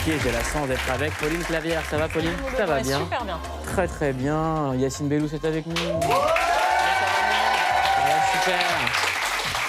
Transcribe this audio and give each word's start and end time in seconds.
politiquée. 0.00 0.18
J'ai 0.22 0.32
la 0.32 0.42
chance 0.44 0.68
d'être 0.68 0.90
avec 0.90 1.12
Pauline 1.14 1.42
Clavière. 1.44 1.82
Ça 1.90 1.96
va 1.96 2.08
Pauline? 2.08 2.36
Ça 2.56 2.66
va 2.66 2.80
bien? 2.80 2.98
Super 3.00 3.24
bien. 3.24 3.40
Très 3.72 3.88
très 3.88 4.12
bien. 4.12 4.74
Yacine 4.74 5.08
Bellous 5.08 5.34
est 5.34 5.44
avec 5.44 5.66
nous. 5.66 5.76
Ça 5.76 6.08
va 8.06 8.20
super. 8.32 8.60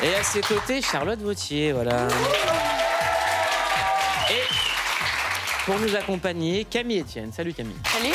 Et 0.04 0.16
à 0.16 0.24
ses 0.24 0.42
côtés, 0.42 0.82
Charlotte 0.82 1.22
Vautier, 1.22 1.74
voilà. 1.74 2.08
Et 4.30 4.42
pour 5.66 5.78
nous 5.80 5.96
accompagner, 5.96 6.66
Camille 6.66 7.02
Etienne. 7.02 7.32
Salut 7.32 7.54
Camille. 7.54 7.78
Salut. 7.86 8.14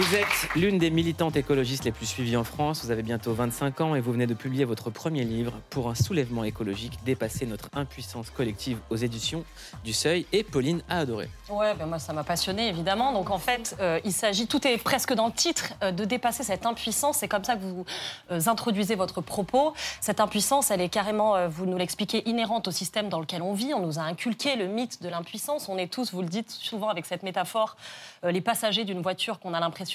Vous 0.00 0.14
êtes 0.14 0.48
l'une 0.56 0.78
des 0.78 0.88
militantes 0.88 1.36
écologistes 1.36 1.84
les 1.84 1.92
plus 1.92 2.06
suivies 2.06 2.38
en 2.38 2.42
France. 2.42 2.82
Vous 2.82 2.90
avez 2.90 3.02
bientôt 3.02 3.34
25 3.34 3.82
ans 3.82 3.94
et 3.94 4.00
vous 4.00 4.12
venez 4.12 4.26
de 4.26 4.32
publier 4.32 4.64
votre 4.64 4.88
premier 4.88 5.24
livre 5.24 5.52
pour 5.68 5.90
un 5.90 5.94
soulèvement 5.94 6.42
écologique, 6.42 6.98
dépasser 7.04 7.44
notre 7.44 7.68
impuissance 7.74 8.30
collective 8.30 8.78
aux 8.88 8.96
éditions 8.96 9.44
du 9.84 9.92
Seuil. 9.92 10.24
Et 10.32 10.42
Pauline 10.42 10.80
a 10.88 11.00
adoré. 11.00 11.28
Ouais, 11.50 11.74
ben 11.74 11.84
moi 11.84 11.98
ça 11.98 12.14
m'a 12.14 12.24
passionné 12.24 12.68
évidemment. 12.68 13.12
Donc 13.12 13.28
en 13.28 13.36
fait, 13.36 13.76
euh, 13.78 14.00
il 14.02 14.12
s'agit, 14.12 14.46
tout 14.46 14.66
est 14.66 14.78
presque 14.78 15.12
dans 15.12 15.26
le 15.26 15.34
titre, 15.34 15.74
euh, 15.82 15.92
de 15.92 16.06
dépasser 16.06 16.44
cette 16.44 16.64
impuissance. 16.64 17.18
C'est 17.18 17.28
comme 17.28 17.44
ça 17.44 17.56
que 17.56 17.60
vous 17.60 17.84
euh, 18.30 18.40
introduisez 18.46 18.94
votre 18.94 19.20
propos. 19.20 19.74
Cette 20.00 20.20
impuissance, 20.20 20.70
elle 20.70 20.80
est 20.80 20.88
carrément, 20.88 21.46
vous 21.46 21.66
nous 21.66 21.76
l'expliquez, 21.76 22.26
inhérente 22.26 22.68
au 22.68 22.70
système 22.70 23.10
dans 23.10 23.20
lequel 23.20 23.42
on 23.42 23.52
vit. 23.52 23.74
On 23.74 23.80
nous 23.80 23.98
a 23.98 24.02
inculqué 24.02 24.56
le 24.56 24.66
mythe 24.66 25.02
de 25.02 25.10
l'impuissance. 25.10 25.68
On 25.68 25.76
est 25.76 25.92
tous, 25.92 26.14
vous 26.14 26.22
le 26.22 26.28
dites 26.28 26.50
souvent 26.50 26.88
avec 26.88 27.04
cette 27.04 27.22
métaphore, 27.22 27.76
les 28.22 28.40
passagers 28.40 28.84
d'une 28.84 29.02
voiture 29.02 29.40
qu'on 29.40 29.52
a 29.52 29.60
l'impression, 29.60 29.89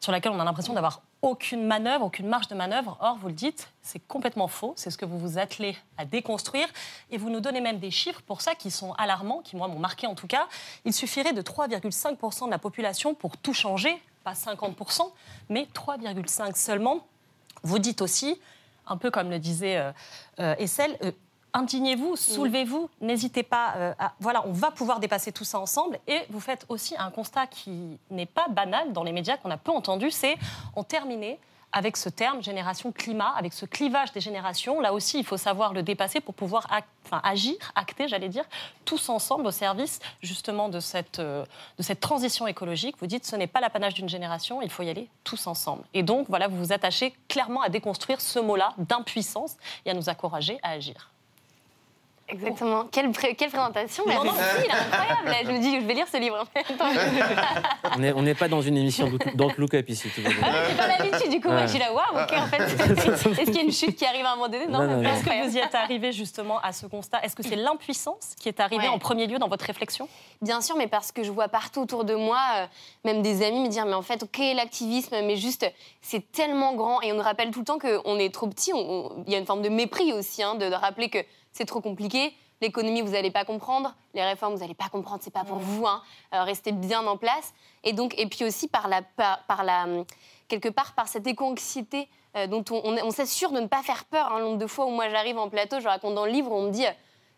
sur 0.00 0.12
laquelle 0.12 0.32
on 0.32 0.40
a 0.40 0.44
l'impression 0.44 0.72
d'avoir 0.72 1.02
aucune 1.22 1.66
manœuvre, 1.66 2.06
aucune 2.06 2.26
marge 2.26 2.48
de 2.48 2.54
manœuvre. 2.54 2.96
Or, 3.00 3.16
vous 3.16 3.28
le 3.28 3.34
dites, 3.34 3.70
c'est 3.82 3.98
complètement 3.98 4.48
faux. 4.48 4.72
C'est 4.76 4.90
ce 4.90 4.96
que 4.96 5.04
vous 5.04 5.18
vous 5.18 5.38
attelez 5.38 5.76
à 5.98 6.04
déconstruire. 6.04 6.68
Et 7.10 7.18
vous 7.18 7.30
nous 7.30 7.40
donnez 7.40 7.60
même 7.60 7.78
des 7.78 7.90
chiffres 7.90 8.22
pour 8.22 8.40
ça 8.40 8.54
qui 8.54 8.70
sont 8.70 8.92
alarmants, 8.94 9.42
qui 9.42 9.56
moi 9.56 9.68
m'ont 9.68 9.78
marqué 9.78 10.06
en 10.06 10.14
tout 10.14 10.26
cas. 10.26 10.46
Il 10.84 10.92
suffirait 10.92 11.32
de 11.32 11.42
3,5% 11.42 12.46
de 12.46 12.50
la 12.50 12.58
population 12.58 13.14
pour 13.14 13.36
tout 13.36 13.54
changer, 13.54 14.00
pas 14.24 14.32
50%, 14.32 15.02
mais 15.48 15.68
3,5 15.74 16.56
seulement. 16.56 17.06
Vous 17.62 17.78
dites 17.78 18.00
aussi, 18.00 18.40
un 18.86 18.96
peu 18.96 19.10
comme 19.10 19.30
le 19.30 19.38
disait 19.38 19.76
euh, 19.76 19.92
euh, 20.40 20.54
Essel, 20.58 20.96
euh, 21.04 21.12
indignez-vous, 21.52 22.16
soulevez-vous, 22.16 22.88
n'hésitez 23.00 23.42
pas. 23.42 23.74
euh, 23.76 23.92
à- 23.98 24.12
voilà, 24.20 24.46
on 24.46 24.52
va 24.52 24.70
pouvoir 24.70 25.00
dépasser 25.00 25.32
tout 25.32 25.44
ça 25.44 25.58
ensemble. 25.58 25.98
Et 26.06 26.20
vous 26.30 26.40
faites 26.40 26.64
aussi 26.68 26.94
un 26.98 27.10
constat 27.10 27.46
qui 27.46 27.98
n'est 28.10 28.26
pas 28.26 28.48
banal 28.48 28.92
dans 28.92 29.02
les 29.02 29.12
médias, 29.12 29.36
qu'on 29.36 29.50
a 29.50 29.56
peu 29.56 29.72
entendu, 29.72 30.10
c'est 30.10 30.36
en 30.76 30.84
terminer 30.84 31.38
avec 31.72 31.96
ce 31.96 32.08
terme 32.08 32.42
génération 32.42 32.90
climat, 32.90 33.32
avec 33.36 33.52
ce 33.52 33.64
clivage 33.64 34.10
des 34.10 34.20
générations. 34.20 34.80
Là 34.80 34.92
aussi, 34.92 35.20
il 35.20 35.24
faut 35.24 35.36
savoir 35.36 35.72
le 35.72 35.84
dépasser 35.84 36.18
pour 36.20 36.34
pouvoir 36.34 36.66
enfin, 37.06 37.20
agir, 37.22 37.54
acter, 37.76 38.08
j'allais 38.08 38.28
dire, 38.28 38.44
tous 38.84 39.08
ensemble 39.08 39.46
au 39.46 39.52
service 39.52 40.00
justement 40.20 40.68
de 40.68 40.80
cette, 40.80 41.20
euh, 41.20 41.44
de 41.78 41.82
cette 41.84 42.00
transition 42.00 42.48
écologique. 42.48 42.96
Vous 42.98 43.06
dites, 43.06 43.24
ce 43.24 43.36
n'est 43.36 43.46
pas 43.46 43.60
l'apanage 43.60 43.94
d'une 43.94 44.08
génération, 44.08 44.60
il 44.62 44.68
faut 44.70 44.82
y 44.82 44.90
aller 44.90 45.08
tous 45.22 45.46
ensemble. 45.46 45.84
Et 45.94 46.02
donc, 46.02 46.26
voilà, 46.28 46.48
vous 46.48 46.56
vous 46.58 46.72
attachez 46.72 47.14
clairement 47.28 47.60
à 47.62 47.68
déconstruire 47.68 48.20
ce 48.20 48.40
mot-là 48.40 48.74
d'impuissance 48.78 49.54
et 49.86 49.90
à 49.90 49.94
nous 49.94 50.08
encourager 50.08 50.58
à 50.64 50.70
agir. 50.70 51.10
Exactement. 52.32 52.84
Quelle, 52.90 53.10
pré- 53.12 53.34
quelle 53.34 53.50
présentation 53.50 54.04
Non, 54.06 54.24
non, 54.24 54.32
Merci, 54.36 54.64
il 54.64 54.66
est 54.66 54.70
incroyable. 54.72 55.46
Je 55.46 55.50
me 55.52 55.58
dis 55.60 55.72
que 55.74 55.80
je 55.80 55.86
vais 55.86 55.94
lire 55.94 56.06
ce 56.10 56.16
livre. 56.18 56.44
On 58.16 58.22
n'est 58.22 58.34
pas 58.34 58.48
dans 58.48 58.60
une 58.62 58.76
émission 58.76 59.10
Don't 59.34 59.52
Look 59.58 59.74
Up 59.74 59.88
ici. 59.88 60.08
tout. 60.14 60.20
Ah 60.42 60.48
j'ai 60.68 60.76
pas 60.76 60.86
l'habitude 60.86 61.30
du 61.30 61.40
coup. 61.40 61.48
Moi, 61.48 61.58
Ouais. 61.60 61.66
je 61.66 61.70
suis 61.72 61.78
là, 61.80 61.92
waouh, 61.92 62.22
ok, 62.24 62.32
en 62.32 62.46
fait. 62.46 62.62
Est-ce 63.40 63.44
qu'il 63.44 63.56
y 63.56 63.58
a 63.58 63.62
une 63.62 63.72
chute 63.72 63.96
qui 63.96 64.06
arrive 64.06 64.24
à 64.24 64.32
un 64.32 64.36
moment 64.36 64.48
donné? 64.48 64.66
Non, 64.66 64.82
non, 64.82 64.96
mais 64.98 65.08
non. 65.08 65.14
Est-ce 65.14 65.24
que 65.24 65.48
vous 65.48 65.56
y 65.56 65.58
êtes 65.60 65.74
arrivé 65.74 66.12
justement 66.12 66.58
à 66.60 66.72
ce 66.72 66.86
constat? 66.86 67.20
Est-ce 67.22 67.34
que 67.36 67.42
c'est 67.42 67.56
l'impuissance 67.56 68.34
qui 68.40 68.48
est 68.48 68.60
arrivée 68.60 68.84
Ouais. 68.84 68.88
en 68.88 68.98
premier 68.98 69.26
lieu 69.26 69.38
dans 69.38 69.48
votre 69.48 69.64
réflexion? 69.64 70.08
Bien 70.40 70.60
sûr, 70.60 70.76
mais 70.76 70.86
parce 70.86 71.12
que 71.12 71.22
je 71.22 71.30
vois 71.30 71.48
partout 71.48 71.80
autour 71.82 72.04
de 72.04 72.14
moi, 72.14 72.38
euh, 72.56 72.66
même 73.04 73.20
des 73.22 73.44
amis 73.44 73.60
me 73.60 73.68
dire, 73.68 73.84
mais 73.86 73.94
en 73.94 74.02
fait, 74.02 74.22
ok, 74.22 74.38
l'activisme, 74.54 75.16
mais 75.24 75.36
juste, 75.36 75.70
c'est 76.00 76.30
tellement 76.32 76.74
grand. 76.74 77.02
Et 77.02 77.12
on 77.12 77.16
nous 77.16 77.22
rappelle 77.22 77.50
tout 77.50 77.58
le 77.60 77.64
temps 77.66 77.78
qu'on 77.78 78.18
est 78.18 78.32
trop 78.32 78.46
petit. 78.46 78.72
Il 79.26 79.32
y 79.32 79.34
a 79.34 79.38
une 79.38 79.46
forme 79.46 79.62
de 79.62 79.68
mépris 79.68 80.12
aussi, 80.12 80.42
hein, 80.42 80.54
de, 80.54 80.68
de 80.68 80.74
rappeler 80.74 81.08
que 81.10 81.18
c'est 81.52 81.64
trop 81.66 81.80
compliqué. 81.80 82.34
L'économie, 82.60 83.00
vous 83.00 83.12
n'allez 83.12 83.30
pas 83.30 83.44
comprendre. 83.44 83.94
Les 84.12 84.22
réformes, 84.22 84.54
vous 84.54 84.60
n'allez 84.60 84.74
pas 84.74 84.88
comprendre. 84.90 85.20
C'est 85.22 85.32
pas 85.32 85.44
pour 85.44 85.58
vous. 85.58 85.86
Hein. 85.86 86.02
Euh, 86.34 86.42
restez 86.44 86.72
bien 86.72 87.06
en 87.06 87.16
place. 87.16 87.54
Et 87.84 87.92
donc, 87.94 88.14
et 88.18 88.26
puis 88.26 88.44
aussi 88.44 88.68
par 88.68 88.86
la, 88.88 89.00
par, 89.02 89.42
par 89.46 89.64
la, 89.64 89.84
hum, 89.84 90.04
quelque 90.48 90.68
part, 90.68 90.92
par 90.94 91.08
cette 91.08 91.26
éco-anxiété 91.26 92.06
euh, 92.36 92.46
dont 92.46 92.64
on, 92.70 92.80
on, 92.84 92.98
on 93.06 93.10
s'assure 93.10 93.50
de 93.52 93.60
ne 93.60 93.66
pas 93.66 93.82
faire 93.82 94.04
peur. 94.04 94.30
Un 94.32 94.40
nombre 94.40 94.58
de 94.58 94.66
fois 94.66 94.84
où 94.86 94.90
moi 94.90 95.08
j'arrive 95.08 95.38
en 95.38 95.48
plateau, 95.48 95.80
je 95.80 95.88
raconte 95.88 96.14
dans 96.14 96.26
le 96.26 96.32
livre, 96.32 96.52
on 96.52 96.64
me 96.66 96.70
dit 96.70 96.86
euh, 96.86 96.90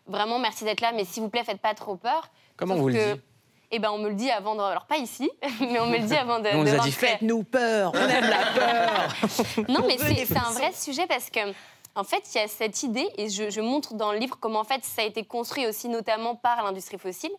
vraiment 0.07 0.39
merci 0.39 0.65
d'être 0.65 0.81
là, 0.81 0.91
mais 0.93 1.05
s'il 1.05 1.23
vous 1.23 1.29
plaît, 1.29 1.43
faites 1.45 1.61
pas 1.61 1.73
trop 1.73 1.95
peur. 1.95 2.27
Comment 2.57 2.73
Sauf 2.75 2.81
vous 2.81 2.89
le 2.89 2.93
que- 2.95 3.13
dites 3.13 3.23
eh 3.75 3.79
ben, 3.79 3.89
on 3.89 3.97
me 3.97 4.09
le 4.09 4.13
dit 4.13 4.29
avant 4.29 4.53
de. 4.53 4.61
Alors, 4.61 4.85
pas 4.85 4.97
ici, 4.97 5.31
mais 5.59 5.79
on 5.79 5.87
me 5.87 5.97
le 5.97 6.03
dit 6.03 6.15
avant 6.15 6.39
de. 6.39 6.47
On 6.49 6.61
nous 6.63 6.75
a 6.75 6.77
dit 6.77 6.91
faites-nous 6.91 7.41
peur, 7.43 7.91
on 7.95 8.07
aime 8.07 8.29
la 8.29 8.45
peur. 8.53 9.15
Non, 9.67 9.83
mais 9.87 9.97
c'est 9.97 10.37
un 10.37 10.51
vrai 10.51 10.71
sujet 10.73 11.07
parce 11.07 11.31
que, 11.31 11.39
en 11.95 12.03
fait, 12.03 12.23
il 12.33 12.37
y 12.37 12.41
a 12.41 12.47
cette 12.47 12.83
idée, 12.83 13.07
et 13.17 13.29
je, 13.29 13.61
montre 13.61 13.93
dans 13.93 14.11
le 14.11 14.17
livre 14.17 14.37
comment, 14.39 14.59
en 14.59 14.63
fait, 14.63 14.83
ça 14.83 15.03
a 15.03 15.05
été 15.05 15.23
construit 15.23 15.67
aussi 15.67 15.89
notamment 15.89 16.35
par 16.35 16.63
l'industrie 16.63 16.97
fossile, 16.97 17.31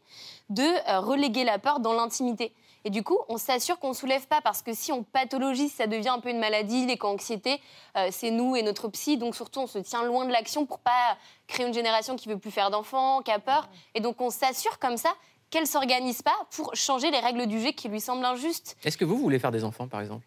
de 0.48 0.62
euh, 0.62 1.00
reléguer 1.00 1.44
la 1.44 1.58
peur 1.58 1.80
dans 1.80 1.92
l'intimité. 1.92 2.52
Et 2.84 2.90
du 2.90 3.02
coup, 3.02 3.18
on 3.28 3.38
s'assure 3.38 3.78
qu'on 3.78 3.88
ne 3.88 3.94
soulève 3.94 4.26
pas 4.26 4.42
parce 4.42 4.60
que 4.60 4.74
si 4.74 4.92
on 4.92 5.02
pathologise, 5.02 5.72
ça 5.72 5.86
devient 5.86 6.10
un 6.10 6.20
peu 6.20 6.28
une 6.28 6.38
maladie, 6.38 6.84
l'éco-anxiété, 6.84 7.60
euh, 7.96 8.08
c'est 8.12 8.30
nous 8.30 8.56
et 8.56 8.62
notre 8.62 8.88
psy. 8.88 9.16
Donc 9.16 9.34
surtout, 9.34 9.60
on 9.60 9.66
se 9.66 9.78
tient 9.78 10.04
loin 10.04 10.26
de 10.26 10.32
l'action 10.32 10.66
pour 10.66 10.80
pas 10.80 11.16
créer 11.46 11.66
une 11.66 11.72
génération 11.72 12.14
qui 12.14 12.28
veut 12.28 12.38
plus 12.38 12.50
faire 12.50 12.70
d'enfants, 12.70 13.22
qui 13.22 13.30
a 13.30 13.38
peur. 13.38 13.68
Et 13.94 14.00
donc, 14.00 14.20
on 14.20 14.28
s'assure 14.28 14.78
comme 14.78 14.98
ça 14.98 15.10
qu'elle 15.48 15.66
s'organise 15.66 16.20
pas 16.20 16.36
pour 16.50 16.74
changer 16.74 17.10
les 17.10 17.20
règles 17.20 17.46
du 17.46 17.58
jeu 17.58 17.70
qui 17.70 17.88
lui 17.88 18.00
semblent 18.00 18.24
injustes. 18.24 18.76
Est-ce 18.84 18.98
que 18.98 19.04
vous 19.06 19.16
voulez 19.16 19.38
faire 19.38 19.52
des 19.52 19.64
enfants, 19.64 19.88
par 19.88 20.02
exemple? 20.02 20.26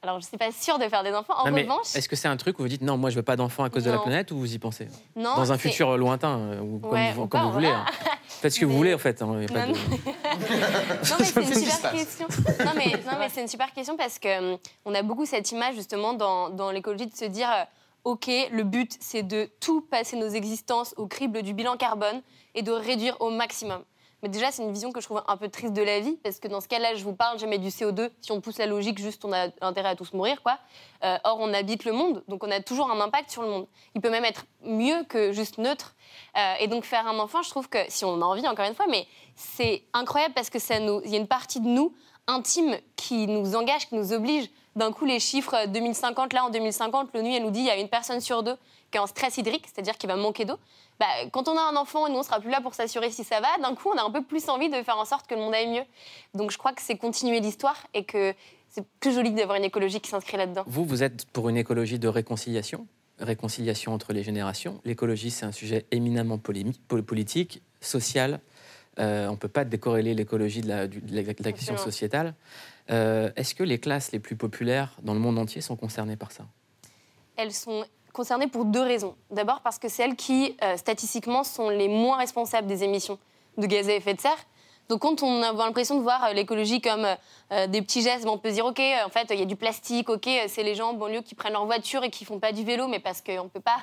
Alors, 0.00 0.20
je 0.20 0.26
suis 0.28 0.36
pas 0.36 0.52
sûre 0.52 0.78
de 0.78 0.84
faire 0.88 1.02
des 1.02 1.12
enfants. 1.12 1.34
En 1.38 1.50
Non, 1.50 1.56
revanche, 1.56 1.96
Est-ce 1.96 2.08
que 2.08 2.14
c'est 2.14 2.28
un 2.28 2.36
truc 2.36 2.60
où 2.60 2.62
vous 2.62 2.68
dites 2.68 2.82
non, 2.82 2.96
moi 2.96 3.10
je 3.10 3.16
veux 3.16 3.22
pas 3.24 3.34
d'enfants 3.34 3.64
à 3.64 3.70
cause 3.70 3.82
de 3.82 3.90
la 3.90 3.98
planète 3.98 4.30
ou 4.30 4.38
vous 4.38 4.54
y 4.54 4.58
pensez 4.58 4.86
non, 5.16 5.34
Dans 5.34 5.50
un 5.52 5.58
futur 5.58 5.96
lointain, 5.96 6.38
euh, 6.38 6.60
ou 6.60 6.78
comme, 6.78 6.92
Ouais, 6.92 7.12
vous, 7.12 7.22
ou 7.22 7.26
comme 7.26 7.40
pas, 7.40 7.46
vous 7.46 7.52
voulez. 7.52 7.66
hein. 7.66 7.84
Faites 8.28 8.52
ce 8.52 8.60
que 8.60 8.64
vous 8.64 8.76
voulez 8.76 8.94
en 8.94 8.98
fait. 8.98 9.20
hein, 9.22 9.40
y 9.40 9.44
a 9.44 9.48
pas 9.48 9.66
Non, 9.66 9.72
de- 9.72 9.78
Non, 11.10 11.16
mais 11.18 11.24
c'est 11.24 11.40
une 11.42 11.54
super 11.54 11.90
question. 11.90 12.28
Non, 12.64 12.72
mais, 12.76 13.28
c'est 13.28 13.40
une 13.42 13.48
super 13.48 13.72
question 13.72 13.96
parce 13.96 14.20
que 14.20 14.52
hum, 14.52 14.58
on 14.84 14.94
a 14.94 15.02
beaucoup 15.02 15.26
cette 15.26 15.50
image 15.50 15.74
justement 15.74 16.12
dans, 16.12 16.48
dans 16.50 16.70
l'écologie 16.70 17.06
de 17.08 17.16
se 17.16 17.24
dire 17.24 17.50
euh, 17.50 17.64
ok, 18.04 18.28
le 18.52 18.62
but 18.62 18.96
c'est 19.00 19.24
de 19.24 19.50
tout 19.58 19.80
passer 19.80 20.16
nos 20.16 20.28
existences 20.28 20.94
au 20.96 21.08
crible 21.08 21.42
du 21.42 21.54
bilan 21.54 21.76
carbone 21.76 22.22
et 22.54 22.62
de 22.62 22.70
réduire 22.70 23.16
au 23.20 23.30
maximum. 23.30 23.82
Mais 24.22 24.28
déjà, 24.28 24.50
c'est 24.50 24.62
une 24.62 24.72
vision 24.72 24.90
que 24.90 25.00
je 25.00 25.06
trouve 25.06 25.22
un 25.28 25.36
peu 25.36 25.48
triste 25.48 25.72
de 25.72 25.82
la 25.82 26.00
vie, 26.00 26.16
parce 26.24 26.40
que 26.40 26.48
dans 26.48 26.60
ce 26.60 26.68
cas-là, 26.68 26.94
je 26.96 27.04
vous 27.04 27.14
parle 27.14 27.38
jamais 27.38 27.58
du 27.58 27.68
CO2. 27.68 28.10
Si 28.20 28.32
on 28.32 28.40
pousse 28.40 28.58
la 28.58 28.66
logique, 28.66 28.98
juste 28.98 29.24
on 29.24 29.32
a 29.32 29.48
intérêt 29.60 29.90
à 29.90 29.96
tous 29.96 30.12
mourir, 30.12 30.42
quoi. 30.42 30.58
Euh, 31.04 31.16
or, 31.24 31.38
on 31.40 31.52
habite 31.54 31.84
le 31.84 31.92
monde, 31.92 32.24
donc 32.26 32.42
on 32.42 32.50
a 32.50 32.60
toujours 32.60 32.90
un 32.90 33.00
impact 33.00 33.30
sur 33.30 33.42
le 33.42 33.48
monde. 33.48 33.66
Il 33.94 34.00
peut 34.00 34.10
même 34.10 34.24
être 34.24 34.44
mieux 34.64 35.04
que 35.04 35.32
juste 35.32 35.58
neutre. 35.58 35.94
Euh, 36.36 36.54
et 36.58 36.66
donc, 36.66 36.84
faire 36.84 37.06
un 37.06 37.18
enfant, 37.18 37.42
je 37.42 37.50
trouve 37.50 37.68
que, 37.68 37.78
si 37.88 38.04
on 38.04 38.20
a 38.20 38.24
envie, 38.24 38.46
encore 38.48 38.66
une 38.66 38.74
fois, 38.74 38.86
mais 38.88 39.06
c'est 39.36 39.84
incroyable 39.92 40.34
parce 40.34 40.50
que 40.50 40.58
ça 40.58 40.80
nous, 40.80 41.00
il 41.04 41.10
y 41.12 41.14
a 41.14 41.18
une 41.18 41.28
partie 41.28 41.60
de 41.60 41.68
nous 41.68 41.94
intime 42.26 42.76
qui 42.96 43.26
nous 43.26 43.54
engage, 43.54 43.88
qui 43.88 43.94
nous 43.94 44.12
oblige. 44.12 44.50
D'un 44.76 44.92
coup, 44.92 45.04
les 45.04 45.20
chiffres 45.20 45.54
euh, 45.54 45.66
2050, 45.66 46.32
là, 46.32 46.44
en 46.44 46.50
2050, 46.50 47.10
l'ONU, 47.14 47.34
elle 47.34 47.42
nous 47.42 47.50
dit 47.50 47.60
il 47.60 47.66
y 47.66 47.70
a 47.70 47.76
une 47.76 47.88
personne 47.88 48.20
sur 48.20 48.42
deux 48.42 48.56
qui 48.90 48.96
est 48.96 49.00
en 49.00 49.06
stress 49.06 49.36
hydrique, 49.38 49.66
c'est-à-dire 49.66 49.96
qui 49.98 50.06
va 50.06 50.16
manquer 50.16 50.44
d'eau. 50.44 50.56
Bah, 50.98 51.06
quand 51.32 51.46
on 51.48 51.56
a 51.56 51.60
un 51.60 51.76
enfant 51.76 52.06
et 52.06 52.10
nous, 52.10 52.18
on 52.18 52.22
sera 52.22 52.40
plus 52.40 52.50
là 52.50 52.60
pour 52.60 52.74
s'assurer 52.74 53.10
si 53.10 53.22
ça 53.24 53.40
va, 53.40 53.48
d'un 53.62 53.74
coup, 53.74 53.90
on 53.94 53.98
a 53.98 54.02
un 54.02 54.10
peu 54.10 54.22
plus 54.22 54.48
envie 54.48 54.68
de 54.68 54.82
faire 54.82 54.98
en 54.98 55.04
sorte 55.04 55.26
que 55.26 55.34
le 55.34 55.40
monde 55.40 55.54
aille 55.54 55.68
mieux. 55.68 55.84
Donc, 56.34 56.50
je 56.50 56.58
crois 56.58 56.72
que 56.72 56.82
c'est 56.82 56.96
continuer 56.96 57.40
l'histoire 57.40 57.86
et 57.94 58.04
que 58.04 58.34
c'est 58.70 58.84
plus 59.00 59.12
joli 59.14 59.30
d'avoir 59.32 59.56
une 59.56 59.64
écologie 59.64 60.00
qui 60.00 60.10
s'inscrit 60.10 60.36
là-dedans. 60.36 60.64
Vous, 60.66 60.84
vous 60.84 61.02
êtes 61.02 61.26
pour 61.26 61.48
une 61.48 61.56
écologie 61.56 61.98
de 61.98 62.08
réconciliation, 62.08 62.86
réconciliation 63.20 63.92
entre 63.94 64.12
les 64.12 64.22
générations. 64.22 64.80
L'écologie, 64.84 65.30
c'est 65.30 65.46
un 65.46 65.52
sujet 65.52 65.86
éminemment 65.90 66.38
politique, 66.38 67.62
social. 67.80 68.40
Euh, 68.98 69.28
on 69.28 69.32
ne 69.32 69.36
peut 69.36 69.48
pas 69.48 69.64
décorréler 69.64 70.14
l'écologie 70.14 70.60
de 70.60 70.68
la, 70.68 70.86
du- 70.88 71.00
de 71.00 71.14
la- 71.14 71.22
de 71.22 71.42
la 71.44 71.52
question 71.52 71.76
sociétale. 71.76 72.34
Euh, 72.90 73.30
Est-ce 73.36 73.54
que 73.54 73.62
les 73.62 73.78
classes 73.78 74.10
les 74.10 74.18
plus 74.18 74.34
populaires 74.34 74.96
dans 75.02 75.14
le 75.14 75.20
monde 75.20 75.38
entier 75.38 75.60
sont 75.60 75.76
concernées 75.76 76.16
par 76.16 76.32
ça? 76.32 76.46
Elles 77.36 77.52
sont 77.52 77.84
concernées 78.18 78.48
pour 78.48 78.64
deux 78.64 78.82
raisons. 78.82 79.14
D'abord 79.30 79.60
parce 79.60 79.78
que 79.78 79.88
c'est 79.88 80.02
elles 80.02 80.16
qui, 80.16 80.56
euh, 80.64 80.76
statistiquement, 80.76 81.44
sont 81.44 81.68
les 81.68 81.86
moins 81.86 82.16
responsables 82.16 82.66
des 82.66 82.82
émissions 82.82 83.16
de 83.58 83.64
gaz 83.64 83.88
à 83.88 83.92
effet 83.92 84.12
de 84.12 84.20
serre. 84.20 84.44
Donc 84.88 85.00
quand 85.02 85.22
on 85.22 85.42
a 85.42 85.52
l'impression 85.52 85.96
de 85.96 86.02
voir 86.02 86.32
l'écologie 86.32 86.80
comme 86.80 87.06
des 87.68 87.82
petits 87.82 88.02
gestes, 88.02 88.26
on 88.26 88.38
peut 88.38 88.50
se 88.50 88.54
dire 88.54 88.66
ok, 88.66 88.80
en 89.04 89.10
fait 89.10 89.26
il 89.30 89.38
y 89.38 89.42
a 89.42 89.44
du 89.44 89.56
plastique, 89.56 90.08
ok, 90.08 90.28
c'est 90.48 90.62
les 90.62 90.74
gens 90.74 90.90
en 90.90 90.94
banlieue 90.94 91.22
qui 91.22 91.34
prennent 91.34 91.52
leur 91.52 91.66
voiture 91.66 92.04
et 92.04 92.10
qui 92.10 92.24
font 92.24 92.38
pas 92.38 92.52
du 92.52 92.64
vélo, 92.64 92.88
mais 92.88 92.98
parce 92.98 93.20
qu'on 93.20 93.44
ne 93.44 93.48
peut 93.48 93.60
pas 93.60 93.78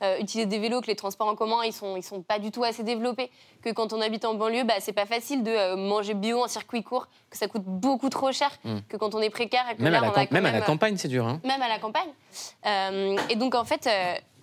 utiliser 0.20 0.46
des 0.46 0.58
vélos, 0.58 0.80
que 0.80 0.88
les 0.88 0.96
transports 0.96 1.28
en 1.28 1.36
commun 1.36 1.62
ils 1.64 1.72
sont 1.72 1.96
ils 1.96 2.02
sont 2.02 2.22
pas 2.22 2.38
du 2.38 2.50
tout 2.50 2.64
assez 2.64 2.82
développés, 2.82 3.30
que 3.62 3.70
quand 3.70 3.92
on 3.92 4.00
habite 4.00 4.24
en 4.24 4.34
banlieue, 4.34 4.64
bah, 4.64 4.74
c'est 4.80 4.92
pas 4.92 5.06
facile 5.06 5.42
de 5.42 5.74
manger 5.74 6.14
bio 6.14 6.42
en 6.42 6.48
circuit 6.48 6.82
court, 6.82 7.08
que 7.30 7.36
ça 7.36 7.46
coûte 7.46 7.64
beaucoup 7.64 8.08
trop 8.08 8.32
cher, 8.32 8.50
hmm. 8.64 8.78
que 8.88 8.96
quand 8.96 9.14
on 9.14 9.20
est 9.20 9.30
précaire 9.30 9.64
que 9.76 9.82
même, 9.82 9.92
là, 9.92 9.98
à, 9.98 10.12
la, 10.12 10.26
même, 10.30 10.46
à 10.46 10.52
la 10.52 10.60
campagne 10.60 10.96
c'est 10.96 11.08
dur. 11.08 11.26
Hein. 11.26 11.40
Même 11.44 11.62
à 11.62 11.68
la 11.68 11.78
campagne. 11.78 12.10
et 13.30 13.36
donc 13.36 13.54
en 13.54 13.64
fait 13.64 13.88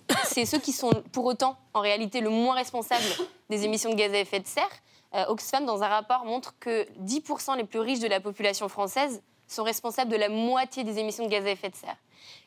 c'est 0.24 0.44
ceux 0.44 0.58
qui 0.58 0.72
sont 0.72 0.90
pour 1.12 1.24
autant, 1.24 1.56
en 1.74 1.80
réalité, 1.80 2.20
le 2.20 2.30
moins 2.30 2.54
responsables 2.54 3.04
des 3.50 3.64
émissions 3.64 3.90
de 3.90 3.96
gaz 3.96 4.12
à 4.12 4.18
effet 4.18 4.40
de 4.40 4.46
serre. 4.46 4.70
Euh, 5.16 5.24
Oxfam, 5.28 5.64
dans 5.64 5.82
un 5.82 5.88
rapport, 5.88 6.24
montre 6.24 6.54
que 6.60 6.86
10% 7.00 7.56
les 7.56 7.64
plus 7.64 7.80
riches 7.80 8.00
de 8.00 8.08
la 8.08 8.20
population 8.20 8.68
française 8.68 9.22
sont 9.48 9.62
responsables 9.62 10.10
de 10.10 10.16
la 10.16 10.28
moitié 10.28 10.84
des 10.84 10.98
émissions 10.98 11.24
de 11.24 11.30
gaz 11.30 11.46
à 11.46 11.50
effet 11.50 11.70
de 11.70 11.76
serre. 11.76 11.96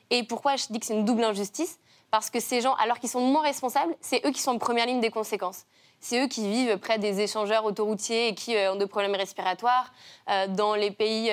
Et 0.09 0.23
pourquoi 0.23 0.55
je 0.55 0.65
dis 0.69 0.79
que 0.79 0.85
c'est 0.85 0.93
une 0.93 1.05
double 1.05 1.23
injustice? 1.23 1.79
Parce 2.11 2.29
que 2.29 2.39
ces 2.39 2.61
gens, 2.61 2.73
alors 2.75 2.99
qu'ils 2.99 3.09
sont 3.09 3.21
moins 3.21 3.43
responsables, 3.43 3.95
c'est 4.01 4.25
eux 4.25 4.31
qui 4.31 4.41
sont 4.41 4.51
en 4.51 4.57
première 4.57 4.85
ligne 4.85 4.99
des 4.99 5.11
conséquences. 5.11 5.65
C'est 5.99 6.23
eux 6.23 6.27
qui 6.27 6.47
vivent 6.49 6.77
près 6.77 6.97
des 6.97 7.21
échangeurs 7.21 7.65
autoroutiers 7.65 8.29
et 8.29 8.35
qui 8.35 8.55
euh, 8.55 8.73
ont 8.73 8.75
des 8.75 8.87
problèmes 8.87 9.15
respiratoires. 9.15 9.91
Euh, 10.29 10.47
dans 10.47 10.75
les 10.75 10.91
pays 10.91 11.31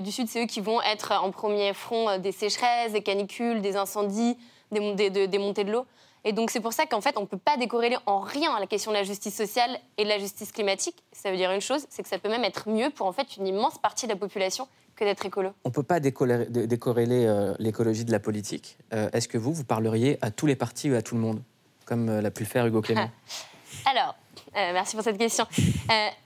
du 0.00 0.10
Sud, 0.10 0.28
c'est 0.28 0.44
eux 0.44 0.46
qui 0.46 0.60
vont 0.60 0.80
être 0.80 1.12
en 1.12 1.30
premier 1.30 1.74
front 1.74 2.18
des 2.18 2.32
sécheresses, 2.32 2.92
des 2.92 3.02
canicules, 3.02 3.60
des 3.60 3.76
incendies, 3.76 4.38
des, 4.70 5.38
montées 5.38 5.64
de 5.64 5.72
l'eau. 5.72 5.86
Et 6.24 6.32
donc 6.32 6.50
c'est 6.50 6.60
pour 6.60 6.72
ça 6.72 6.86
qu'en 6.86 7.00
fait, 7.00 7.16
on 7.16 7.22
ne 7.22 7.26
peut 7.26 7.38
pas 7.38 7.56
décorréler 7.56 7.96
en 8.06 8.20
rien 8.20 8.58
la 8.58 8.66
question 8.66 8.92
de 8.92 8.96
la 8.96 9.02
justice 9.02 9.34
sociale 9.34 9.78
et 9.98 10.04
de 10.04 10.08
la 10.08 10.18
justice 10.18 10.52
climatique. 10.52 11.02
Ça 11.12 11.30
veut 11.30 11.36
dire 11.36 11.50
une 11.50 11.60
chose, 11.60 11.86
c'est 11.90 12.02
que 12.02 12.08
ça 12.08 12.18
peut 12.18 12.28
même 12.28 12.44
être 12.44 12.68
mieux 12.68 12.90
pour 12.90 13.06
en 13.06 13.12
fait 13.12 13.36
une 13.36 13.46
immense 13.46 13.78
partie 13.78 14.06
de 14.06 14.12
la 14.12 14.18
population 14.18 14.68
que 14.94 15.04
d'être 15.04 15.26
écolo. 15.26 15.50
On 15.64 15.70
ne 15.70 15.74
peut 15.74 15.82
pas 15.82 16.00
décorréler, 16.00 17.26
euh, 17.26 17.54
l'écologie 17.58 18.04
de 18.04 18.12
la 18.12 18.20
politique. 18.20 18.76
Euh, 18.92 19.10
est-ce 19.12 19.26
que 19.26 19.38
vous, 19.38 19.52
vous 19.52 19.64
parleriez 19.64 20.18
à 20.20 20.30
tous 20.30 20.46
les 20.46 20.54
partis 20.56 20.90
ou 20.90 20.94
à 20.94 21.02
tout 21.02 21.14
le 21.16 21.20
monde, 21.20 21.42
comme 21.86 22.08
euh, 22.08 22.20
l'a 22.20 22.30
pu 22.30 22.44
le 22.44 22.48
faire 22.48 22.66
Hugo 22.66 22.82
Clément? 22.82 23.10
Alors, 23.90 24.14
merci 24.54 24.94
pour 24.94 25.04
cette 25.04 25.18
question. 25.18 25.46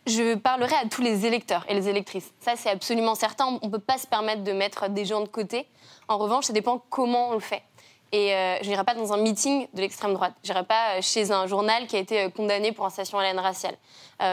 je 0.07 0.35
parlerai 0.35 0.75
à 0.75 0.89
tous 0.91 1.01
les 1.01 1.25
électeurs 1.25 1.65
et 1.69 1.75
les 1.75 1.89
électrices. 1.89 2.33
Ça, 2.41 2.53
c'est 2.57 2.69
absolument 2.69 3.15
certain. 3.15 3.47
On 3.63 3.67
ne 3.67 3.71
peut 3.71 3.79
pas 3.79 3.99
se 3.99 4.07
permettre 4.07 4.43
de 4.43 4.53
mettre 4.53 4.91
des 4.91 5.05
gens 5.05 5.21
de 5.21 5.29
côté. 5.29 5.67
En 6.09 6.19
revanche, 6.19 6.47
ça 6.47 6.53
dépend 6.53 6.83
comment 6.91 7.31
on 7.31 7.35
le 7.35 7.41
fait. 7.41 7.63
Et 8.13 8.35
euh, 8.35 8.59
je 8.63 8.69
n'irai 8.69 8.85
pas 8.85 8.95
dans 8.95 9.13
un 9.13 9.17
meeting 9.17 9.67
de 9.75 9.81
l'extrême 9.81 10.15
droite. 10.15 10.35
Je 10.45 10.53
n'irai 10.53 10.65
pas 10.65 10.97
euh, 10.97 11.03
chez 11.03 11.33
un 11.33 11.47
journal 11.47 11.87
qui 11.87 11.97
a 11.97 11.99
été 11.99 12.23
euh, 12.23 12.29
condamné 12.31 12.73
pour 12.73 12.87
incitation 12.87 13.19
à 13.19 13.23
la 13.23 13.31
haine 13.31 13.39
raciale. 13.39 13.77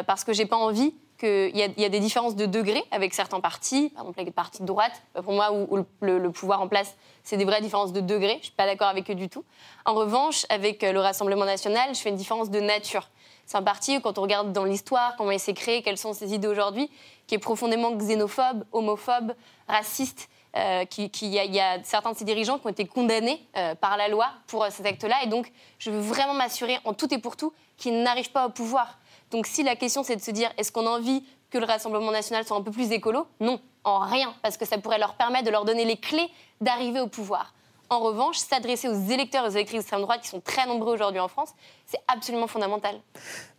parce 0.05 0.23
que 0.23 0.31
j'ai 0.33 0.45
pas 0.45 0.55
envie 0.55 0.93
qu'il 1.19 1.55
y, 1.55 1.81
y, 1.81 1.85
a 1.85 1.89
des 1.89 1.99
différences 1.99 2.35
de 2.35 2.45
degrés 2.45 2.83
avec 2.91 3.13
certains 3.13 3.39
partis, 3.39 3.89
par 3.89 4.03
exemple 4.03 4.23
les 4.23 4.31
partis 4.31 4.61
de 4.61 4.67
droite, 4.67 5.01
pour 5.23 5.33
moi, 5.33 5.51
où, 5.51 5.85
le, 6.01 6.31
pouvoir 6.31 6.61
en 6.61 6.67
place, 6.67 6.95
c'est 7.23 7.37
des 7.37 7.45
vraies 7.45 7.61
différences 7.61 7.93
de 7.93 8.01
degrés. 8.01 8.33
Je 8.33 8.37
ne 8.37 8.43
suis 8.43 8.51
pas 8.51 8.65
d'accord 8.65 8.87
avec 8.87 9.09
eux 9.09 9.15
du 9.15 9.29
tout. 9.29 9.43
En 9.85 9.93
revanche, 9.93 10.45
avec 10.49 10.81
le 10.81 10.99
Rassemblement 10.99 11.45
national, 11.45 11.95
je 11.95 11.99
fais 11.99 12.09
une 12.09 12.15
différence 12.15 12.49
de 12.49 12.59
nature. 12.59 13.09
C'est 13.45 13.57
un 13.57 13.63
parti, 13.63 14.01
quand 14.01 14.17
on 14.17 14.21
regarde 14.21 14.51
dans 14.53 14.65
l'histoire, 14.65 15.15
comment 15.17 15.31
il 15.31 15.39
s'est 15.39 15.53
créé, 15.53 15.81
quelles 15.81 15.97
sont 15.97 16.13
ses 16.13 16.33
idées 16.33 16.47
aujourd'hui, 16.47 16.89
qui 17.27 17.35
est 17.35 17.39
profondément 17.39 17.91
xénophobe, 17.91 18.65
homophobe, 18.71 19.33
raciste 19.67 20.29
euh, 20.55 20.85
il 20.97 21.27
y, 21.29 21.59
a 21.59 21.83
certains 21.83 22.11
de 22.11 22.17
ces 22.17 22.25
dirigeants 22.25 22.59
qui 22.59 22.67
ont 22.67 22.69
été 22.69 22.85
condamnés 22.85 23.44
euh, 23.57 23.73
par 23.73 23.97
la 23.97 24.07
loi 24.07 24.29
pour 24.47 24.63
euh, 24.63 24.69
cet 24.69 24.85
acte-là. 24.85 25.23
Et 25.23 25.27
donc, 25.27 25.51
je 25.79 25.89
veux 25.89 26.00
vraiment 26.00 26.35
m'assurer 26.35 26.77
en 26.85 26.94
tout 26.94 27.11
et 27.11 27.17
pour 27.17 27.35
tout 27.35 27.53
qu'ils 27.77 28.03
n'arrivent 28.03 28.31
pas 28.31 28.45
au 28.45 28.50
pouvoir. 28.50 29.00
Donc, 29.31 29.47
si 29.47 29.63
la 29.63 29.75
question 29.75 30.03
c'est 30.03 30.15
de 30.15 30.21
se 30.21 30.29
dire 30.29 30.51
est-ce 30.57 30.71
qu'on 30.71 30.85
a 30.85 30.91
envie 30.91 31.23
que 31.50 31.57
le 31.57 31.65
Rassemblement 31.65 32.11
national 32.11 32.45
soit 32.45 32.55
un 32.55 32.61
peu 32.61 32.71
plus 32.71 32.91
écolo? 32.91 33.25
Non, 33.39 33.59
en 33.83 34.00
rien, 34.00 34.33
parce 34.44 34.57
que 34.57 34.65
ça 34.65 34.77
pourrait 34.77 35.00
leur 35.00 35.15
permettre 35.15 35.45
de 35.45 35.51
leur 35.51 35.65
donner 35.65 35.85
les 35.85 35.97
clés 35.97 36.29
d'arriver 36.61 37.00
au 37.00 37.07
pouvoir. 37.07 37.53
En 37.93 37.99
revanche, 37.99 38.37
s'adresser 38.39 38.87
aux 38.87 39.09
électeurs 39.11 39.45
et 39.45 39.49
aux 39.49 39.51
électrices 39.51 39.81
d'extrême 39.81 40.01
droite, 40.01 40.21
qui 40.21 40.27
sont 40.27 40.41
très 40.41 40.65
nombreux 40.65 40.95
aujourd'hui 40.95 41.19
en 41.19 41.27
France, 41.27 41.49
c'est 41.85 41.99
absolument 42.07 42.47
fondamental. 42.47 42.99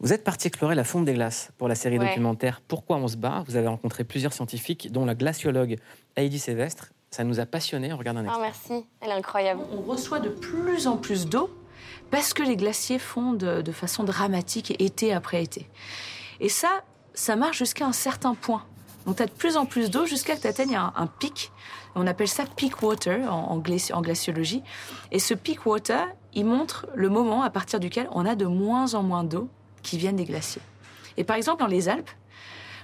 Vous 0.01 0.13
êtes 0.13 0.25
parti 0.25 0.49
explorer 0.49 0.75
la 0.75 0.83
fonte 0.83 1.05
des 1.05 1.15
glaces 1.15 1.53
pour 1.57 1.69
la 1.69 1.77
série 1.77 2.01
documentaire 2.01 2.61
Pourquoi 2.67 2.97
on 2.97 3.07
se 3.07 3.17
bat? 3.17 3.45
Vous 3.47 3.55
avez 3.55 3.69
rencontré 3.69 4.03
plusieurs 4.03 4.33
scientifiques, 4.33 4.91
dont 4.91 5.05
la 5.05 5.15
glaciologue 5.15 5.79
Heidi 6.17 6.41
Sévestre. 6.41 6.91
Ça 7.13 7.23
nous 7.23 7.39
a 7.39 7.47
passionnés. 7.47 7.93
On 7.93 7.97
regarde 7.97 8.17
un 8.17 8.25
extrait. 8.25 8.41
Oh, 8.41 8.43
merci, 8.43 8.87
elle 9.01 9.11
est 9.11 9.13
incroyable. 9.13 9.61
On 9.71 9.83
reçoit 9.83 10.19
de 10.19 10.31
plus 10.31 10.89
en 10.89 10.97
plus 10.97 11.29
d'eau 11.29 11.49
parce 12.11 12.35
que 12.35 12.43
les 12.43 12.57
glaciers 12.57 12.99
fondent 12.99 13.39
de 13.39 13.73
façon 13.73 14.03
dramatique 14.03 14.75
été 14.83 15.15
après 15.15 15.45
été. 15.45 15.71
Et 16.41 16.49
ça, 16.49 16.83
ça 17.15 17.37
marche 17.37 17.59
jusqu'à 17.59 17.87
un 17.87 17.93
certain 17.93 18.35
point. 18.35 18.65
Donc, 19.07 19.17
tu 19.17 19.23
as 19.23 19.27
de 19.27 19.33
plus 19.33 19.57
en 19.57 19.67
plus 19.67 19.91
d'eau 19.91 20.07
jusqu'à 20.07 20.35
ce 20.35 20.39
que 20.39 20.43
tu 20.43 20.49
atteignes 20.49 20.77
un, 20.77 21.07
pic. 21.07 21.53
On 21.95 22.07
appelle 22.07 22.29
ça 22.29 22.45
peak 22.57 22.83
water 22.83 23.33
en, 23.33 23.59
glaciologie. 23.59 24.63
Et 25.13 25.19
ce 25.19 25.35
peak 25.35 25.67
water, 25.67 26.07
il 26.33 26.47
montre 26.47 26.87
le 26.95 27.09
moment 27.09 27.43
à 27.43 27.51
partir 27.51 27.81
duquel 27.81 28.09
on 28.13 28.25
a 28.27 28.35
de 28.35 28.47
moins 28.47 28.95
en 28.95 29.03
moins 29.03 29.25
d'eau 29.25 29.49
qui 29.83 29.99
viennent 29.99 30.17
des 30.17 30.25
glaciers. 30.25 30.63
Et 31.17 31.25
par 31.25 31.37
exemple, 31.37 31.61
dans 31.61 31.69
les 31.69 31.89
Alpes, 31.89 32.11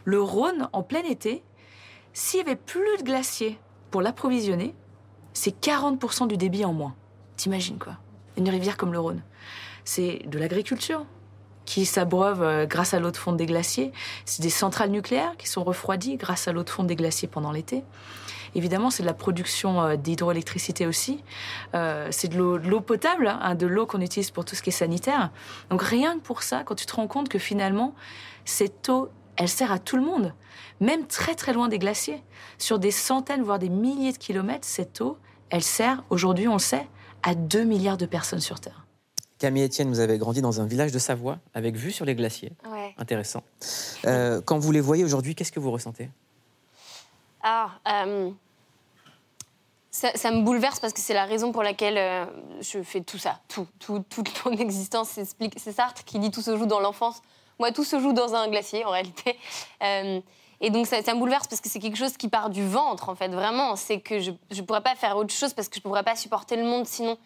le 0.05 0.21
Rhône, 0.21 0.69
en 0.73 0.83
plein 0.83 1.03
été, 1.03 1.43
s'il 2.13 2.39
y 2.39 2.43
avait 2.43 2.57
plus 2.57 2.97
de 2.99 3.03
glaciers 3.03 3.59
pour 3.91 4.03
l'approvisionner, 4.03 4.75
c'est 5.33 5.59
40% 5.59 6.29
du 6.29 6.37
débit 6.37 6.65
en 6.65 6.73
moins. 6.73 6.95
T'imagines 7.37 7.79
quoi 7.79 7.97
Une 8.37 8.49
rivière 8.49 8.77
comme 8.77 8.93
le 8.93 9.01
Rhône. 9.01 9.23
C'est 9.85 10.23
de 10.27 10.39
l'agriculture, 10.39 11.07
qui 11.71 11.87
s'abreuvent 11.87 12.43
euh, 12.43 12.67
grâce 12.67 12.95
à 12.95 12.99
l'eau 12.99 13.13
de 13.13 13.17
fonte 13.17 13.37
des 13.37 13.47
glaciers. 13.47 13.93
C'est 14.25 14.43
des 14.43 14.51
centrales 14.51 14.91
nucléaires 14.91 15.37
qui 15.39 15.49
sont 15.49 15.63
refroidies 15.63 16.17
grâce 16.17 16.49
à 16.49 16.53
l'eau 16.53 16.65
de 16.65 16.69
fonte 16.69 16.89
des 16.89 16.97
glaciers 16.97 17.29
pendant 17.29 17.53
l'été. 17.53 17.85
Évidemment, 18.57 18.91
c'est 18.91 19.05
de 19.05 19.07
la 19.07 19.15
production 19.15 19.81
euh, 19.81 19.95
d'hydroélectricité 19.95 20.89
aussi. 20.89 21.23
Euh, 21.77 22.09
c'est 22.11 22.27
de 22.27 22.37
l'eau 22.37 22.81
potable, 22.81 23.29
hein, 23.29 23.55
de 23.55 23.69
l'eau 23.69 23.87
qu'on 23.87 24.01
utilise 24.01 24.33
pour 24.33 24.45
tout 24.45 24.57
ce 24.57 24.63
qui 24.63 24.71
est 24.71 24.73
sanitaire. 24.73 25.31
Donc 25.71 25.83
rien 25.83 26.17
que 26.17 26.23
pour 26.23 26.43
ça, 26.43 26.65
quand 26.65 26.75
tu 26.75 26.87
te 26.87 26.97
rends 26.97 27.07
compte 27.07 27.29
que 27.29 27.39
finalement, 27.39 27.95
cette 28.45 28.89
eau, 28.89 29.09
elle 29.37 29.49
sert 29.49 29.71
à 29.71 29.79
tout 29.79 29.97
le 29.97 30.03
monde, 30.03 30.35
même 30.81 31.07
très 31.07 31.37
très 31.37 31.53
loin 31.53 31.69
des 31.69 31.79
glaciers. 31.79 32.21
Sur 32.59 32.81
des 32.81 32.91
centaines, 32.91 33.45
voire 33.45 33.61
des 33.61 33.69
milliers 33.69 34.13
de 34.13 34.19
kilomètres, 34.19 34.67
cette 34.67 35.01
eau, 35.01 35.19
elle 35.51 35.63
sert, 35.63 36.03
aujourd'hui 36.11 36.49
on 36.49 36.55
le 36.55 36.59
sait, 36.59 36.89
à 37.23 37.37
2 37.37 37.63
milliards 37.63 37.97
de 37.97 38.07
personnes 38.07 38.41
sur 38.41 38.59
Terre. 38.59 38.90
Camille 39.41 39.65
Etienne, 39.65 39.89
vous 39.89 40.01
avez 40.01 40.19
grandi 40.19 40.43
dans 40.43 40.61
un 40.61 40.67
village 40.67 40.93
de 40.93 40.99
Savoie 40.99 41.39
avec 41.55 41.75
vue 41.75 41.93
sur 41.93 42.05
les 42.05 42.15
glaciers. 42.15 42.53
Intéressant. 42.99 43.43
Euh, 44.05 44.43
quand 44.45 44.59
vous 44.59 44.71
les 44.71 44.83
voyez 44.83 45.03
aujourd'hui, 45.03 45.35
qu'est-ce 45.35 45.51
que 45.51 45.59
vous 45.59 45.71
ressentez? 45.71 46.11
Ah, 47.43 47.71
euh, 47.89 48.31
ça, 49.91 50.31
me 50.31 50.43
bouleverse 50.43 50.79
parce 50.79 50.93
que 50.93 51.01
c'est 51.01 51.15
la 51.15 51.25
raison 51.25 51.53
pour 51.53 51.63
laquelle 51.63 51.97
euh, 51.97 52.27
je 52.61 52.83
fais 52.83 53.01
tout 53.01 53.17
ça. 53.17 53.41
Tout, 53.49 53.67
tout, 53.79 54.05
toute 54.11 54.31
mon 54.45 54.53
existence. 54.59 55.19
C'est 55.57 55.73
Sartre 55.73 56.05
qui 56.05 56.19
dit 56.19 56.31
tout 56.31 56.43
se 56.43 56.55
joue 56.59 56.67
dans 56.67 56.81
l'enfance. 56.81 57.23
Moi, 57.59 57.73
tout 57.73 57.85
se 57.85 57.99
joue 57.99 58.13
dans 58.13 58.35
un 58.35 58.47
glacier, 58.49 58.85
en 58.85 58.91
réalité. 58.91 59.39
Et 60.63 60.71
donc 60.71 60.87
ça, 60.87 60.97
me 60.99 61.19
bouleverse 61.19 61.47
parce 61.49 61.61
que 61.61 61.69
c'est 61.69 61.79
quelque 61.79 61.97
chose 61.97 62.17
qui 62.17 62.29
part 62.29 62.51
du 62.51 62.67
ventre, 62.67 63.09
en 63.09 63.15
fait, 63.15 63.29
vraiment. 63.29 63.77
C'est 63.77 64.01
que 64.01 64.21
je 64.21 64.31
ne 64.31 64.61
pourrais 64.63 64.83
pas 64.83 64.95
faire 64.95 65.17
autre 65.17 65.33
chose 65.33 65.55
parce 65.55 65.69
que 65.69 65.77
je 65.77 65.81
ne 65.81 65.85
pourrais 65.85 66.03
pas 66.03 66.17
supporter 66.17 66.57
le 66.57 66.65
monde 66.65 66.87
sinon. 66.87 67.17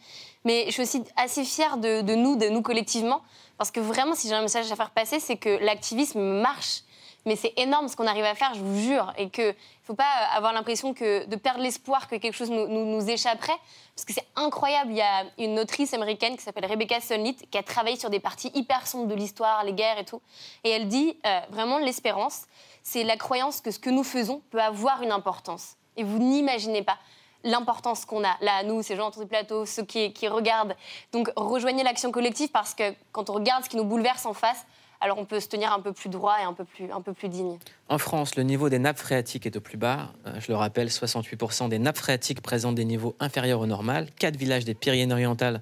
Mais 0.44 0.66
je 0.66 0.72
suis 0.72 0.82
aussi 0.82 1.02
assez 1.16 1.44
fière 1.44 1.78
de, 1.78 2.14
nous, 2.14 2.36
de 2.36 2.48
nous 2.48 2.62
collectivement, 2.62 3.22
parce 3.58 3.70
que 3.70 3.80
vraiment, 3.80 4.14
si 4.14 4.28
j'ai 4.28 4.34
un 4.34 4.42
message 4.42 4.70
à 4.70 4.76
faire 4.76 4.90
passer, 4.90 5.18
c'est 5.18 5.36
que 5.36 5.48
l'activisme 5.64 6.20
marche. 6.20 6.82
Mais 7.26 7.36
c'est 7.36 7.54
énorme 7.56 7.88
ce 7.88 7.96
qu'on 7.96 8.06
arrive 8.06 8.24
à 8.24 8.34
faire, 8.34 8.52
je 8.52 8.60
vous 8.60 8.78
jure. 8.78 9.12
Et 9.16 9.30
qu'il 9.30 9.46
ne 9.46 9.52
faut 9.82 9.94
pas 9.94 10.04
avoir 10.34 10.52
l'impression 10.52 10.92
que, 10.92 11.24
de 11.24 11.36
perdre 11.36 11.60
l'espoir 11.60 12.06
que 12.06 12.16
quelque 12.16 12.34
chose 12.34 12.50
nous, 12.50 12.68
nous, 12.68 13.08
échapperait. 13.08 13.56
Parce 13.96 14.04
que 14.04 14.12
c'est 14.12 14.26
incroyable. 14.36 14.90
Il 14.90 14.98
y 14.98 15.00
a 15.00 15.24
une 15.38 15.58
autrice 15.58 15.94
américaine 15.94 16.36
qui 16.36 16.42
s'appelle 16.42 16.66
Rebecca 16.66 17.00
Solnit 17.00 17.36
qui 17.50 17.56
a 17.56 17.62
travaillé 17.62 17.96
sur 17.96 18.10
des 18.10 18.20
parties 18.20 18.50
hyper 18.54 18.86
sombres 18.86 19.06
de 19.06 19.14
l'histoire, 19.14 19.64
les 19.64 19.72
guerres 19.72 19.98
et 19.98 20.04
tout. 20.04 20.20
Et 20.64 20.70
elle 20.70 20.86
dit 20.86 21.16
euh, 21.24 21.40
vraiment 21.48 21.78
l'espérance, 21.78 22.42
c'est 22.84 23.02
la 23.02 23.16
croyance 23.16 23.60
que 23.60 23.72
ce 23.72 23.80
que 23.80 23.90
nous 23.90 24.04
faisons 24.04 24.42
peut 24.50 24.62
avoir 24.62 25.02
une 25.02 25.10
importance. 25.10 25.76
Et 25.96 26.04
vous 26.04 26.18
n'imaginez 26.18 26.82
pas 26.82 26.98
l'importance 27.42 28.04
qu'on 28.04 28.24
a, 28.24 28.36
là, 28.40 28.62
nous, 28.62 28.82
ces 28.82 28.94
gens 28.96 29.08
autour 29.08 29.22
du 29.22 29.28
plateau, 29.28 29.66
ceux 29.66 29.84
qui, 29.84 30.12
qui 30.12 30.28
regardent. 30.28 30.76
Donc, 31.12 31.30
rejoignez 31.36 31.82
l'action 31.82 32.10
collective 32.10 32.50
parce 32.50 32.74
que 32.74 32.94
quand 33.12 33.28
on 33.30 33.34
regarde 33.34 33.64
ce 33.64 33.68
qui 33.68 33.76
nous 33.76 33.84
bouleverse 33.84 34.24
en 34.26 34.32
face, 34.32 34.64
alors 35.04 35.18
on 35.18 35.26
peut 35.26 35.38
se 35.38 35.48
tenir 35.48 35.70
un 35.70 35.80
peu 35.80 35.92
plus 35.92 36.08
droit 36.08 36.36
et 36.40 36.44
un 36.44 36.54
peu 36.54 36.64
plus, 36.64 36.90
un 36.90 37.02
peu 37.02 37.12
plus 37.12 37.28
digne. 37.28 37.58
En 37.90 37.98
France, 37.98 38.36
le 38.36 38.42
niveau 38.42 38.70
des 38.70 38.78
nappes 38.78 38.98
phréatiques 38.98 39.44
est 39.44 39.54
au 39.54 39.60
plus 39.60 39.76
bas. 39.76 40.14
Euh, 40.26 40.40
je 40.40 40.50
le 40.50 40.56
rappelle, 40.56 40.88
68% 40.88 41.68
des 41.68 41.78
nappes 41.78 41.98
phréatiques 41.98 42.40
présentent 42.40 42.76
des 42.76 42.86
niveaux 42.86 43.14
inférieurs 43.20 43.60
au 43.60 43.66
normal. 43.66 44.08
Quatre 44.18 44.36
villages 44.36 44.64
des 44.64 44.72
Pyrénées-Orientales 44.72 45.60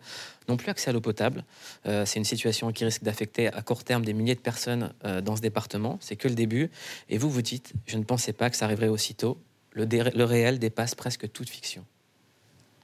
n'ont 0.49 0.57
plus 0.57 0.71
accès 0.71 0.91
à 0.91 0.93
l'eau 0.93 1.01
potable. 1.01 1.45
Euh, 1.87 2.07
c'est 2.07 2.21
une 2.21 2.25
situation 2.25 2.71
qui 2.71 2.85
risque 2.85 3.03
d'affecter 3.03 3.49
à 3.53 3.63
court 3.63 3.83
terme 3.83 4.05
des 4.05 4.13
milliers 4.13 4.37
de 4.37 4.41
personnes 4.41 4.93
euh, 5.05 5.21
dans 5.21 5.35
ce 5.35 5.41
département. 5.41 5.99
C'est 6.01 6.15
que 6.15 6.29
le 6.29 6.37
début. 6.37 6.71
Et 7.09 7.19
vous 7.19 7.29
vous 7.29 7.43
dites, 7.43 7.73
je 7.87 7.99
ne 7.99 8.05
pensais 8.05 8.33
pas 8.33 8.49
que 8.49 8.57
ça 8.57 8.67
arriverait 8.67 8.89
aussitôt 8.89 9.39
le, 9.73 10.25
réel 10.25 10.61
dépasse 10.61 10.95
presque 10.95 11.33
toute 11.33 11.49
fiction. 11.49 11.85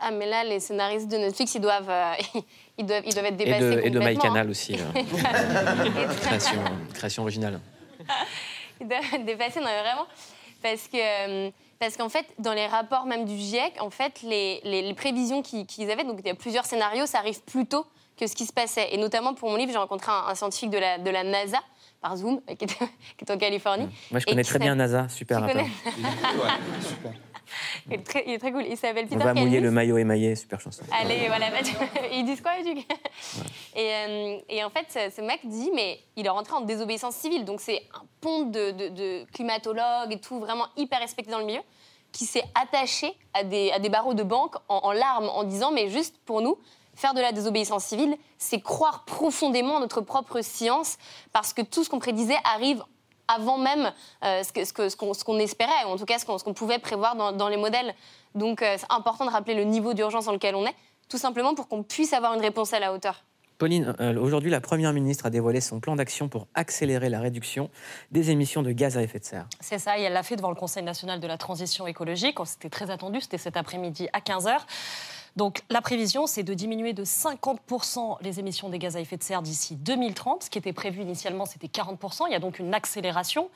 Ah, 0.01 0.11
mais 0.13 0.27
là, 0.27 0.45
les 0.45 0.61
scénaristes 0.61 1.09
de 1.09 1.17
Netflix, 1.17 1.55
ils 1.55 1.61
doivent, 1.61 1.91
euh, 1.91 2.13
ils 2.79 2.87
doivent, 2.87 3.03
ils 3.07 3.13
doivent 3.13 3.27
être 3.27 3.37
dépassés. 3.37 3.65
Et 3.65 3.77
de, 3.77 3.81
et 3.87 3.91
de 3.91 3.99
MyCanal 3.99 4.47
hein. 4.47 4.51
aussi. 4.51 4.77
création, 6.23 6.61
création 6.95 7.23
originale. 7.23 7.61
ils 8.81 8.87
doivent 8.89 9.25
dépasser, 9.25 9.61
non, 9.61 9.67
mais 9.67 9.81
vraiment. 9.83 10.07
Parce 10.63 10.89
que. 10.89 11.47
euh, 11.47 11.51
parce 11.79 11.97
qu'en 11.97 12.09
fait, 12.09 12.27
dans 12.41 12.55
les 12.55 12.67
rapports 12.67 13.07
même 13.07 13.25
du 13.25 13.37
GIEC, 13.37 13.75
en 13.81 13.91
fait, 13.91 14.23
les, 14.23 14.61
les- 14.65 14.83
les 14.83 14.95
prévisions 14.95 15.43
qu'ils 15.43 15.65
qu'ils 15.65 15.89
avaient, 15.93 16.03
donc 16.03 16.17
il 16.19 16.27
y 16.27 16.31
a 16.31 16.35
plusieurs 16.35 16.65
scénarios, 16.65 17.07
ça 17.07 17.19
arrive 17.19 17.41
plus 17.43 17.67
tôt 17.67 17.87
que 18.19 18.27
ce 18.27 18.35
qui 18.35 18.47
se 18.47 18.53
passait. 18.53 18.89
Et 18.93 18.97
notamment 18.99 19.33
pour 19.33 19.49
mon 19.49 19.55
livre, 19.57 19.71
j'ai 19.71 19.79
rencontré 19.79 20.11
un, 20.11 20.29
un 20.29 20.35
scientifique 20.35 20.71
de 20.71 20.79
la, 20.79 20.99
de 20.99 21.09
la 21.09 21.23
NASA, 21.23 21.59
par 22.01 22.17
Zoom, 22.17 22.41
qui 22.47 22.53
est, 22.65 22.67
qui 22.67 22.77
est 23.25 23.31
en 23.31 23.39
Californie. 23.39 23.89
Moi, 24.11 24.19
je 24.19 24.27
connais 24.27 24.43
très 24.43 24.59
bien 24.59 24.75
NASA, 24.75 25.09
super 25.09 25.39
Tu 25.39 25.43
rappeur. 25.45 25.63
connais 25.63 25.73
super. 26.89 27.13
Il, 27.87 27.95
est 27.95 28.03
très, 28.05 28.25
il 28.27 28.33
est 28.35 28.39
très 28.39 28.53
cool. 28.53 28.65
Il 28.69 28.77
s'appelle 28.77 29.07
On 29.11 29.15
Peter 29.15 29.25
va 29.25 29.35
mouiller 29.35 29.61
le 29.61 29.71
maillot 29.71 29.99
émaillé, 29.99 30.37
super 30.37 30.61
chanson. 30.61 30.83
Allez, 30.93 31.27
voilà. 31.29 31.51
bah, 31.51 31.59
tu- 31.65 31.75
Ils 32.13 32.25
disent 32.25 32.41
quoi, 32.41 32.53
trucs 32.63 32.87
et, 33.77 33.91
euh, 33.95 34.39
et 34.49 34.65
en 34.65 34.71
fait, 34.71 34.87
ce, 35.15 35.21
mec 35.21 35.41
dit, 35.45 35.71
mais 35.75 36.01
il 36.17 36.27
est 36.27 36.31
rentré 36.31 36.55
en 36.55 36.61
désobéissance 36.63 37.15
civile. 37.15 37.45
Donc, 37.45 37.61
c'est 37.61 37.83
un 37.95 38.03
pont 38.21 38.43
de, 38.45 38.71
de, 38.73 38.89
de 38.89 39.25
climatologues 39.33 40.13
et 40.13 40.21
tout, 40.21 40.39
vraiment 40.39 40.67
hyper 40.77 40.99
respecté 41.01 41.31
dans 41.31 41.39
le 41.39 41.45
milieu, 41.45 41.61
qui 42.13 42.25
s'est 42.25 42.45
attaché 42.55 43.15
à 43.35 43.45
des, 43.45 43.71
à 43.71 43.79
des 43.79 43.89
barreaux 43.89 44.15
de 44.15 44.23
banque 44.23 44.57
en, 44.69 44.79
en 44.79 44.93
larmes, 44.93 45.29
en 45.29 45.45
disant, 45.45 45.71
mais 45.73 45.89
juste 45.89 46.17
pour 46.25 46.41
nous, 46.41 46.59
faire 46.95 47.15
de 47.15 47.21
la 47.21 47.31
désobéissance 47.33 47.85
civile, 47.85 48.17
c'est 48.39 48.61
croire 48.61 49.05
profondément 49.05 49.75
en 49.77 49.81
notre 49.81 50.01
propre 50.01 50.41
science, 50.41 50.97
parce 51.33 51.53
que 51.53 51.63
tout 51.63 51.85
ce 51.85 51.91
qu'on 51.91 52.01
prédisait 52.01 52.39
arrive 52.45 52.83
avant 53.29 53.59
même 53.59 53.93
euh, 54.25 54.43
ce 54.43 54.53
que- 54.53 54.65
ce 54.65 54.73
que- 54.73 54.89
ce 54.89 55.25
qu'on 55.25 55.39
espérait, 55.39 55.85
ou 55.87 55.91
en 55.91 55.97
tout 55.97 56.05
cas 56.07 56.19
ce 56.19 56.25
qu'on 56.25 56.55
pouvait 56.55 56.79
prévoir 56.79 57.15
dans, 57.17 57.33
dans 57.33 57.49
les 57.49 57.57
modèles. 57.57 57.95
Donc 58.35 58.63
euh, 58.63 58.75
c'est 58.79 58.91
important 58.91 59.25
de 59.27 59.31
rappeler 59.31 59.55
le 59.55 59.65
niveau 59.65 59.95
d'urgence 59.95 60.25
dans 60.27 60.33
lequel 60.33 60.55
on 60.55 60.67
est, 60.67 60.75
tout 61.09 61.19
simplement 61.19 61.55
pour 61.55 61.69
qu'on 61.69 61.83
puisse 61.83 62.13
avoir 62.13 62.35
une 62.35 62.41
réponse 62.41 62.73
à 62.73 62.81
la 62.81 62.93
hauteur. 62.93 63.23
Pauline, 63.57 63.93
euh, 63.99 64.15
aujourd'hui, 64.21 64.51
la 64.53 64.61
Première 64.61 64.93
ministre 64.93 65.27
a 65.27 65.31
dévoilé 65.31 65.61
son 65.61 65.81
plan 65.81 65.97
d'action 65.97 66.29
pour 66.29 66.47
accélérer 66.55 67.09
la 67.09 67.19
réduction 67.19 67.71
des 68.13 68.31
émissions 68.31 68.63
de 68.63 68.71
gaz 68.71 68.97
à 68.97 69.03
effet 69.03 69.19
de 69.19 69.25
serre. 69.25 69.47
C'est 69.59 69.81
ça, 69.81 69.99
et 69.99 70.03
elle 70.03 70.13
l'a 70.13 70.23
fait 70.23 70.37
devant 70.37 70.51
le 70.51 70.55
Conseil 70.55 70.85
national 70.85 71.19
de 71.19 71.27
la 71.27 71.37
transition 71.39 71.89
écologique. 71.89 72.37
C'était 72.45 72.71
très 72.71 72.91
attendu, 72.93 73.21
c'était 73.21 73.37
cet 73.37 73.57
après-midi 73.57 74.09
à 74.13 74.21
15h. 74.21 74.59
Donc 75.37 75.63
la 75.71 75.81
prévision, 75.81 76.27
c'est 76.27 76.43
de 76.43 76.55
diminuer 76.55 76.93
de 76.93 77.05
50% 77.05 78.19
les 78.21 78.41
émissions 78.41 78.69
des 78.69 78.79
gaz 78.79 78.97
à 78.97 79.01
effet 79.01 79.17
de 79.17 79.23
serre 79.23 79.43
d'ici 79.43 79.77
2030. 79.77 80.45
Ce 80.45 80.51
qui 80.51 80.59
était 80.59 80.73
prévu 80.73 81.03
initialement, 81.03 81.47
c'était 81.47 81.69
40%. 81.69 82.25
Il 82.29 82.33
y 82.33 82.37
a 82.37 82.41
donc 82.41 82.59
une 82.59 82.75
accélération. 82.75 83.51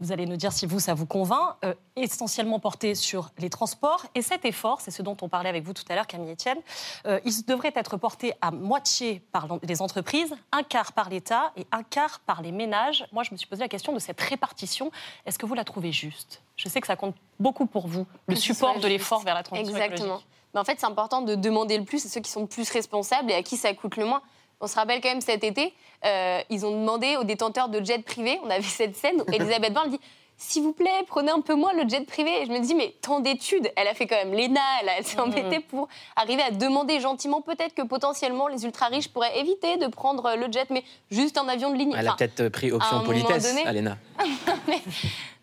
Vous 0.00 0.12
allez 0.12 0.26
nous 0.26 0.36
dire 0.36 0.52
si 0.52 0.64
vous, 0.64 0.78
ça 0.78 0.94
vous 0.94 1.06
convainc, 1.06 1.56
euh, 1.64 1.74
essentiellement 1.96 2.60
porté 2.60 2.94
sur 2.94 3.30
les 3.38 3.50
transports. 3.50 4.06
Et 4.14 4.22
cet 4.22 4.44
effort, 4.44 4.80
c'est 4.80 4.92
ce 4.92 5.02
dont 5.02 5.16
on 5.22 5.28
parlait 5.28 5.48
avec 5.48 5.64
vous 5.64 5.72
tout 5.72 5.82
à 5.88 5.96
l'heure, 5.96 6.06
Camille 6.06 6.32
Etienne, 6.32 6.58
euh, 7.06 7.18
il 7.24 7.44
devrait 7.44 7.72
être 7.74 7.96
porté 7.96 8.32
à 8.40 8.52
moitié 8.52 9.20
par 9.32 9.48
les 9.62 9.82
entreprises, 9.82 10.34
un 10.52 10.62
quart 10.62 10.92
par 10.92 11.08
l'État 11.08 11.52
et 11.56 11.66
un 11.72 11.82
quart 11.82 12.20
par 12.20 12.42
les 12.42 12.52
ménages. 12.52 13.06
Moi, 13.10 13.24
je 13.24 13.32
me 13.32 13.36
suis 13.36 13.48
posé 13.48 13.62
la 13.62 13.68
question 13.68 13.92
de 13.92 13.98
cette 13.98 14.20
répartition. 14.20 14.92
Est-ce 15.26 15.38
que 15.38 15.46
vous 15.46 15.54
la 15.54 15.64
trouvez 15.64 15.90
juste? 15.90 16.42
Je 16.56 16.68
sais 16.68 16.80
que 16.80 16.86
ça 16.86 16.96
compte 16.96 17.16
beaucoup 17.40 17.66
pour 17.66 17.88
vous, 17.88 18.06
le 18.28 18.36
support 18.36 18.78
de 18.78 18.86
l'effort 18.86 19.22
vers 19.22 19.34
la 19.34 19.42
transition 19.42 19.74
Exactement. 19.74 20.04
écologique. 20.04 20.26
En 20.58 20.64
fait, 20.64 20.76
c'est 20.78 20.86
important 20.86 21.22
de 21.22 21.34
demander 21.34 21.78
le 21.78 21.84
plus 21.84 22.04
à 22.04 22.08
ceux 22.08 22.20
qui 22.20 22.30
sont 22.30 22.42
le 22.42 22.46
plus 22.46 22.70
responsables 22.70 23.30
et 23.30 23.34
à 23.34 23.42
qui 23.42 23.56
ça 23.56 23.72
coûte 23.74 23.96
le 23.96 24.04
moins. 24.04 24.22
On 24.60 24.66
se 24.66 24.74
rappelle 24.74 25.00
quand 25.00 25.08
même 25.08 25.20
cet 25.20 25.44
été, 25.44 25.72
euh, 26.04 26.40
ils 26.50 26.66
ont 26.66 26.72
demandé 26.72 27.16
aux 27.16 27.24
détenteurs 27.24 27.68
de 27.68 27.84
jets 27.84 28.00
privés, 28.00 28.40
on 28.44 28.50
a 28.50 28.58
vu 28.58 28.68
cette 28.68 28.96
scène, 28.96 29.20
où 29.20 29.32
Elisabeth 29.32 29.72
Borne 29.72 29.90
dit 29.90 30.00
s'il 30.40 30.62
vous 30.62 30.72
plaît, 30.72 31.04
prenez 31.08 31.30
un 31.32 31.40
peu 31.40 31.54
moins 31.54 31.72
le 31.72 31.88
jet 31.88 32.06
privé. 32.06 32.42
Et 32.42 32.46
je 32.46 32.52
me 32.52 32.60
dis, 32.60 32.74
mais 32.74 32.94
tant 33.02 33.18
d'études, 33.20 33.70
elle 33.76 33.88
a 33.88 33.94
fait 33.94 34.06
quand 34.06 34.14
même 34.16 34.32
l'ENA, 34.32 34.60
elle, 34.82 34.90
elle 34.98 35.04
s'est 35.04 35.18
embêtée 35.20 35.58
pour 35.60 35.88
arriver 36.16 36.42
à 36.42 36.50
demander 36.52 37.00
gentiment, 37.00 37.40
peut-être 37.42 37.74
que 37.74 37.82
potentiellement 37.82 38.46
les 38.48 38.64
ultra-riches 38.64 39.08
pourraient 39.08 39.38
éviter 39.40 39.76
de 39.78 39.88
prendre 39.88 40.36
le 40.36 40.50
jet, 40.52 40.70
mais 40.70 40.84
juste 41.10 41.36
un 41.38 41.48
avion 41.48 41.70
de 41.70 41.76
ligne. 41.76 41.92
Elle 41.92 42.06
a 42.06 42.14
Enfin, 42.14 42.16
peut-être 42.26 42.48
pris 42.50 42.70
à 42.70 42.74
option 42.76 42.92
moment 42.98 43.06
politesse, 43.06 43.48
donné- 43.52 43.66
Alena. 43.66 43.96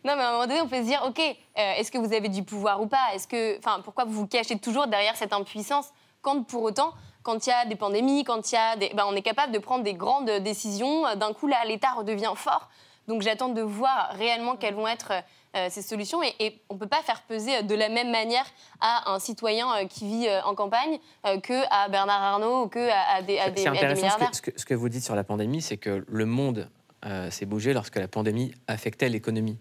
non, 0.03 0.13
mais 0.15 0.21
à 0.21 0.29
un 0.29 0.31
moment 0.33 0.47
donné, 0.47 0.61
on 0.61 0.67
peut 0.67 0.77
se 0.77 0.87
dire, 0.87 1.03
OK, 1.07 1.19
euh, 1.19 1.73
est-ce 1.77 1.91
que 1.91 1.97
vous 1.97 2.13
avez 2.13 2.29
du 2.29 2.43
pouvoir 2.43 2.81
ou 2.81 2.87
pas? 2.87 3.13
Est-ce 3.13 3.27
que, 3.27 3.57
enfin, 3.57 3.81
pourquoi 3.83 4.05
vous 4.05 4.13
vous 4.13 4.27
cachez 4.27 4.57
toujours 4.57 4.87
derrière 4.87 5.15
cette 5.15 5.33
impuissance? 5.33 5.87
Quand 6.21 6.41
pour 6.43 6.63
autant, 6.63 6.93
quand 7.23 7.45
il 7.45 7.49
y 7.49 7.53
a 7.53 7.65
des 7.65 7.75
pandémies, 7.75 8.23
quand 8.23 8.51
il 8.51 8.55
y 8.55 8.57
a 8.57 8.75
des, 8.75 8.89
ben, 8.93 9.05
on 9.07 9.15
est 9.15 9.21
capable 9.21 9.51
de 9.51 9.59
prendre 9.59 9.83
des 9.83 9.93
grandes 9.93 10.29
décisions. 10.41 11.05
euh, 11.07 11.15
D'un 11.15 11.33
coup, 11.33 11.47
là, 11.47 11.57
l'État 11.65 11.91
redevient 11.97 12.33
fort. 12.35 12.69
Donc, 13.07 13.21
j'attends 13.21 13.49
de 13.49 13.61
voir 13.61 14.09
réellement 14.13 14.55
quelles 14.55 14.73
vont 14.75 14.87
être 14.87 15.11
euh, 15.55 15.67
ces 15.69 15.81
solutions. 15.81 16.21
Et, 16.23 16.33
et 16.39 16.61
on 16.69 16.73
ne 16.73 16.79
peut 16.79 16.87
pas 16.87 17.01
faire 17.03 17.21
peser 17.21 17.57
euh, 17.57 17.61
de 17.61 17.75
la 17.75 17.89
même 17.89 18.11
manière 18.11 18.45
à 18.81 19.11
un 19.11 19.19
citoyen 19.19 19.71
euh, 19.75 19.85
qui 19.85 20.07
vit 20.07 20.27
euh, 20.27 20.41
en 20.43 20.55
campagne 20.55 20.99
euh, 21.25 21.39
que 21.39 21.63
à 21.71 21.87
Bernard 21.89 22.21
Arnault 22.21 22.63
ou 22.63 22.67
que 22.67 22.89
à, 22.89 23.15
à 23.17 23.21
des, 23.21 23.37
à 23.39 23.49
des, 23.49 23.61
C'est 23.61 23.67
à 23.67 23.71
des 23.71 23.77
intéressant 23.77 23.95
ce 23.99 24.03
milliardaires. 24.03 24.29
que, 24.31 24.35
ce, 24.35 24.41
que, 24.41 24.51
ce 24.59 24.65
que 24.65 24.73
vous 24.73 24.89
dites 24.89 25.03
sur 25.03 25.15
la 25.15 25.23
pandémie, 25.23 25.61
c'est 25.61 25.77
que 25.77 26.03
le 26.07 26.25
monde 26.25 26.69
euh, 27.05 27.29
s'est 27.29 27.45
bougé 27.45 27.73
lorsque 27.73 27.95
la 27.97 28.07
pandémie 28.07 28.53
affectait 28.67 29.07
l'économie. 29.09 29.57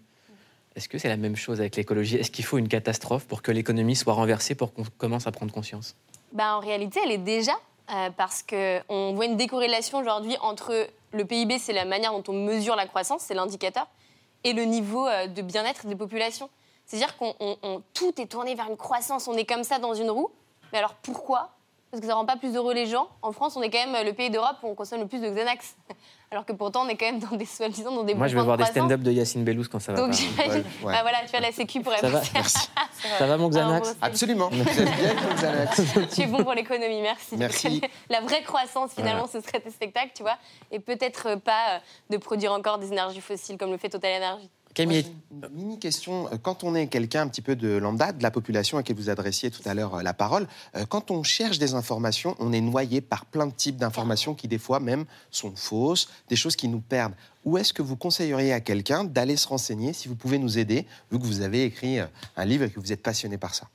Est-ce 0.75 0.89
que 0.89 0.97
c'est 0.97 1.07
la 1.07 1.15
même 1.15 1.37
chose 1.37 1.61
avec 1.61 1.77
l'écologie? 1.77 2.17
Est-ce 2.17 2.31
qu'il 2.31 2.43
faut 2.43 2.57
une 2.57 2.67
catastrophe 2.67 3.25
pour 3.27 3.41
que 3.41 3.51
l'économie 3.51 3.95
soit 3.95 4.13
renversée, 4.13 4.55
pour 4.55 4.73
qu'on 4.73 4.83
commence 4.97 5.25
à 5.25 5.31
prendre 5.31 5.53
conscience? 5.53 5.95
Ben, 6.33 6.55
en 6.55 6.59
réalité, 6.59 6.99
elle 7.05 7.11
est 7.11 7.17
déjà, 7.17 7.53
euh, 7.91 8.09
parce 8.15 8.43
qu'on 8.43 9.13
voit 9.13 9.25
une 9.25 9.37
décorrélation 9.37 9.99
aujourd'hui 9.99 10.35
entre 10.41 10.87
le 11.11 11.25
PIB, 11.25 11.59
c'est 11.59 11.73
la 11.73 11.85
manière 11.85 12.11
dont 12.11 12.23
on 12.27 12.33
mesure 12.33 12.75
la 12.75 12.87
croissance, 12.87 13.21
c'est 13.21 13.33
l'indicateur, 13.33 13.87
et 14.43 14.53
le 14.53 14.63
niveau 14.63 15.07
euh, 15.07 15.27
de 15.27 15.41
bien-être 15.41 15.85
des 15.87 15.95
populations. 15.95 16.49
C'est-à-dire 16.85 17.17
qu'on 17.17 17.33
on- 17.39 17.57
on- 17.63 17.81
tout 17.93 18.19
est 18.21 18.27
tourné 18.27 18.53
vers 18.55 18.69
une 18.69 18.77
croissance, 18.77 19.27
on 19.27 19.33
est 19.33 19.45
comme 19.45 19.63
ça 19.63 19.79
dans 19.79 19.93
une 19.93 20.09
roue. 20.11 20.29
Mais 20.71 20.79
alors 20.79 20.93
pourquoi? 20.95 21.49
Parce 21.91 22.01
que 22.01 22.07
ça 22.07 22.15
rend 22.15 22.25
pas 22.25 22.35
plus 22.35 22.55
heureux 22.55 22.73
les 22.73 22.85
gens. 22.87 23.07
En 23.21 23.31
France, 23.31 23.55
on 23.55 23.61
est 23.61 23.69
quand 23.69 23.85
même 23.87 24.05
le 24.05 24.13
pays 24.13 24.29
d'Europe 24.29 24.57
où 24.63 24.67
on 24.67 24.75
consomme 24.75 24.99
le 25.01 25.07
plus 25.07 25.19
de 25.19 25.29
Xanax. 25.29 25.75
Alors 26.31 26.45
que 26.45 26.53
pourtant, 26.53 26.83
on 26.85 26.89
est 26.89 26.95
quand 26.95 27.05
même 27.05 27.19
dans 27.19 27.35
des 27.35 27.45
soi-disant 27.45 27.91
dans 27.91 28.03
des 28.03 28.15
Moi, 28.15 28.27
je 28.27 28.35
vais 28.35 28.43
voir 28.43 28.57
de 28.57 28.63
des 28.63 28.69
stand-up 28.69 29.01
de 29.01 29.11
Yacine 29.11 29.43
Bellous 29.43 29.65
quand 29.71 29.79
ça 29.79 29.93
va 29.93 29.99
Donc 29.99 30.09
pas. 30.09 30.15
j'imagine. 30.17 30.63
Ouais. 30.83 30.93
Bah 30.93 30.99
voilà, 31.01 31.19
tu 31.23 31.29
vois, 31.31 31.39
la 31.39 31.51
Sécu 31.51 31.81
pourrait 31.81 31.99
Ça 31.99 32.09
va. 32.09 32.21
Merci. 32.33 32.69
Ça 33.19 33.27
va, 33.27 33.37
mon 33.37 33.49
Xanax 33.49 33.95
Absolument. 34.01 34.49
Vous 34.51 34.59
êtes 34.61 34.95
bien 34.95 35.09
avec 35.09 35.35
Xanax. 35.35 35.81
Tu 36.15 36.21
es 36.21 36.27
bon 36.27 36.43
pour 36.43 36.53
l'économie, 36.53 37.01
merci. 37.01 37.37
Merci. 37.37 37.81
La 38.09 38.21
vraie 38.21 38.41
croissance, 38.41 38.91
finalement, 38.93 39.27
ce 39.27 39.39
serait 39.41 39.59
tes 39.59 39.69
spectacles, 39.69 40.11
tu 40.15 40.23
vois, 40.23 40.37
et 40.71 40.79
peut-être 40.79 41.35
pas 41.35 41.75
euh, 41.75 41.79
de 42.09 42.17
produire 42.17 42.51
encore 42.51 42.79
des 42.79 42.91
énergies 42.91 43.21
fossiles 43.21 43.57
comme 43.57 43.71
le 43.71 43.77
fait 43.77 43.89
Total 43.89 44.21
Energy. 44.21 44.49
Camille, 44.75 45.05
Une 45.31 45.47
mini 45.55 45.79
question. 45.79 46.27
Euh, 46.27 46.37
Quand 46.41 46.65
on 46.65 46.75
est 46.75 46.87
quelqu'un 46.87 47.21
un 47.21 47.27
petit 47.29 47.41
peu 47.41 47.55
de 47.55 47.77
lambda, 47.77 48.11
de 48.11 48.21
la 48.21 48.29
population 48.29 48.77
à 48.77 48.83
qui 48.83 48.91
vous 48.91 49.09
adressiez 49.09 49.49
tout 49.49 49.61
à 49.65 49.73
l'heure 49.73 49.95
euh, 49.95 50.03
la 50.03 50.13
parole, 50.13 50.47
euh, 50.75 50.85
quand 50.85 51.11
on 51.11 51.23
cherche 51.23 51.59
des 51.59 51.75
informations, 51.75 52.35
on 52.39 52.51
est 52.51 52.59
noyé 52.59 52.99
par 52.99 53.25
plein 53.25 53.47
de 53.47 53.53
types 53.53 53.77
d'informations 53.77 54.33
qui, 54.33 54.49
des 54.49 54.57
fois, 54.57 54.81
même 54.81 55.05
sont 55.31 55.55
fausses, 55.55 56.09
des 56.27 56.35
choses 56.35 56.57
qui 56.57 56.67
nous 56.67 56.81
perdent. 56.81 57.13
Où 57.45 57.57
est-ce 57.57 57.73
que 57.73 57.81
vous 57.81 57.95
conseilleriez 57.95 58.51
à 58.51 58.59
quelqu'un 58.59 59.05
d'aller 59.05 59.37
se 59.37 59.47
renseigner 59.47 59.93
si 59.93 60.09
vous 60.09 60.15
pouvez 60.15 60.39
nous 60.39 60.59
aider, 60.59 60.85
vu 61.09 61.19
que 61.19 61.23
vous 61.23 61.41
avez 61.41 61.63
écrit 61.63 61.99
un 61.99 62.45
livre 62.45 62.65
et 62.65 62.69
que 62.69 62.79
vous 62.79 62.91
êtes 62.91 63.01
passionné 63.01 63.37
par 63.37 63.55
ça? 63.55 63.67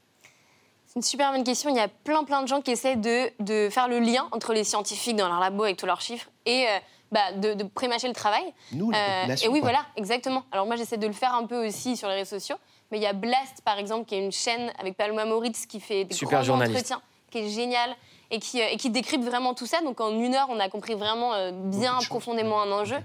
C'est 0.87 0.97
une 0.97 1.03
super 1.03 1.33
bonne 1.33 1.45
question. 1.45 1.71
Il 1.71 1.77
y 1.77 1.81
a 1.81 1.89
plein, 1.89 2.25
plein 2.25 2.43
de 2.43 2.49
gens 2.49 2.61
qui 2.61 2.73
essaient 2.73 2.97
de, 2.97 3.31
de 3.39 3.71
faire 3.71 3.89
le 3.89 4.01
lien 4.01 4.29
entre 4.33 4.53
les 4.53 4.65
scientifiques 4.65 5.17
dans 5.17 5.29
leur 5.29 5.39
labo 5.39 5.63
avec 5.63 5.77
tous 5.77 5.87
leurs 5.87 6.01
chiffres 6.01 6.29
et 6.47 6.67
euh, 6.67 6.79
bah, 7.13 7.33
de, 7.33 7.55
de 7.55 7.65
prémâcher 7.65 8.09
le 8.09 8.15
travail. 8.15 8.45
Nous, 8.73 8.91
la 8.91 9.25
Euh, 9.25 9.37
et 9.43 9.49
oui, 9.49 9.61
quoi. 9.61 9.71
voilà, 9.71 9.87
exactement. 9.97 10.45
Alors 10.53 10.67
moi, 10.67 10.77
j'essaie 10.77 10.97
de 10.97 11.07
le 11.07 11.13
faire 11.13 11.35
un 11.35 11.47
peu 11.47 11.67
aussi 11.67 11.97
sur 11.97 12.09
les 12.09 12.15
réseaux 12.17 12.39
sociaux. 12.39 12.57
Mais 12.91 12.99
il 12.99 13.03
y 13.03 13.07
a 13.07 13.13
Blast, 13.13 13.63
par 13.65 13.79
exemple, 13.79 14.05
qui 14.07 14.15
est 14.17 14.25
une 14.25 14.33
chaîne 14.33 14.73
avec 14.79 14.97
Paloma 14.97 15.25
Moritz 15.25 15.67
qui 15.67 15.81
fait 15.81 16.05
des 16.05 16.15
Super 16.15 16.45
grands 16.45 16.61
entretiens, 16.61 17.01
qui 17.31 17.39
est 17.39 17.49
génial 17.49 17.95
et 18.33 18.39
qui, 18.41 18.61
euh, 18.61 18.67
et 18.71 18.77
qui 18.77 18.91
décrypte 18.91 19.25
vraiment 19.25 19.55
tout 19.55 19.67
ça. 19.67 19.81
Donc 19.83 20.01
en 20.01 20.11
une 20.11 20.35
heure, 20.35 20.47
on 20.51 20.59
a 20.61 20.69
compris 20.69 20.95
vraiment 20.95 21.33
euh, 21.35 21.53
bien 21.53 21.99
profondément 22.09 22.61
un 22.63 22.71
enjeu. 22.73 22.99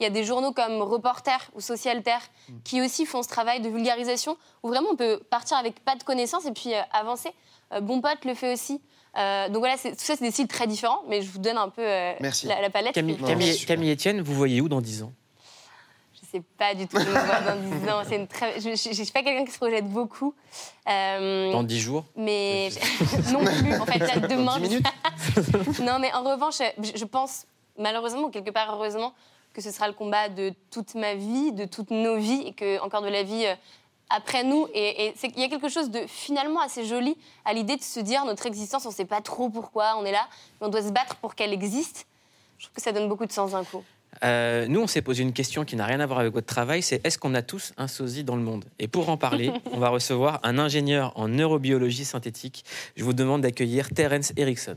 Il 0.00 0.04
y 0.04 0.06
a 0.06 0.10
des 0.10 0.22
journaux 0.24 0.52
comme 0.52 0.80
Reporter 0.82 1.38
ou 1.54 1.60
Social 1.60 2.02
Terre 2.04 2.22
Mm. 2.48 2.52
qui 2.64 2.80
aussi 2.80 3.04
font 3.04 3.22
ce 3.22 3.28
travail 3.28 3.60
de 3.60 3.68
vulgarisation 3.68 4.36
où 4.62 4.68
vraiment 4.68 4.88
on 4.92 4.96
peut 4.96 5.20
partir 5.30 5.56
avec 5.56 5.84
pas 5.84 5.96
de 5.96 6.02
connaissances 6.04 6.46
et 6.46 6.52
puis 6.52 6.72
euh, 6.74 6.80
avancer. 6.92 7.30
Euh, 7.72 7.80
bon 7.80 8.00
Pote 8.00 8.24
le 8.24 8.34
fait 8.34 8.52
aussi. 8.52 8.80
Euh, 9.18 9.48
donc 9.48 9.58
voilà, 9.58 9.76
tout 9.76 9.88
ça, 9.96 10.14
c'est 10.16 10.20
des 10.20 10.30
styles 10.30 10.46
très 10.48 10.66
différents, 10.66 11.02
mais 11.08 11.22
je 11.22 11.30
vous 11.30 11.38
donne 11.38 11.56
un 11.56 11.68
peu 11.68 11.82
euh, 11.82 12.12
Merci. 12.20 12.46
la, 12.46 12.60
la 12.60 12.70
palette. 12.70 12.94
Camille, 12.94 13.16
Camille. 13.16 13.64
Camille 13.66 13.90
Etienne, 13.92 14.20
vous 14.20 14.34
voyez 14.34 14.60
où 14.60 14.68
dans 14.68 14.80
10 14.80 15.02
ans? 15.02 15.12
Je 16.14 16.26
sais 16.38 16.42
pas 16.58 16.74
du 16.74 16.86
tout 16.86 16.96
où 16.96 17.00
je 17.00 17.06
me 17.06 17.10
vois 17.10 17.40
dans 17.40 17.56
10 17.56 17.88
ans. 17.90 18.02
C'est 18.08 18.16
une 18.16 18.26
très... 18.28 18.60
Je 18.60 18.68
ne 18.70 18.74
suis 18.76 19.06
pas 19.12 19.22
quelqu'un 19.22 19.44
qui 19.44 19.50
se 19.52 19.56
projette 19.58 19.88
beaucoup. 19.88 20.34
Euh, 20.88 21.50
Dans 21.52 21.62
10 21.62 21.80
jours? 21.80 22.04
mais 22.16 22.68
non 23.32 23.44
plus. 23.44 23.74
En 23.80 23.86
fait, 23.86 23.98
là, 23.98 24.16
demain. 24.28 24.58
Dans 24.58 24.60
10 24.60 24.68
minutes 24.68 24.86
non, 25.80 25.98
mais 25.98 26.12
en 26.14 26.22
revanche, 26.22 26.58
je 26.58 26.90
je 26.94 27.04
pense, 27.04 27.46
malheureusement, 27.78 28.24
ou 28.24 28.30
quelque 28.30 28.50
part 28.50 28.72
heureusement, 28.74 29.14
que 29.54 29.62
ce 29.62 29.70
sera 29.70 29.88
le 29.88 29.94
combat 29.94 30.28
de 30.28 30.52
toute 30.70 30.94
ma 30.94 31.14
vie, 31.14 31.52
de 31.52 31.64
toutes 31.64 31.90
nos 31.90 32.18
vies, 32.18 32.42
et 32.46 32.52
que 32.52 32.80
encore 32.82 33.02
de 33.02 33.08
la 33.08 33.22
vie 33.22 33.46
euh, 33.46 33.54
après 34.10 34.44
nous. 34.44 34.66
Et, 34.74 35.12
qu'il 35.18 35.38
y 35.38 35.44
a 35.44 35.48
quelque 35.48 35.68
chose 35.68 35.90
de 35.90 36.00
finalement 36.06 36.60
assez 36.60 36.84
joli 36.84 37.16
à 37.44 37.52
l'idée 37.52 37.76
de 37.76 37.82
se 37.82 38.00
dire 38.00 38.24
notre 38.24 38.46
existence, 38.46 38.86
on 38.86 38.90
ne 38.90 38.94
sait 38.94 39.04
pas 39.04 39.20
trop 39.20 39.48
pourquoi 39.50 39.96
on 39.98 40.04
est 40.04 40.12
là, 40.12 40.26
mais 40.60 40.66
on 40.66 40.70
doit 40.70 40.82
se 40.82 40.90
battre 40.90 41.16
pour 41.16 41.34
qu'elle 41.34 41.52
existe. 41.52 42.06
Je 42.58 42.64
trouve 42.64 42.74
que 42.74 42.82
ça 42.82 42.92
donne 42.92 43.08
beaucoup 43.08 43.26
de 43.26 43.32
sens 43.32 43.52
d'un 43.52 43.64
coup. 43.64 43.84
Euh, 44.24 44.66
nous, 44.68 44.80
on 44.80 44.86
s'est 44.86 45.02
posé 45.02 45.22
une 45.22 45.32
question 45.32 45.64
qui 45.64 45.76
n'a 45.76 45.86
rien 45.86 46.00
à 46.00 46.06
voir 46.06 46.20
avec 46.20 46.32
votre 46.32 46.46
travail, 46.46 46.82
c'est 46.82 47.04
est-ce 47.06 47.18
qu'on 47.18 47.34
a 47.34 47.42
tous 47.42 47.72
un 47.76 47.88
sosie 47.88 48.24
dans 48.24 48.36
le 48.36 48.42
monde? 48.42 48.64
Et 48.78 48.88
pour 48.88 49.10
en 49.10 49.16
parler, 49.16 49.52
on 49.72 49.78
va 49.78 49.90
recevoir 49.90 50.40
un 50.42 50.58
ingénieur 50.58 51.12
en 51.16 51.28
neurobiologie 51.28 52.04
synthétique. 52.04 52.64
Je 52.96 53.04
vous 53.04 53.12
demande 53.12 53.42
d'accueillir 53.42 53.90
Terence 53.90 54.32
Erickson. 54.36 54.76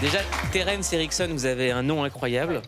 Déjà, 0.00 0.18
Terence 0.52 0.92
Erickson, 0.92 1.28
vous 1.32 1.44
avez 1.46 1.72
un 1.72 1.82
nom 1.82 2.04
incroyable. 2.04 2.62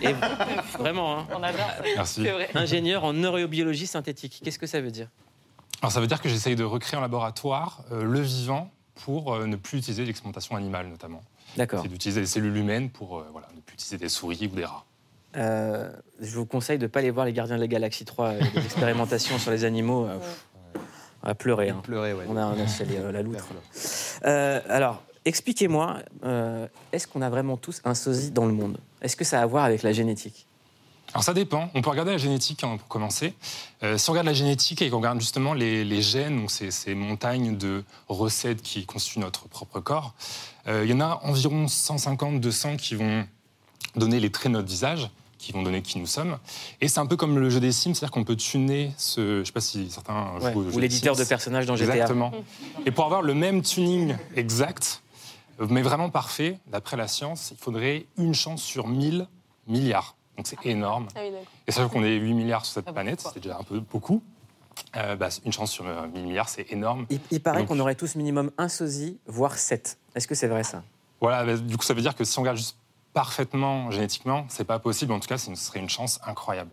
Et 0.00 0.12
vraiment, 0.78 1.18
hein, 1.20 1.26
On 1.34 1.42
adore. 1.42 1.66
Merci. 1.96 2.26
ingénieur 2.54 3.02
en 3.04 3.12
neurobiologie 3.12 3.86
synthétique. 3.88 4.40
Qu'est-ce 4.44 4.58
que 4.58 4.66
ça 4.68 4.80
veut 4.80 4.92
dire? 4.92 5.08
Alors 5.82 5.90
ça 5.92 6.00
veut 6.00 6.06
dire 6.06 6.22
que 6.22 6.28
j'essaye 6.28 6.54
de 6.56 6.62
recréer 6.64 6.96
en 6.98 7.02
laboratoire 7.02 7.82
euh, 7.92 8.04
le 8.04 8.20
vivant 8.20 8.70
pour 9.04 9.34
euh, 9.34 9.46
ne 9.46 9.56
plus 9.56 9.78
utiliser 9.78 10.04
l'expérimentation 10.04 10.56
animale 10.56 10.86
notamment. 10.88 11.20
D'accord. 11.56 11.80
C'est 11.82 11.88
d'utiliser 11.88 12.20
des 12.20 12.26
cellules 12.26 12.56
humaines 12.56 12.90
pour 12.90 13.18
euh, 13.18 13.28
voilà, 13.32 13.48
ne 13.54 13.60
plus 13.60 13.74
utiliser 13.74 13.98
des 13.98 14.08
souris 14.08 14.48
ou 14.50 14.54
des 14.56 14.64
rats. 14.64 14.84
Euh, 15.36 15.90
je 16.20 16.34
vous 16.36 16.46
conseille 16.46 16.78
de 16.78 16.84
ne 16.84 16.88
pas 16.88 17.00
aller 17.00 17.10
voir 17.10 17.26
les 17.26 17.32
Gardiens 17.32 17.56
de 17.56 17.60
la 17.60 17.66
Galaxie 17.66 18.04
3, 18.06 18.26
euh, 18.28 18.40
des 18.54 18.64
expérimentations 18.64 19.38
sur 19.38 19.50
les 19.50 19.64
animaux. 19.64 20.06
euh, 20.06 20.18
pff, 20.18 20.46
on 21.22 21.26
va 21.26 21.34
pleurer. 21.34 21.70
hein. 21.70 21.80
Pleurer, 21.82 22.14
ouais. 22.14 22.24
On 22.28 22.36
a, 22.36 22.46
on 22.46 22.52
a 22.52 22.82
euh, 22.92 23.12
la 23.12 23.22
loutre. 23.22 23.46
là. 23.52 23.60
Euh, 24.30 24.60
alors, 24.70 25.02
expliquez-moi, 25.26 25.98
euh, 26.24 26.66
est-ce 26.92 27.06
qu'on 27.06 27.20
a 27.20 27.28
vraiment 27.28 27.56
tous 27.56 27.82
un 27.84 27.94
sosie 27.94 28.30
dans 28.30 28.46
le 28.46 28.52
monde? 28.52 28.78
Est-ce 29.02 29.16
que 29.16 29.24
ça 29.24 29.40
a 29.40 29.42
à 29.42 29.46
voir 29.46 29.64
avec 29.64 29.82
la 29.82 29.92
génétique? 29.92 30.46
Alors 31.12 31.22
ça 31.22 31.34
dépend. 31.34 31.70
On 31.74 31.82
peut 31.82 31.90
regarder 31.90 32.12
la 32.12 32.18
génétique 32.18 32.64
hein, 32.64 32.76
pour 32.78 32.88
commencer. 32.88 33.34
Euh, 33.82 33.96
si 33.96 34.08
on 34.08 34.12
regarde 34.12 34.26
la 34.26 34.34
génétique 34.34 34.82
et 34.82 34.90
qu'on 34.90 34.98
regarde 34.98 35.20
justement 35.20 35.54
les, 35.54 35.84
les 35.84 36.02
gènes, 36.02 36.36
donc 36.36 36.50
ces, 36.50 36.70
ces 36.70 36.94
montagnes 36.94 37.56
de 37.56 37.84
recettes 38.08 38.62
qui 38.62 38.86
constituent 38.86 39.20
notre 39.20 39.48
propre 39.48 39.80
corps, 39.80 40.14
euh, 40.66 40.82
il 40.84 40.90
y 40.90 40.94
en 40.94 41.00
a 41.00 41.20
environ 41.22 41.66
150-200 41.66 42.76
qui 42.76 42.96
vont 42.96 43.24
donner 43.94 44.20
les 44.20 44.30
traits 44.30 44.52
de 44.52 44.58
notre 44.58 44.68
visage, 44.68 45.08
qui 45.38 45.52
vont 45.52 45.62
donner 45.62 45.80
qui 45.80 45.98
nous 45.98 46.06
sommes. 46.06 46.38
Et 46.80 46.88
c'est 46.88 46.98
un 46.98 47.06
peu 47.06 47.16
comme 47.16 47.38
le 47.38 47.50
jeu 47.50 47.60
des 47.60 47.72
Sims, 47.72 47.94
c'est-à-dire 47.94 48.10
qu'on 48.10 48.24
peut 48.24 48.36
tuner 48.36 48.92
ce... 48.96 49.20
Je 49.20 49.38
ne 49.40 49.44
sais 49.44 49.52
pas 49.52 49.60
si 49.60 49.88
certains 49.90 50.32
Ouais, 50.40 50.52
jouent 50.52 50.60
au 50.60 50.70
jeu 50.70 50.76
Ou 50.76 50.78
l'éditeur 50.80 51.14
de 51.14 51.24
personnages 51.24 51.66
dans 51.66 51.76
GTA 51.76 51.94
Exactement. 51.94 52.32
Et 52.84 52.90
pour 52.90 53.04
avoir 53.04 53.22
le 53.22 53.34
même 53.34 53.62
tuning 53.62 54.16
exact, 54.34 55.02
mais 55.58 55.82
vraiment 55.82 56.10
parfait, 56.10 56.58
d'après 56.66 56.96
la 56.96 57.08
science, 57.08 57.50
il 57.50 57.56
faudrait 57.56 58.06
une 58.18 58.34
chance 58.34 58.62
sur 58.62 58.86
1000 58.88 59.26
milliards. 59.66 60.16
Donc 60.36 60.46
c'est 60.46 60.64
énorme. 60.66 61.08
Ah 61.14 61.20
oui. 61.22 61.30
Et 61.66 61.72
sachant 61.72 61.88
qu'on 61.88 62.04
est 62.04 62.14
8 62.16 62.34
milliards 62.34 62.64
sur 62.64 62.74
cette 62.74 62.84
Ah, 62.88 62.92
planète, 62.92 63.26
c'est 63.32 63.40
déjà 63.40 63.58
un 63.58 63.62
peu 63.62 63.80
beaucoup. 63.80 64.22
euh, 64.96 65.16
bah, 65.16 65.28
une 65.44 65.52
chance 65.52 65.70
sur 65.72 65.86
euh, 65.86 66.06
1000 66.08 66.24
milliards, 66.24 66.48
c'est 66.50 66.70
énorme. 66.70 67.06
Il, 67.08 67.20
il 67.30 67.40
paraît 67.42 67.64
qu'on 67.64 67.78
aurait 67.80 67.94
tous 67.94 68.14
minimum 68.16 68.50
un 68.58 68.68
sosie, 68.68 69.18
voire 69.26 69.56
sept. 69.56 69.98
Est-ce 70.14 70.28
que 70.28 70.34
c'est 70.34 70.48
vrai 70.48 70.62
ça? 70.64 70.82
Voilà, 71.20 71.44
bah, 71.44 71.56
du 71.56 71.76
coup, 71.78 71.84
ça 71.84 71.94
veut 71.94 72.02
dire 72.02 72.14
que 72.14 72.24
si 72.24 72.38
on 72.38 72.42
regarde 72.42 72.58
juste 72.58 72.76
parfaitement 73.14 73.90
génétiquement, 73.90 74.44
c'est 74.50 74.64
pas 74.66 74.78
possible. 74.78 75.12
En 75.12 75.20
tout 75.20 75.28
cas, 75.28 75.38
ce 75.38 75.54
serait 75.54 75.80
une 75.80 75.88
chance 75.88 76.20
incroyable. 76.26 76.70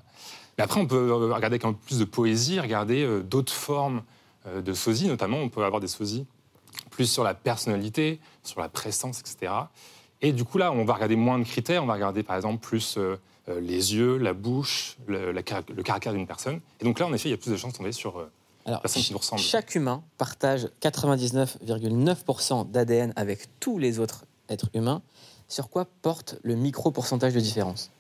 Mais 0.57 0.65
après, 0.65 0.81
on 0.81 0.85
peut 0.85 1.09
euh, 1.09 1.15
regarder 1.33 1.45
avec 1.55 1.63
un 1.65 1.71
peu 1.71 1.79
plus 1.85 1.99
de 1.99 2.05
poésie, 2.05 2.59
regarder 2.59 3.03
euh, 3.03 3.21
d'autres 3.23 3.53
formes 3.53 4.03
euh, 4.45 4.61
de 4.61 4.73
sosie. 4.73 5.07
Notamment, 5.07 5.37
on 5.37 5.47
peut 5.47 5.63
avoir 5.63 5.79
des 5.79 5.87
sosies 5.87 6.25
plus 6.93 7.05
sur 7.07 7.23
la 7.23 7.33
personnalité, 7.33 8.19
sur 8.43 8.62
la 8.62 8.69
présence, 8.69 9.19
etc. 9.19 9.51
Et 10.21 10.31
du 10.31 10.45
coup, 10.45 10.57
là, 10.57 10.71
on 10.71 10.85
va 10.85 10.93
regarder 10.93 11.15
moins 11.15 11.39
de 11.39 11.43
critères. 11.43 11.83
On 11.83 11.88
va 11.88 11.93
regarder, 11.93 12.23
par 12.23 12.35
exemple, 12.35 12.59
plus 12.65 12.97
euh, 12.97 13.17
euh, 13.50 13.59
les 13.59 13.93
yeux, 13.95 14.17
la 14.17 14.33
bouche, 14.33 14.97
le, 15.07 15.31
la 15.31 15.43
cara- 15.43 15.63
le 15.75 15.83
caractère 15.83 16.13
d'une 16.13 16.27
personne. 16.27 16.62
Et 16.79 16.85
donc 16.85 17.00
là, 17.00 17.07
en 17.07 17.13
effet, 17.13 17.27
il 17.29 17.31
y 17.31 17.35
a 17.35 17.38
plus 17.38 17.51
de 17.51 17.57
chances 17.57 17.73
de 17.73 17.77
tomber 17.77 17.91
sur 17.91 18.17
euh, 18.19 18.31
Alors, 18.65 18.81
personne 18.81 19.01
qui 19.03 19.12
nous 19.12 19.17
ressemble. 19.19 19.41
Chaque 19.41 19.75
humain 19.75 20.03
partage 20.17 20.69
99,9% 20.81 22.69
d'ADN 22.71 23.12
avec 23.15 23.59
tous 23.59 23.77
les 23.79 24.00
autres 24.00 24.25
êtres 24.50 24.69
humains. 24.73 25.01
Sur 25.50 25.69
quoi 25.69 25.85
porte 26.01 26.35
le 26.43 26.55
micro 26.55 26.91
pourcentage 26.91 27.33
de 27.33 27.39
différence? 27.39 27.91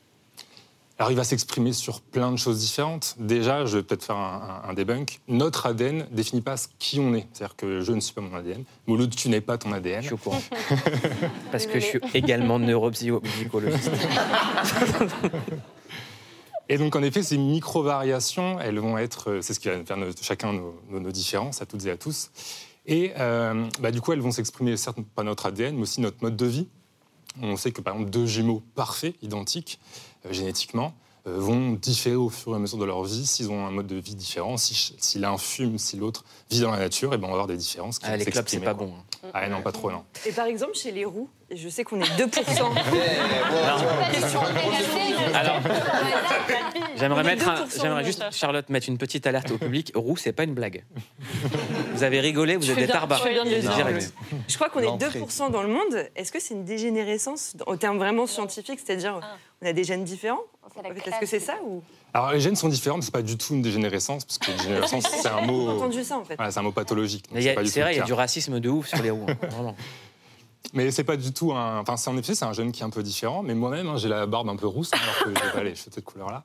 Alors, 1.03 1.11
il 1.11 1.17
va 1.17 1.25
s'exprimer 1.25 1.73
sur 1.73 1.99
plein 1.99 2.31
de 2.31 2.37
choses 2.37 2.59
différentes. 2.61 3.15
Déjà, 3.19 3.65
je 3.65 3.75
vais 3.75 3.83
peut-être 3.83 4.05
faire 4.05 4.15
un, 4.15 4.61
un- 4.65 4.69
un 4.69 4.73
débunk. 4.73 5.19
Notre 5.27 5.65
ADN 5.65 5.97
ne 6.09 6.15
définit 6.15 6.41
pas 6.41 6.55
ce 6.55 6.69
qui 6.79 6.97
on 7.01 7.13
est. 7.13 7.27
C'est-à-dire 7.33 7.57
que 7.57 7.81
je 7.81 7.91
ne 7.91 7.99
suis 7.99 8.13
pas 8.13 8.21
mon 8.21 8.33
ADN. 8.33 8.63
Mouloud, 8.87 9.13
tu 9.13 9.27
n'es 9.27 9.41
pas 9.41 9.57
ton 9.57 9.71
Je 9.71 9.75
ADN. 9.75 10.01
suis 10.03 10.13
au 10.13 10.17
courant. 10.17 10.41
Parce 11.51 11.65
que 11.65 11.77
je 11.81 11.85
suis 11.85 11.99
également 12.13 12.57
neuropsychologiste. 12.57 13.91
Et 16.69 16.77
donc, 16.77 16.95
en 16.95 17.03
effet, 17.03 17.21
ces 17.21 17.37
micro-variations, 17.37 18.61
elles 18.61 18.79
vont 18.79 18.97
être. 18.97 19.29
euh, 19.31 19.41
C'est 19.41 19.53
ce 19.53 19.59
qui 19.59 19.67
va 19.67 19.83
faire 19.83 19.97
nos- 19.97 20.15
chacun 20.21 20.53
nos, 20.53 20.79
nos- 20.89 21.01
nos 21.01 21.11
différences, 21.11 21.61
à 21.61 21.65
toutes 21.65 21.85
et 21.85 21.91
à 21.91 21.97
tous. 21.97 22.31
Et 22.85 23.11
euh, 23.19 23.65
bah, 23.81 23.91
du 23.91 23.99
coup, 23.99 24.13
elles 24.13 24.21
vont 24.21 24.31
s'exprimer, 24.31 24.77
certes, 24.77 24.99
pas 25.15 25.23
notre 25.23 25.47
ADN, 25.47 25.75
mais 25.75 25.81
aussi 25.81 25.99
notre 25.99 26.17
mode 26.21 26.37
de 26.37 26.45
vie. 26.45 26.69
On 27.41 27.55
sait 27.57 27.71
que, 27.71 27.81
par 27.81 27.95
exemple, 27.95 28.11
deux 28.11 28.25
jumeaux 28.25 28.61
parfaits, 28.75 29.15
identiques, 29.21 29.79
euh, 30.25 30.33
génétiquement, 30.33 30.93
euh, 31.25 31.37
vont 31.39 31.71
différer 31.71 32.15
au 32.15 32.29
fur 32.29 32.51
et 32.51 32.55
à 32.55 32.59
mesure 32.59 32.77
de 32.77 32.85
leur 32.85 33.03
vie 33.03 33.25
s'ils 33.25 33.49
ont 33.49 33.65
un 33.65 33.71
mode 33.71 33.87
de 33.87 33.95
vie 33.95 34.13
différent. 34.15 34.57
Si, 34.57 34.93
l'un 35.17 35.37
fume, 35.37 35.77
si 35.77 35.95
l'autre 35.97 36.25
vit 36.51 36.59
dans 36.59 36.71
la 36.71 36.79
nature, 36.79 37.13
et 37.13 37.17
ben, 37.17 37.25
on 37.25 37.27
va 37.29 37.33
avoir 37.33 37.47
des 37.47 37.55
différences 37.57 37.97
qui 37.97 38.05
Ah, 38.07 38.11
vont 38.11 38.17
les 38.17 38.25
clubs, 38.25 38.45
c'est 38.47 38.59
pas 38.59 38.73
quoi. 38.73 38.85
bon. 38.85 38.93
hein. 39.23 39.29
Ah 39.33 39.47
non, 39.49 39.61
pas 39.61 39.71
trop, 39.71 39.89
non. 39.89 40.03
Et 40.25 40.31
par 40.31 40.45
exemple, 40.47 40.73
chez 40.75 40.91
les 40.91 41.05
roux, 41.05 41.29
je 41.55 41.69
sais 41.69 41.83
qu'on 41.83 41.99
est 42.01 42.03
2%. 42.03 42.23
Alors, 45.33 45.59
j'aimerais 46.97 47.21
On 47.21 47.21
est 47.21 47.35
mettre, 47.35 47.49
un- 47.49 47.65
2% 47.65 47.81
j'aimerais 47.81 48.01
de 48.01 48.05
juste. 48.07 48.23
Charlotte 48.31 48.69
mettre 48.69 48.89
une 48.89 48.97
petite 48.97 49.25
alerte 49.27 49.51
au 49.51 49.57
public. 49.57 49.91
Roux, 49.95 50.17
c'est 50.17 50.33
pas 50.33 50.43
une 50.43 50.53
blague. 50.53 50.83
Vous 51.93 52.03
avez 52.03 52.19
rigolé, 52.19 52.55
vous 52.55 52.69
êtes 52.69 52.77
des 52.77 52.85
bien, 52.85 52.93
tarbares. 52.93 53.21
tu 53.21 53.27
fais 53.27 53.33
bien 53.33 53.45
de 53.45 53.49
le 53.49 53.59
dire. 53.61 53.73
Direct. 53.75 54.13
Je 54.47 54.55
crois 54.55 54.69
qu'on 54.69 54.79
est 54.79 54.83
L'entrée. 54.85 55.19
2% 55.19 55.51
dans 55.51 55.63
le 55.63 55.69
monde. 55.69 56.07
Est-ce 56.15 56.31
que 56.31 56.39
c'est 56.39 56.53
une 56.53 56.65
dégénérescence 56.65 57.55
au 57.67 57.75
terme 57.75 57.97
vraiment 57.97 58.27
scientifique 58.27 58.79
C'est-à-dire, 58.85 59.19
Ah. 59.21 59.35
on 59.61 59.67
a 59.67 59.73
des 59.73 59.83
gènes 59.83 60.03
différents 60.03 60.39
C'est 60.75 60.81
la 60.83 60.89
Est-ce 60.89 60.99
que 60.99 61.03
classe. 61.09 61.19
c'est 61.25 61.39
ça 61.39 61.55
ou? 61.65 61.81
Alors, 62.13 62.31
les 62.31 62.39
gènes 62.39 62.55
sont 62.55 62.69
différents, 62.69 62.97
mais 62.97 63.03
c'est 63.03 63.13
pas 63.13 63.21
du 63.23 63.37
tout 63.37 63.53
une 63.53 63.61
dégénérescence, 63.63 64.25
parce 64.25 64.37
que 64.37 64.51
dégénérescence, 64.51 65.03
c'est 65.21 65.27
un 65.27 65.39
J'ai 65.41 65.47
mot. 65.47 65.69
entendu 65.69 66.03
ça 66.03 66.17
en 66.17 66.23
fait. 66.23 66.35
Voilà, 66.35 66.51
c'est 66.51 66.59
un 66.59 66.63
mot 66.63 66.71
pathologique. 66.71 67.25
donc 67.25 67.33
Mais 67.35 67.41
il 67.41 67.45
y 67.45 67.49
a- 67.49 67.51
c'est 67.51 67.55
pas 67.55 67.63
du 67.63 67.69
C'est 67.69 67.79
tout 67.79 67.83
vrai, 67.85 67.89
le 67.91 67.95
il 67.95 67.97
y 67.97 67.99
a 67.99 68.03
cas. 68.03 68.07
du 68.07 68.13
racisme 68.13 68.59
de 68.59 68.69
ouf 68.69 68.87
sur 68.87 69.01
les 69.01 69.09
roux. 69.09 69.25
hein, 69.27 69.35
Vraiment. 69.49 69.75
Mais 70.73 70.89
c'est 70.91 71.03
pas 71.03 71.17
du 71.17 71.33
tout 71.33 71.51
un. 71.53 71.79
Enfin, 71.81 71.97
c'est 71.97 72.09
en 72.09 72.17
effet, 72.17 72.33
c'est 72.35 72.45
un 72.45 72.53
jeune 72.53 72.71
qui 72.71 72.81
est 72.81 72.85
un 72.85 72.89
peu 72.89 73.03
différent. 73.03 73.43
Mais 73.43 73.53
moi-même, 73.53 73.89
hein, 73.89 73.97
j'ai 73.97 74.07
la 74.07 74.25
barbe 74.25 74.47
un 74.49 74.55
peu 74.55 74.65
rousse, 74.67 74.91
hein, 74.93 74.97
alors 75.03 75.33
que 75.35 75.39
j'ai 75.45 75.51
pas 75.51 75.63
les 75.63 75.75
cheveux 75.75 75.89
de 75.89 75.95
cette 75.95 76.05
couleur-là. 76.05 76.43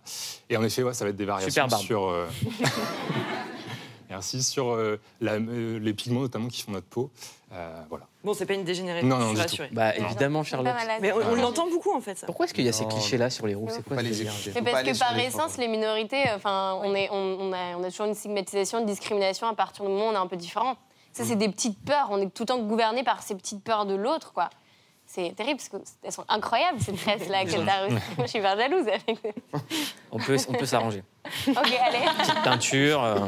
Et 0.50 0.56
en 0.56 0.62
effet, 0.64 0.82
ouais, 0.82 0.92
ça 0.92 1.04
va 1.04 1.10
être 1.10 1.16
des 1.16 1.24
variations 1.24 1.50
Super 1.50 1.68
barbe. 1.68 1.82
sur. 1.82 2.08
euh, 2.08 2.26
Merci 4.10 4.42
sur 4.42 4.70
euh, 4.70 4.98
la- 5.20 5.34
euh, 5.34 5.78
les 5.78 5.92
pigments 5.92 6.20
notamment 6.20 6.48
qui 6.48 6.62
font 6.62 6.72
notre 6.72 6.86
peau. 6.86 7.10
Euh, 7.52 7.82
voilà. 7.90 8.06
Bon, 8.24 8.32
c'est 8.32 8.46
pas 8.46 8.54
une 8.54 8.64
dégénérescence, 8.64 9.08
Non, 9.08 9.18
non, 9.18 9.34
je 9.34 9.48
suis. 9.48 9.62
Bah, 9.70 9.92
Non. 9.98 10.06
évidemment, 10.06 10.42
C'est 10.44 10.50
Charlotte. 10.50 10.74
Mais 11.02 11.12
on, 11.12 11.16
on 11.32 11.34
l'entend 11.34 11.68
beaucoup 11.68 11.94
en 11.94 12.00
fait 12.00 12.16
ça. 12.16 12.26
Pourquoi 12.26 12.46
est-ce 12.46 12.54
qu'il 12.54 12.64
y 12.64 12.68
a 12.68 12.72
ces 12.72 12.84
Non. 12.84 12.88
clichés-là 12.88 13.28
sur 13.28 13.46
les 13.46 13.54
roux 13.54 13.68
C'est 13.70 13.84
quoi 13.84 14.00
les 14.02 14.10
pas 14.24 14.60
parce 14.72 14.82
que 14.82 14.98
par 14.98 15.14
les 15.14 15.24
essence, 15.24 15.58
les 15.58 15.68
minorités, 15.68 16.24
enfin, 16.34 16.78
on, 16.82 16.94
est, 16.94 17.10
on, 17.10 17.16
on 17.40 17.52
a, 17.52 17.76
on 17.76 17.84
a 17.84 17.90
toujours 17.90 18.06
une 18.06 18.14
stigmatisation, 18.14 18.80
une 18.80 18.86
discrimination 18.86 19.46
à 19.46 19.54
partir 19.54 19.84
du 19.84 19.90
moment 19.90 20.06
où 20.06 20.10
on 20.10 20.14
est 20.14 20.16
un 20.16 20.26
peu 20.26 20.36
différent. 20.36 20.76
Ça, 21.18 21.24
c'est 21.24 21.34
des 21.36 21.48
petites 21.48 21.84
peurs. 21.84 22.06
On 22.10 22.18
est 22.20 22.32
tout 22.32 22.44
le 22.44 22.46
temps 22.46 22.60
gouverné 22.60 23.02
par 23.02 23.22
ces 23.24 23.34
petites 23.34 23.64
peurs 23.64 23.86
de 23.86 23.94
l'autre, 23.96 24.32
quoi. 24.32 24.50
C'est 25.04 25.34
terrible 25.34 25.58
parce 25.58 25.68
qu'elles 26.00 26.12
sont 26.12 26.24
incroyables, 26.28 26.78
ces 26.80 26.92
tresses-là 26.92 27.44
qu'elle 27.50 27.64
t'a 27.64 27.80
reçues. 27.86 27.94
Moi, 28.16 28.26
je 28.26 28.26
suis 28.26 28.38
hyper 28.38 28.56
jalouse. 28.56 28.86
Avec... 28.86 29.04
On 30.12 30.18
peut, 30.18 30.36
on 30.48 30.52
peut 30.52 30.64
s'arranger. 30.66 31.02
ok, 31.48 31.56
allez. 31.56 31.98
Petite 32.18 32.42
teinture, 32.44 33.02
euh, 33.02 33.18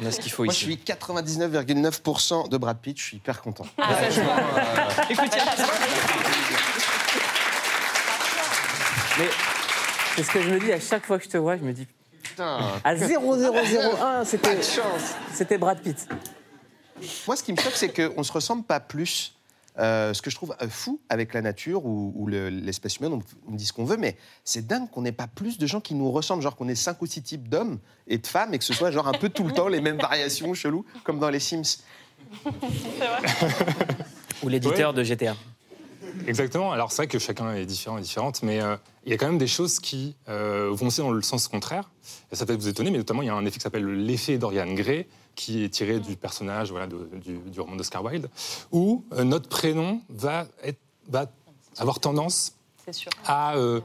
on 0.00 0.06
a 0.06 0.12
ce 0.12 0.20
qu'il 0.20 0.30
faut 0.30 0.44
Moi, 0.44 0.54
je 0.54 0.58
ici. 0.58 0.64
suis 0.64 0.76
99,9% 0.76 2.48
de 2.48 2.56
Brad 2.56 2.78
Pitt. 2.78 2.96
Je 2.98 3.02
suis 3.02 3.16
hyper 3.16 3.42
content. 3.42 3.66
Ah, 3.78 3.94
ça, 3.94 4.10
je 4.10 4.20
vois. 4.20 4.36
Écoute, 5.10 5.36
Mais 9.18 9.28
c'est 10.16 10.22
ce 10.22 10.30
que 10.30 10.40
je 10.40 10.50
me 10.50 10.60
dis 10.60 10.72
à 10.72 10.80
chaque 10.80 11.04
fois 11.04 11.18
que 11.18 11.24
je 11.24 11.30
te 11.30 11.36
vois, 11.36 11.56
je 11.56 11.62
me 11.62 11.72
dis 11.72 11.86
Putain, 12.22 12.58
à 12.84 12.94
0,001, 12.94 14.24
c'était 14.24 14.54
de 14.56 14.62
chance. 14.62 15.14
c'était 15.32 15.58
Brad 15.58 15.80
Pitt. 15.80 16.08
Moi, 17.26 17.36
ce 17.36 17.42
qui 17.42 17.52
me 17.52 17.58
choque, 17.58 17.74
c'est 17.76 17.88
qu'on 17.92 18.18
ne 18.18 18.22
se 18.24 18.32
ressemble 18.32 18.64
pas 18.64 18.80
plus. 18.80 19.34
Euh, 19.78 20.12
ce 20.12 20.20
que 20.20 20.30
je 20.30 20.34
trouve 20.36 20.54
euh, 20.60 20.68
fou 20.68 21.00
avec 21.08 21.32
la 21.32 21.40
nature 21.42 21.86
ou, 21.86 22.12
ou 22.16 22.26
le- 22.26 22.48
l'espèce 22.50 22.96
humaine, 22.96 23.12
on, 23.14 23.22
on 23.50 23.54
dit 23.54 23.64
ce 23.64 23.72
qu'on 23.72 23.84
veut, 23.84 23.96
mais 23.96 24.16
c'est 24.44 24.66
dingue 24.66 24.90
qu'on 24.90 25.00
n'ait 25.02 25.12
pas 25.12 25.28
plus 25.28 25.58
de 25.58 25.66
gens 25.66 25.80
qui 25.80 25.94
nous 25.94 26.10
ressemblent, 26.10 26.42
genre 26.42 26.56
qu'on 26.56 26.68
ait 26.68 26.74
cinq 26.74 27.00
ou 27.00 27.06
six 27.06 27.22
types 27.22 27.48
d'hommes 27.48 27.78
et 28.08 28.18
de 28.18 28.26
femmes 28.26 28.52
et 28.52 28.58
que 28.58 28.64
ce 28.64 28.74
soit 28.74 28.90
genre 28.90 29.06
un 29.06 29.12
peu 29.12 29.28
tout 29.28 29.44
le 29.44 29.52
temps 29.52 29.68
les 29.68 29.80
mêmes 29.80 29.96
variations 29.98 30.52
cheloues, 30.54 30.84
comme 31.04 31.18
dans 31.20 31.30
les 31.30 31.38
Sims. 31.40 31.78
Ou 34.42 34.48
l'éditeur 34.48 34.92
de 34.92 35.02
GTA. 35.04 35.36
Exactement. 36.26 36.72
Alors, 36.72 36.90
c'est 36.90 36.96
vrai 37.02 37.06
que 37.06 37.18
chacun 37.18 37.54
est 37.54 37.64
différent 37.64 37.96
et 37.98 38.02
différente, 38.02 38.42
mais 38.42 38.60
euh, 38.60 38.76
il 39.06 39.10
y 39.12 39.14
a 39.14 39.16
quand 39.18 39.26
même 39.26 39.38
des 39.38 39.46
choses 39.46 39.78
qui 39.78 40.16
euh, 40.28 40.68
vont 40.72 40.88
aussi 40.88 41.00
dans 41.00 41.12
le 41.12 41.22
sens 41.22 41.46
contraire. 41.48 41.90
Et 42.32 42.36
ça 42.36 42.44
peut 42.44 42.54
vous 42.54 42.68
étonner, 42.68 42.90
mais 42.90 42.98
notamment, 42.98 43.22
il 43.22 43.26
y 43.26 43.30
a 43.30 43.34
un 43.34 43.44
effet 43.46 43.58
qui 43.58 43.62
s'appelle 43.62 43.86
l'effet 43.86 44.36
Dorian 44.36 44.72
Gray, 44.74 45.06
qui 45.40 45.64
est 45.64 45.70
tiré 45.70 46.00
du 46.00 46.16
personnage 46.16 46.70
voilà, 46.70 46.86
de- 46.86 47.08
du, 47.14 47.38
du 47.38 47.60
roman 47.60 47.76
d'Oscar 47.76 48.04
Wilde, 48.04 48.28
où 48.72 49.04
euh, 49.12 49.24
notre 49.24 49.48
prénom 49.48 50.02
va, 50.10 50.46
être, 50.62 50.78
va 51.08 51.26
avoir 51.78 51.98
tendance 51.98 52.52
à 53.24 53.56
euh, 53.56 53.80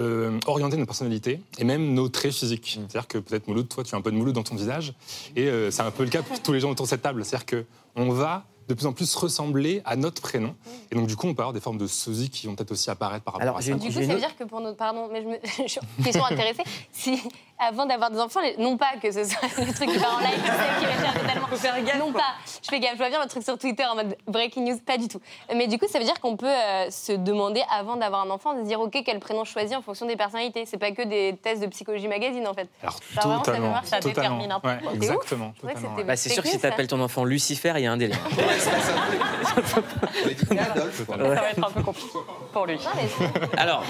euh, 0.00 0.38
orienter 0.46 0.76
notre 0.76 0.86
personnalité 0.86 1.40
et 1.58 1.64
même 1.64 1.92
nos 1.92 2.08
traits 2.08 2.32
physiques. 2.32 2.78
Mm. 2.78 2.86
C'est-à-dire 2.88 3.08
que 3.08 3.18
peut-être 3.18 3.48
Mouloud, 3.48 3.68
toi, 3.68 3.84
tu 3.84 3.94
as 3.94 3.98
un 3.98 4.00
peu 4.00 4.10
de 4.10 4.16
Mouloud 4.16 4.34
dans 4.34 4.42
ton 4.42 4.54
visage, 4.54 4.94
et 5.36 5.48
euh, 5.48 5.70
c'est 5.70 5.82
un 5.82 5.90
peu 5.90 6.04
le 6.04 6.10
cas 6.10 6.22
pour 6.22 6.40
tous 6.40 6.54
les 6.54 6.60
gens 6.60 6.70
autour 6.70 6.86
de 6.86 6.90
cette 6.90 7.02
table. 7.02 7.22
C'est-à-dire 7.24 7.46
que 7.46 7.64
on 7.94 8.08
va 8.10 8.44
de 8.68 8.74
plus 8.74 8.86
en 8.86 8.92
plus 8.92 9.14
ressembler 9.14 9.82
à 9.84 9.96
notre 9.96 10.22
prénom, 10.22 10.54
et 10.90 10.94
donc 10.94 11.06
du 11.06 11.16
coup, 11.16 11.26
on 11.26 11.34
peut 11.34 11.42
avoir 11.42 11.52
des 11.54 11.60
formes 11.60 11.78
de 11.78 11.86
sosie 11.86 12.30
qui 12.30 12.46
vont 12.46 12.54
peut-être 12.54 12.72
aussi 12.72 12.88
apparaître 12.90 13.24
par 13.24 13.34
rapport 13.34 13.42
Alors, 13.42 13.58
à 13.58 13.62
ça. 13.62 13.74
Du 13.74 13.78
coup, 13.78 13.92
ça 13.92 14.00
veut 14.00 14.18
dire 14.18 14.36
que 14.36 14.44
pour 14.44 14.60
notre. 14.60 14.76
Pardon, 14.76 15.08
mais 15.12 15.22
je 15.22 15.28
me... 15.28 15.36
je 15.68 16.10
suis 16.10 16.20
intéressée. 16.20 16.62
Si 16.92 17.18
avant 17.58 17.86
d'avoir 17.86 18.10
des 18.10 18.20
enfants, 18.20 18.40
les- 18.40 18.56
non 18.56 18.76
pas 18.76 18.90
que 19.02 19.10
ce 19.10 19.24
soit 19.24 19.40
le 19.58 19.72
truc 19.72 19.90
qui 19.90 19.98
va 19.98 20.14
en 20.14 20.18
live, 20.18 20.30
qui 20.78 20.86
va 20.86 20.92
faire 20.92 21.14
totalement. 21.20 21.46
Faut 21.48 21.56
faire 21.56 21.82
gaffe, 21.82 21.98
Non 21.98 22.12
quoi. 22.12 22.20
pas. 22.20 22.34
Je 22.62 22.68
fais 22.68 22.80
gaffe, 22.80 22.92
je 22.92 22.98
vois 22.98 23.08
bien 23.08 23.22
le 23.22 23.28
truc 23.28 23.42
sur 23.42 23.58
Twitter 23.58 23.84
en 23.86 23.94
mode 23.96 24.16
breaking 24.26 24.64
news, 24.70 24.78
pas 24.84 24.98
du 24.98 25.08
tout. 25.08 25.20
Mais 25.54 25.66
du 25.66 25.78
coup, 25.78 25.86
ça 25.88 25.98
veut 25.98 26.04
dire 26.04 26.20
qu'on 26.20 26.36
peut 26.36 26.46
euh, 26.46 26.90
se 26.90 27.12
demander 27.12 27.62
avant 27.70 27.96
d'avoir 27.96 28.26
un 28.26 28.30
enfant, 28.30 28.52
de 28.54 28.60
se 28.60 28.64
dire 28.66 28.80
ok, 28.80 29.02
quel 29.04 29.18
prénom 29.18 29.44
choisir 29.44 29.78
en 29.78 29.82
fonction 29.82 30.06
des 30.06 30.16
personnalités. 30.16 30.66
C'est 30.66 30.78
pas 30.78 30.92
que 30.92 31.02
des 31.02 31.36
tests 31.42 31.62
de 31.62 31.66
psychologie 31.68 32.08
magazine 32.08 32.46
en 32.46 32.54
fait. 32.54 32.68
Alors, 32.82 32.94
Ça, 32.94 33.20
vraiment, 33.20 33.38
ça 33.38 33.44
totalement. 33.44 33.68
voir, 33.70 33.86
ça 33.86 33.98
totalement. 34.00 34.36
détermine 34.38 34.52
un 34.52 34.60
peu. 34.60 34.68
Ouais, 34.68 34.78
exactement. 34.94 35.52
C'est 35.60 35.68
totalement, 35.68 35.94
ouais. 35.96 36.04
Bah, 36.04 36.16
c'est 36.16 36.28
sûr 36.28 36.42
que 36.42 36.48
si 36.48 36.58
t'appelles 36.58 36.86
ton 36.88 37.00
enfant 37.00 37.24
Lucifer, 37.24 37.72
il 37.76 37.82
y 37.82 37.86
a 37.86 37.92
un. 37.92 37.98
Adolphe, 37.98 38.18
quoi. 41.06 41.16
Ça 41.18 41.24
va 41.24 41.50
être 41.50 41.64
un 41.66 41.70
peu 41.70 41.82
compliqué 41.82 42.08
pour 42.52 42.66
lui. 42.66 42.74
Non, 42.76 42.80
mais 42.96 43.08
c'est- 43.08 43.58
Alors, 43.58 43.82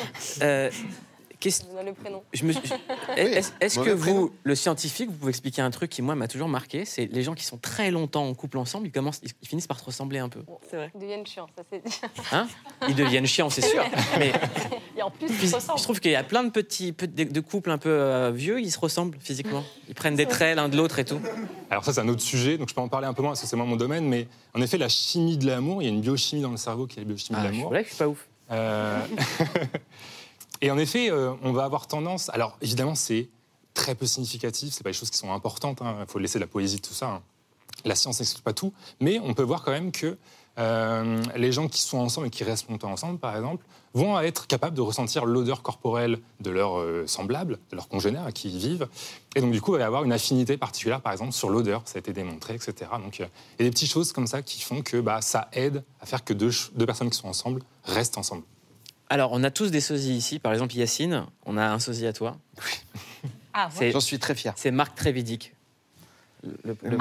euh, 0.43 0.71
qu'est-ce- 1.41 1.63
je 1.63 1.77
donne 1.77 1.87
le 1.87 1.93
prénom. 1.93 2.23
je 2.33 2.45
me 2.45 2.53
suis- 2.53 2.63
est-ce 3.17 3.53
est-ce 3.61 3.79
que 3.81 3.91
vous, 3.91 4.33
le 4.43 4.55
scientifique, 4.55 5.11
vous 5.11 5.17
pouvez 5.17 5.31
expliquer 5.31 5.63
un 5.63 5.71
truc 5.71 5.91
qui 5.91 6.03
moi 6.03 6.15
m'a 6.15 6.29
toujours 6.29 6.49
marqué, 6.49 6.85
c'est 6.85 7.07
les 7.07 7.23
gens 7.23 7.35
qui 7.35 7.45
sont 7.45 7.59
très 7.59 7.91
longtemps 7.91 8.27
en 8.29 8.35
couple 8.35 8.59
ensemble, 8.59 8.87
ils 8.87 8.93
commencent, 8.93 9.21
ils 9.43 9.49
finissent 9.49 9.67
par 9.67 9.79
se 9.81 9.85
ressembler 9.85 10.19
un 10.19 10.29
peu. 10.29 10.41
C'est 10.71 10.77
vrai. 10.77 10.91
Ils 10.95 11.01
deviennent 11.01 11.27
chiants, 11.27 11.49
ça 11.57 11.63
c'est. 11.71 11.83
Hein? 12.33 12.49
Ils 12.89 12.95
deviennent 12.95 13.27
chiants, 13.27 13.51
c'est 13.51 13.63
sûr. 13.65 13.85
Mais 14.19 14.33
Et 14.97 15.03
en 15.03 15.11
plus, 15.11 15.27
Puis, 15.29 15.37
il 15.43 15.47
se 15.47 15.51
je 15.51 15.55
ressemble. 15.57 15.81
trouve 15.81 16.01
qu'il 16.01 16.11
y 16.11 16.17
a 16.17 16.25
plein 16.25 16.43
de 16.45 16.51
petits 16.51 16.93
de, 16.93 17.25
de 17.25 17.41
couples 17.41 17.71
un 17.71 17.79
peu 17.79 17.89
euh, 17.89 18.31
vieux, 18.35 18.61
ils 18.61 18.71
se 18.73 18.79
ressemblent 18.79 19.17
physiquement. 19.21 19.63
Ils 19.89 19.95
prennent 19.95 20.17
des 20.17 20.27
traits 20.27 20.57
l'un 20.57 20.69
de 20.69 20.77
l'autre 20.77 20.99
et 20.99 21.05
tout. 21.05 21.21
Alors 21.71 21.85
ça, 21.85 21.93
c'est 21.93 22.01
un 22.01 22.09
autre 22.09 22.21
sujet, 22.23 22.59
donc 22.59 22.69
je 22.69 22.75
peux 22.75 22.81
en 22.81 22.89
parler 22.89 23.07
un 23.07 23.13
peu 23.15 23.23
moins 23.23 23.31
parce 23.33 23.43
que 23.43 23.47
c'est 23.47 23.57
moins 23.57 23.67
mon 23.67 23.77
domaine, 23.77 24.05
mais 24.09 24.27
en 24.55 24.61
effet, 24.63 24.77
la 24.79 24.89
chimie 24.89 25.37
de 25.39 25.47
l'amour, 25.47 25.83
il 25.83 25.85
y 25.85 25.89
a 25.89 25.93
une 25.93 26.01
biochimie 26.01 26.43
dans 26.43 26.51
le 26.51 26.57
cerveau 26.57 26.87
qui 26.87 26.99
est 26.99 27.03
la 27.03 27.07
biochimie 27.09 27.39
de 27.39 27.45
Ah, 27.45 27.49
je 27.49 27.53
l'amour. 27.53 27.73
je 27.75 27.83
suis 27.85 27.97
pas 27.97 28.09
ouf. 28.09 28.27
Euh, 28.51 29.01
Et 30.61 30.71
en 30.71 30.79
effet, 30.79 31.11
euh, 31.11 31.33
on 31.43 31.53
va 31.53 31.65
avoir 31.65 31.87
tendance. 31.87 32.31
Alors 32.31 32.57
évidemment, 32.61 32.95
c'est 32.95 33.29
très 33.75 33.95
peu 33.95 34.07
significatif, 34.07 34.75
c'est 34.75 34.83
pas 34.83 34.91
des 34.91 34.95
choses 34.95 35.11
qui 35.11 35.19
sont 35.19 35.33
importantes. 35.33 35.81
Il 35.83 36.07
faut 36.07 36.19
laisser 36.19 36.39
de 36.39 36.45
la 36.45 36.49
poésie, 36.49 36.81
tout 36.81 36.95
ça. 36.95 37.07
hein. 37.07 37.23
La 37.85 37.95
science 37.95 38.19
n'explique 38.19 38.43
pas 38.43 38.53
tout, 38.53 38.73
mais 39.01 39.21
on 39.21 39.35
peut 39.35 39.45
voir 39.45 39.63
quand 39.63 39.71
même 39.71 39.93
que 39.93 40.17
euh, 40.59 41.23
les 41.37 41.53
gens 41.53 41.69
qui 41.69 41.81
sont 41.81 41.99
ensemble 41.99 42.27
et 42.27 42.31
qui 42.31 42.43
restent 42.43 42.69
longtemps 42.69 42.91
ensemble, 42.91 43.21
par 43.21 43.37
exemple, 43.37 43.65
vont 43.95 44.19
être 44.19 44.49
capables 44.49 44.77
de 44.77 44.81
ressentir 44.81 45.25
l'odeur 45.25 45.63
corporelle 45.63 46.19
de 46.41 46.51
leurs 46.51 46.81
euh, 46.81 47.07
semblables, 47.07 47.59
de 47.71 47.77
leurs 47.77 47.89
congénères 47.89 48.33
qui 48.33 48.49
ils 48.49 48.59
vivent. 48.59 48.89
Et 49.37 49.41
donc, 49.41 49.53
du 49.53 49.61
coup, 49.61 49.77
il 49.77 49.79
va 49.79 49.87
avoir 49.87 50.03
une 50.03 50.13
affinité 50.13 50.57
particulière, 50.57 51.01
par 51.01 51.13
exemple, 51.13 51.33
sur 51.33 51.49
l'odeur. 51.49 51.83
Ça 51.85 51.97
a 51.97 52.01
été 52.01 52.13
démontré, 52.13 52.55
etc. 52.55 52.91
Donc, 53.01 53.21
il 53.21 53.23
y 53.23 53.25
a 53.25 53.29
des 53.65 53.71
petites 53.71 53.91
choses 53.91 54.13
comme 54.13 54.27
ça 54.27 54.43
qui 54.43 54.61
font 54.61 54.83
que 54.83 55.01
bah, 55.01 55.21
ça 55.23 55.49
aide 55.53 55.85
à 56.01 56.07
faire 56.07 56.25
que 56.25 56.33
deux 56.33 56.51
personnes 56.87 57.11
qui 57.11 57.19
sont 57.19 57.29
ensemble 57.29 57.63
restent 57.85 58.19
ensemble. 58.19 58.43
Alors, 59.11 59.31
on 59.33 59.43
a 59.45 59.51
tous 59.51 59.71
des 59.71 59.81
sosies 59.81 60.17
ici. 60.17 60.39
Par 60.39 60.53
exemple, 60.53 60.75
Yacine, 60.75 61.25
on 61.47 61.57
a 61.57 61.65
un 61.67 61.79
sosie 61.79 62.07
à 62.07 62.13
toi. 62.13 62.37
Ah, 63.55 63.69
C'est 63.73 63.91
J'en 63.91 64.01
suis 64.01 64.19
très 64.19 64.35
fier. 64.35 64.53
c'est 64.57 64.71
Marc 64.71 64.95
Trévidic. 64.95 65.55
Le- 66.45 66.53
le- 66.63 66.77
le- 66.91 66.99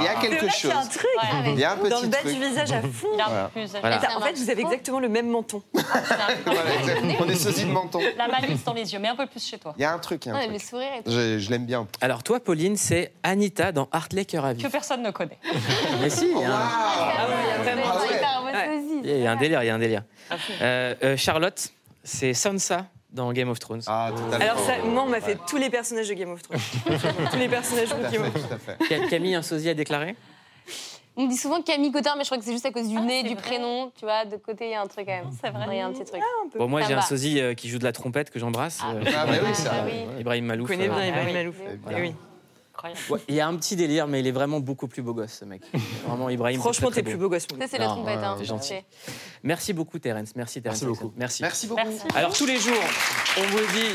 Il 0.00 0.04
y 0.04 0.08
a 0.08 0.14
quelque 0.20 0.48
chose. 0.50 0.68
y 0.68 0.72
a 0.72 0.78
un 0.80 0.86
truc 0.86 1.06
Il 1.46 1.58
y 1.60 1.62
a 1.62 1.72
un 1.74 1.76
dans 1.76 1.82
le 2.00 2.08
petit 2.08 2.08
bas 2.08 2.22
du 2.24 2.40
visage 2.44 2.72
à 2.72 2.82
fond. 2.82 3.06
Voilà. 3.14 3.48
Voilà. 3.80 4.00
Ça- 4.00 4.16
en 4.16 4.20
fait, 4.20 4.32
vous 4.32 4.50
avez 4.50 4.62
exactement 4.62 4.98
le 4.98 5.08
même 5.08 5.28
menton. 5.30 5.62
Voilà, 5.72 6.74
exactement. 6.80 7.14
On 7.20 7.28
est 7.28 7.36
sosie 7.36 7.64
de 7.64 7.70
menton. 7.70 8.00
La 8.18 8.26
malice 8.26 8.64
dans 8.64 8.72
les 8.72 8.92
yeux, 8.92 8.98
mais 8.98 9.06
un 9.06 9.14
peu 9.14 9.26
plus 9.28 9.40
chez 9.46 9.58
toi. 9.58 9.72
Il 9.78 9.82
y 9.82 9.84
a 9.84 9.92
un 9.92 10.00
truc. 10.00 10.26
il 10.26 10.30
y 10.30 10.32
a 10.32 10.34
un 10.34 10.38
Ouais, 10.38 10.48
le 10.48 10.58
sourire 10.58 10.88
et 10.98 11.02
tout. 11.04 11.12
Je, 11.12 11.38
je 11.38 11.50
l'aime 11.50 11.64
bien. 11.64 11.86
Alors, 12.00 12.24
toi, 12.24 12.40
Pauline, 12.40 12.76
c'est 12.76 13.12
Anita 13.22 13.70
dans 13.70 13.88
Hartley 13.92 14.24
Cœur 14.24 14.44
à 14.46 14.52
Que 14.52 14.58
vif. 14.58 14.68
personne 14.72 15.02
ne 15.02 15.12
connaît. 15.12 15.38
Mais 16.00 16.10
si, 16.10 16.24
un- 16.34 16.50
Ah 16.50 17.26
ouais, 17.28 17.34
il 17.44 17.48
y 17.50 17.52
a 17.52 17.62
vraiment- 17.62 17.82
Ah 17.86 18.00
ouais. 18.00 18.16
Hyper 18.16 18.28
en 18.40 18.42
mode 18.42 18.54
Ouais. 18.54 18.80
sosie, 18.82 18.93
il 19.04 19.20
y 19.22 19.26
a 19.26 19.32
un 19.32 19.36
délire, 19.36 19.62
il 19.62 19.66
y 19.66 19.70
a 19.70 19.74
un 19.74 19.78
délire. 19.78 20.02
Fond. 20.28 20.36
Euh, 20.62 20.94
euh, 21.02 21.16
Charlotte, 21.16 21.68
c'est 22.02 22.34
Sansa 22.34 22.86
dans 23.12 23.32
Game 23.32 23.48
of 23.48 23.58
Thrones. 23.60 23.82
Ah, 23.86 24.10
totalement. 24.14 24.44
Alors 24.44 24.58
ça, 24.58 24.78
moi, 24.84 25.02
on 25.06 25.08
m'a 25.08 25.20
fait 25.20 25.38
tous 25.46 25.56
les 25.56 25.70
personnages 25.70 26.08
de 26.08 26.14
Game 26.14 26.30
of 26.32 26.42
Thrones. 26.42 26.60
tous 27.30 27.38
les 27.38 27.48
personnages 27.48 27.88
Tout 27.88 27.96
de 27.96 28.02
Game 28.10 28.24
fait, 28.32 28.54
of 28.54 28.88
Thrones. 28.88 29.08
Camille, 29.08 29.34
un 29.34 29.42
sosie 29.42 29.68
à 29.68 29.74
déclarer? 29.74 30.16
On 31.16 31.26
me 31.26 31.28
dit 31.28 31.36
souvent 31.36 31.62
Camille 31.62 31.92
Cotard, 31.92 32.16
mais 32.16 32.24
je 32.24 32.28
crois 32.28 32.38
que 32.38 32.44
c'est 32.44 32.50
juste 32.50 32.66
à 32.66 32.72
cause 32.72 32.88
du 32.88 32.96
Ah, 32.98 33.02
nez, 33.02 33.22
du 33.22 33.34
vrai. 33.34 33.42
prénom. 33.42 33.92
Tu 33.96 34.04
vois, 34.04 34.24
de 34.24 34.36
côté, 34.36 34.64
il 34.66 34.70
y 34.72 34.74
a 34.74 34.80
un 34.80 34.86
truc 34.88 35.06
quand 35.06 35.12
même. 35.12 35.30
C'est 35.40 35.50
vrai. 35.50 35.64
Il 35.70 35.76
y 35.76 35.80
a 35.80 35.86
un 35.86 35.92
petit 35.92 36.04
truc. 36.04 36.20
Bon, 36.56 36.66
moi, 36.66 36.82
j'ai 36.82 36.94
un 36.94 37.02
sosie 37.02 37.40
euh, 37.40 37.54
qui 37.54 37.68
joue 37.68 37.78
de 37.78 37.84
la 37.84 37.92
trompette 37.92 38.30
que 38.30 38.40
j'embrasse. 38.40 38.80
Ah. 38.82 38.94
euh, 38.94 39.04
Ah, 39.16 39.24
bah 39.26 39.32
oui, 39.44 39.54
ça. 39.54 39.72
Ah. 39.86 40.18
Ibrahim 40.18 40.42
Vous 40.44 40.48
Malouf. 40.48 40.68
connaissez 40.68 40.90
euh, 40.90 40.92
bien 40.92 41.06
Ibrahim 41.06 41.26
oui. 41.28 41.32
Malouf. 41.34 41.56
Voilà. 41.84 41.98
Eh 41.98 42.02
oui. 42.02 42.14
Incroyable. 42.74 43.00
Ouais, 43.08 43.20
il 43.28 43.34
y 43.36 43.40
a 43.40 43.46
un 43.46 43.56
petit 43.56 43.76
délire, 43.76 44.08
mais 44.08 44.20
il 44.20 44.26
est 44.26 44.32
vraiment 44.32 44.58
beaucoup 44.58 44.88
plus 44.88 45.00
beau 45.00 45.14
gosse, 45.14 45.38
ce 45.40 45.44
mec. 45.44 45.62
Vraiment, 46.06 46.28
Ibrahim. 46.28 46.60
Franchement, 46.60 46.90
t'es 46.90 47.02
plus 47.02 47.16
beau 47.16 47.28
gosse. 47.28 47.42
Ça, 47.42 47.66
c'est 47.68 47.78
la 47.78 47.86
trompette. 47.86 48.18
ouais, 48.18 48.24
hein. 48.24 48.36
t'es 48.38 48.44
gentil. 48.44 48.74
Merci 49.42 49.72
beaucoup, 49.72 49.98
Terence. 49.98 50.34
Merci, 50.34 50.60
Terence. 50.60 50.82
Merci 50.82 51.00
beaucoup. 51.00 51.14
Merci. 51.16 51.42
Merci 51.42 51.66
beaucoup. 51.68 51.82
Merci. 51.84 52.06
Alors, 52.14 52.32
tous 52.32 52.46
les 52.46 52.58
jours, 52.58 52.74
on 53.38 53.42
vous 53.42 53.72
dit 53.72 53.94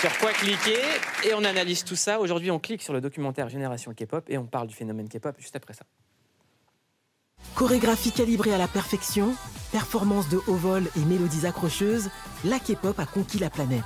sur 0.00 0.18
quoi 0.18 0.32
cliquer 0.32 0.80
et 1.24 1.34
on 1.34 1.44
analyse 1.44 1.84
tout 1.84 1.96
ça. 1.96 2.18
Aujourd'hui, 2.18 2.50
on 2.50 2.58
clique 2.58 2.82
sur 2.82 2.92
le 2.94 3.00
documentaire 3.00 3.48
Génération 3.48 3.92
K-pop 3.92 4.24
et 4.28 4.38
on 4.38 4.46
parle 4.46 4.68
du 4.68 4.74
phénomène 4.74 5.08
K-pop 5.08 5.34
juste 5.38 5.56
après 5.56 5.74
ça. 5.74 5.84
Chorégraphie 7.54 8.10
calibrée 8.10 8.52
à 8.52 8.58
la 8.58 8.66
perfection, 8.66 9.34
performance 9.70 10.28
de 10.28 10.38
haut 10.48 10.56
vol 10.56 10.84
et 10.96 11.04
mélodies 11.04 11.46
accrocheuses, 11.46 12.10
la 12.44 12.58
K-pop 12.58 12.98
a 12.98 13.06
conquis 13.06 13.38
la 13.38 13.50
planète. 13.50 13.84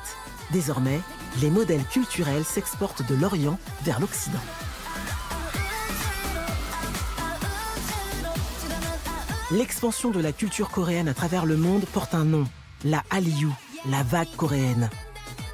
Désormais, 0.53 1.01
les 1.41 1.51
modèles 1.51 1.85
culturels 1.85 2.45
s'exportent 2.45 3.07
de 3.09 3.15
l'Orient 3.15 3.59
vers 3.85 4.01
l'Occident. 4.01 4.39
L'expansion 9.51 10.11
de 10.11 10.21
la 10.21 10.33
culture 10.33 10.71
coréenne 10.71 11.09
à 11.09 11.15
travers 11.15 11.47
le 11.47 11.57
monde 11.57 11.85
porte 11.87 12.15
un 12.15 12.25
nom, 12.25 12.45
la 12.85 13.03
Hallyu, 13.11 13.49
la 13.89 14.03
vague 14.03 14.35
coréenne. 14.37 14.91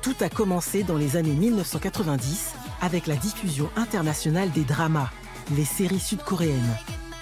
Tout 0.03 0.17
a 0.21 0.29
commencé 0.29 0.83
dans 0.83 0.97
les 0.97 1.17
années 1.17 1.33
1990 1.33 2.55
avec 2.83 3.07
la 3.07 3.17
diffusion 3.17 3.71
internationale 3.77 4.51
des 4.51 4.65
dramas, 4.65 5.11
les 5.57 5.65
séries 5.65 6.01
sud-coréennes. 6.01 6.77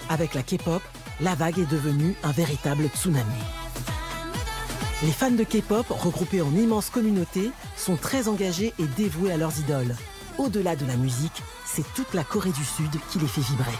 Avec 0.08 0.34
la 0.34 0.42
K-pop, 0.42 0.82
la 1.20 1.34
vague 1.34 1.58
est 1.58 1.70
devenue 1.70 2.14
un 2.24 2.32
véritable 2.32 2.88
tsunami. 2.88 3.61
Les 5.04 5.10
fans 5.10 5.32
de 5.32 5.42
K-pop, 5.42 5.86
regroupés 5.88 6.42
en 6.42 6.54
immenses 6.54 6.88
communautés, 6.88 7.50
sont 7.76 7.96
très 7.96 8.28
engagés 8.28 8.72
et 8.78 8.86
dévoués 8.96 9.32
à 9.32 9.36
leurs 9.36 9.58
idoles. 9.58 9.96
Au-delà 10.38 10.76
de 10.76 10.86
la 10.86 10.94
musique, 10.94 11.42
c'est 11.66 11.84
toute 11.94 12.14
la 12.14 12.22
Corée 12.22 12.52
du 12.52 12.64
Sud 12.64 13.00
qui 13.10 13.18
les 13.18 13.26
fait 13.26 13.40
vibrer. 13.40 13.72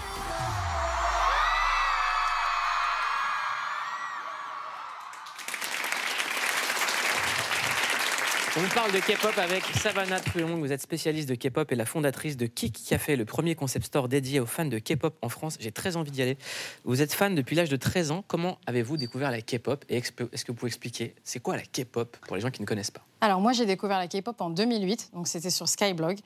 On 8.55 8.75
parle 8.75 8.93
de 8.93 8.99
K-pop 8.99 9.33
avec 9.39 9.65
Savannah 9.65 10.21
Truong. 10.21 10.61
Vous 10.61 10.73
êtes 10.73 10.83
spécialiste 10.83 11.27
de 11.27 11.35
K-pop 11.35 11.73
et 11.73 11.75
la 11.75 11.87
fondatrice 11.87 12.37
de 12.37 12.45
Kik 12.45 12.85
Café, 12.87 13.17
le 13.17 13.25
premier 13.25 13.55
concept 13.55 13.87
store 13.87 14.09
dédié 14.09 14.41
aux 14.41 14.47
fans 14.47 14.67
de 14.67 14.79
K-pop 14.79 15.17
en 15.23 15.31
France. 15.31 15.57
J'ai 15.59 15.73
très 15.73 15.97
envie 15.97 16.11
d'y 16.11 16.21
aller. 16.21 16.37
Vous 16.85 17.01
êtes 17.01 17.15
fan 17.15 17.35
depuis 17.35 17.57
l'âge 17.57 17.71
de 17.71 17.77
13 17.77 18.11
ans. 18.11 18.23
Comment 18.29 18.59
avez-vous 18.67 18.99
découvert 18.99 19.31
la 19.31 19.41
K-pop 19.41 19.87
Et 19.89 19.97
est-ce 19.97 20.13
que 20.13 20.53
vous 20.53 20.55
pouvez 20.55 20.69
expliquer 20.69 21.15
c'est 21.25 21.41
quoi 21.41 21.57
la 21.57 21.63
K-pop 21.63 22.15
pour 22.27 22.37
les 22.37 22.43
gens 22.43 22.51
qui 22.51 22.61
ne 22.61 22.67
connaissent 22.67 22.91
pas? 22.91 23.01
Alors 23.23 23.41
moi 23.41 23.53
j'ai 23.53 23.65
découvert 23.65 23.99
la 23.99 24.07
K-pop 24.07 24.39
en 24.39 24.51
2008, 24.51 25.13
donc 25.15 25.29
c'était 25.29 25.49
sur 25.49 25.67
Skyblog. 25.67 26.19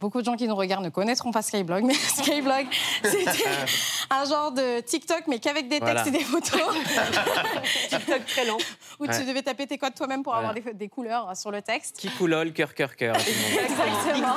Beaucoup 0.00 0.20
de 0.20 0.24
gens 0.24 0.34
qui 0.36 0.48
nous 0.48 0.56
regardent 0.56 0.84
ne 0.84 0.88
connaîtront 0.88 1.30
pas 1.30 1.42
Skyblog, 1.42 1.84
mais 1.84 1.92
Skyblog, 2.16 2.66
c'était 3.02 3.44
un 4.10 4.24
genre 4.24 4.50
de 4.50 4.80
TikTok, 4.80 5.24
mais 5.28 5.38
qu'avec 5.38 5.68
des 5.68 5.78
textes 5.78 5.92
Voilà. 5.92 6.06
et 6.08 6.10
des 6.10 6.24
photos, 6.24 6.60
TikTok 7.90 8.24
très 8.26 8.44
lent. 8.46 8.56
où 8.98 9.04
Ouais. 9.04 9.18
tu 9.18 9.24
devais 9.26 9.42
taper 9.42 9.66
tes 9.66 9.76
codes 9.78 9.94
toi-même 9.94 10.22
pour 10.22 10.32
Voilà. 10.32 10.48
avoir 10.50 10.64
des, 10.64 10.72
des 10.74 10.88
couleurs 10.88 11.36
sur 11.36 11.50
le 11.50 11.60
texte. 11.62 11.98
Kikoulol, 11.98 12.52
cœur, 12.52 12.74
cœur, 12.74 12.96
cœur. 12.96 13.14
monde. 13.14 13.22
Exactement. 13.62 14.34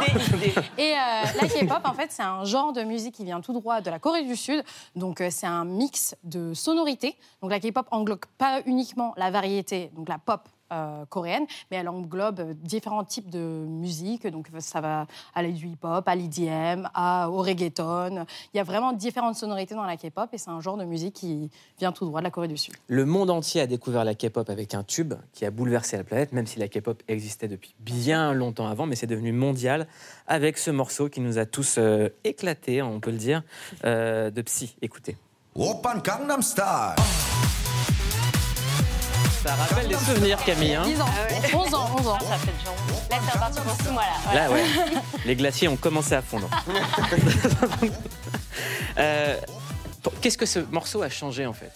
Et 0.77 0.93
euh, 0.93 0.95
la 1.41 1.47
K-pop, 1.47 1.81
en 1.85 1.93
fait, 1.93 2.11
c'est 2.11 2.23
un 2.23 2.43
genre 2.43 2.73
de 2.73 2.83
musique 2.83 3.15
qui 3.15 3.23
vient 3.23 3.39
tout 3.41 3.53
droit 3.53 3.79
de 3.81 3.89
la 3.89 3.99
Corée 3.99 4.23
du 4.23 4.35
Sud. 4.35 4.63
Donc, 4.95 5.21
euh, 5.21 5.29
c'est 5.31 5.47
un 5.47 5.65
mix 5.65 6.15
de 6.23 6.53
sonorités. 6.53 7.15
Donc, 7.41 7.51
la 7.51 7.59
K-pop 7.59 7.87
englobe 7.91 8.25
pas 8.37 8.61
uniquement 8.65 9.13
la 9.17 9.31
variété, 9.31 9.91
donc 9.95 10.09
la 10.09 10.17
pop. 10.17 10.41
Euh, 10.71 11.05
coréenne, 11.09 11.45
mais 11.69 11.77
elle 11.77 11.89
englobe 11.89 12.39
euh, 12.39 12.53
différents 12.55 13.03
types 13.03 13.29
de 13.29 13.65
musique. 13.67 14.25
Donc 14.25 14.47
ça 14.59 14.81
va 14.81 15.05
aller 15.35 15.51
du 15.51 15.67
hip-hop 15.67 16.07
à 16.07 16.15
l'IDM, 16.15 16.87
au 17.29 17.43
reggaeton. 17.43 18.25
Il 18.53 18.57
y 18.57 18.59
a 18.59 18.63
vraiment 18.63 18.93
différentes 18.93 19.35
sonorités 19.35 19.75
dans 19.75 19.83
la 19.83 19.97
K-pop 19.97 20.29
et 20.31 20.37
c'est 20.37 20.49
un 20.49 20.61
genre 20.61 20.77
de 20.77 20.85
musique 20.85 21.13
qui 21.15 21.51
vient 21.77 21.91
tout 21.91 22.05
droit 22.05 22.21
de 22.21 22.23
la 22.23 22.31
Corée 22.31 22.47
du 22.47 22.57
Sud. 22.57 22.73
Le 22.87 23.05
monde 23.05 23.29
entier 23.29 23.61
a 23.61 23.67
découvert 23.67 24.03
la 24.03 24.15
K-pop 24.15 24.49
avec 24.49 24.73
un 24.73 24.83
tube 24.83 25.13
qui 25.33 25.45
a 25.45 25.51
bouleversé 25.51 25.97
la 25.97 26.03
planète, 26.03 26.31
même 26.31 26.47
si 26.47 26.57
la 26.57 26.67
K-pop 26.67 27.03
existait 27.07 27.49
depuis 27.49 27.75
bien 27.79 28.33
longtemps 28.33 28.67
avant, 28.67 28.87
mais 28.87 28.95
c'est 28.95 29.05
devenu 29.05 29.31
mondial 29.31 29.85
avec 30.27 30.57
ce 30.57 30.71
morceau 30.71 31.07
qui 31.09 31.19
nous 31.21 31.37
a 31.37 31.45
tous 31.45 31.75
euh, 31.77 32.09
éclatés, 32.23 32.81
on 32.81 32.99
peut 32.99 33.11
le 33.11 33.17
dire, 33.17 33.43
euh, 33.83 34.31
de 34.31 34.41
Psy. 34.41 34.75
Écoutez. 34.81 35.17
Ça 39.43 39.55
rappelle 39.55 39.87
des 39.89 39.95
souvenirs, 39.95 40.43
Camille. 40.45 40.75
hein 40.75 40.83
10 40.85 41.01
ans, 41.01 41.05
11 41.53 41.73
ans, 41.73 41.89
11 41.99 42.07
ans. 42.07 42.19
Ça 42.19 42.37
fait 42.37 42.51
déjà. 42.51 42.69
Là, 43.09 43.17
c'est 43.25 43.33
reparti 43.33 43.59
pour 43.59 43.75
six 43.75 43.91
mois, 43.91 44.03
là. 44.33 44.33
Là, 44.33 44.51
ouais. 44.51 44.63
Les 45.25 45.35
glaciers 45.35 45.67
ont 45.67 45.75
commencé 45.75 46.13
à 46.15 46.21
fondre. 46.21 46.49
Euh, 48.95 49.39
Qu'est-ce 50.21 50.37
que 50.37 50.45
ce 50.45 50.59
morceau 50.59 51.01
a 51.01 51.09
changé 51.09 51.47
en 51.47 51.53
fait? 51.53 51.71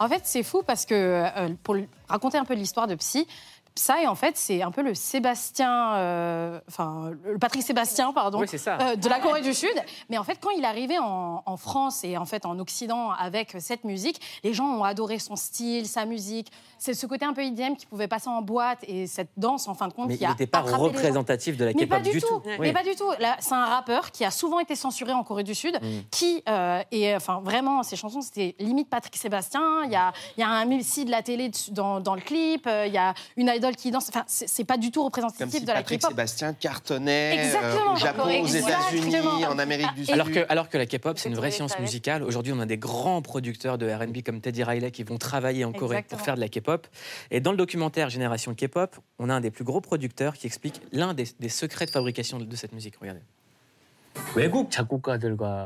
En 0.00 0.08
fait, 0.08 0.22
c'est 0.24 0.42
fou 0.42 0.62
parce 0.66 0.86
que, 0.86 0.94
euh, 0.94 1.48
pour 1.62 1.76
raconter 2.08 2.38
un 2.38 2.44
peu 2.46 2.54
l'histoire 2.54 2.86
de 2.86 2.94
Psy, 2.94 3.26
Psy, 3.74 4.06
en 4.06 4.14
fait, 4.14 4.36
c'est 4.36 4.62
un 4.62 4.70
peu 4.70 4.82
le 4.82 4.94
Sébastien, 4.94 5.94
euh, 5.96 6.60
enfin, 6.68 7.10
le 7.24 7.38
Patrick 7.38 7.62
Sébastien, 7.62 8.12
pardon, 8.12 8.38
Oui, 8.40 8.46
c'est 8.48 8.58
ça. 8.58 8.78
euh, 8.80 8.96
de 8.96 9.08
la 9.08 9.18
Corée 9.18 9.40
du 9.42 9.52
Sud. 9.52 9.74
Mais 10.08 10.16
en 10.18 10.22
fait, 10.22 10.38
quand 10.40 10.50
il 10.50 10.62
est 10.62 10.66
arrivé 10.66 10.96
en, 11.00 11.42
en 11.44 11.56
France 11.56 12.04
et 12.04 12.16
en 12.16 12.24
fait 12.24 12.46
en 12.46 12.58
Occident 12.60 13.10
avec 13.10 13.56
cette 13.58 13.82
musique, 13.84 14.20
les 14.44 14.54
gens 14.54 14.66
ont 14.66 14.84
adoré 14.84 15.18
son 15.18 15.34
style, 15.34 15.86
sa 15.88 16.04
musique. 16.04 16.52
C'est 16.78 16.94
ce 16.94 17.06
côté 17.06 17.24
un 17.24 17.32
peu 17.32 17.42
EDM 17.42 17.74
qui 17.74 17.86
pouvait 17.86 18.06
passer 18.06 18.28
en 18.28 18.42
boîte 18.42 18.78
et 18.86 19.06
cette 19.08 19.30
danse, 19.36 19.66
en 19.66 19.74
fin 19.74 19.88
de 19.88 19.92
compte, 19.92 20.08
Mais 20.08 20.16
qui 20.18 20.22
il 20.22 20.26
a 20.26 20.30
n'était 20.30 20.46
pas 20.46 20.60
représentatif 20.60 21.56
de 21.56 21.64
la 21.64 21.72
Mais 21.72 21.86
K-pop 21.86 21.88
pas 21.88 22.00
du, 22.00 22.20
tout. 22.20 22.42
Oui. 22.44 22.52
Mais 22.60 22.72
pas 22.72 22.82
du 22.84 22.94
tout. 22.94 23.10
Là, 23.18 23.36
c'est 23.40 23.54
un 23.54 23.64
rappeur 23.66 24.10
qui 24.12 24.24
a 24.24 24.30
souvent 24.30 24.60
été 24.60 24.76
censuré 24.76 25.12
en 25.12 25.24
Corée 25.24 25.42
du 25.44 25.54
Sud, 25.54 25.78
Mm. 25.82 25.86
qui 26.12 26.42
euh, 26.48 26.80
et 26.92 27.14
enfin 27.16 27.40
vraiment 27.42 27.82
ses 27.82 27.96
chansons 27.96 28.20
c'était 28.20 28.54
limite 28.60 28.88
Patrick 28.88 29.16
Sébastien. 29.16 29.82
Il 29.84 29.90
y 29.90 29.96
a, 29.96 30.12
il 30.36 30.40
y 30.40 30.44
a 30.44 30.48
un 30.48 30.64
Messi 30.64 31.04
de 31.04 31.10
la 31.10 31.22
télé 31.22 31.50
dans, 31.72 31.98
dans 32.00 32.14
le 32.14 32.20
clip. 32.20 32.66
euh, 32.66 32.86
Il 32.86 32.92
y 32.92 32.98
a 32.98 33.14
une 33.36 33.48
qui 33.72 33.90
danse. 33.90 34.08
Enfin, 34.08 34.24
c'est 34.26 34.64
pas 34.64 34.76
du 34.76 34.90
tout 34.90 35.00
Comme 35.00 35.24
représentatif 35.24 35.60
si 35.60 35.60
de 35.62 35.66
la 35.66 35.74
Patrick 35.74 36.00
K-pop. 36.00 36.10
Sébastien 36.10 36.52
cartonnait 36.52 37.52
euh, 37.54 37.92
au 37.92 37.96
Japon, 37.96 38.24
aux 38.42 38.46
États-Unis, 38.46 39.46
en 39.46 39.58
Amérique 39.58 39.94
du 39.94 40.04
Sud. 40.04 40.12
Alors 40.14 40.30
que, 40.30 40.44
alors 40.48 40.68
que 40.68 40.78
la 40.78 40.86
K-pop, 40.86 41.18
c'est 41.18 41.28
une 41.28 41.34
vraie 41.34 41.50
science 41.50 41.78
musicale. 41.78 42.22
Aujourd'hui, 42.22 42.52
on 42.52 42.60
a 42.60 42.66
des 42.66 42.78
grands 42.78 43.22
producteurs 43.22 43.78
de 43.78 43.90
RB 43.90 44.22
comme 44.24 44.40
Teddy 44.40 44.62
Riley 44.62 44.90
qui 44.90 45.02
vont 45.04 45.18
travailler 45.18 45.64
en 45.64 45.72
Corée 45.72 45.96
Exactement. 45.96 46.18
pour 46.18 46.24
faire 46.24 46.34
de 46.36 46.40
la 46.40 46.48
K-pop. 46.48 46.86
Et 47.30 47.40
dans 47.40 47.50
le 47.50 47.56
documentaire 47.56 48.10
Génération 48.10 48.54
K-pop, 48.54 48.96
on 49.18 49.30
a 49.30 49.34
un 49.34 49.40
des 49.40 49.50
plus 49.50 49.64
gros 49.64 49.80
producteurs 49.80 50.34
qui 50.34 50.46
explique 50.46 50.80
l'un 50.92 51.14
des, 51.14 51.26
des 51.40 51.48
secrets 51.48 51.86
de 51.86 51.90
fabrication 51.90 52.38
de, 52.38 52.44
de 52.44 52.56
cette 52.56 52.72
musique. 52.72 52.96
Regardez. 53.00 53.20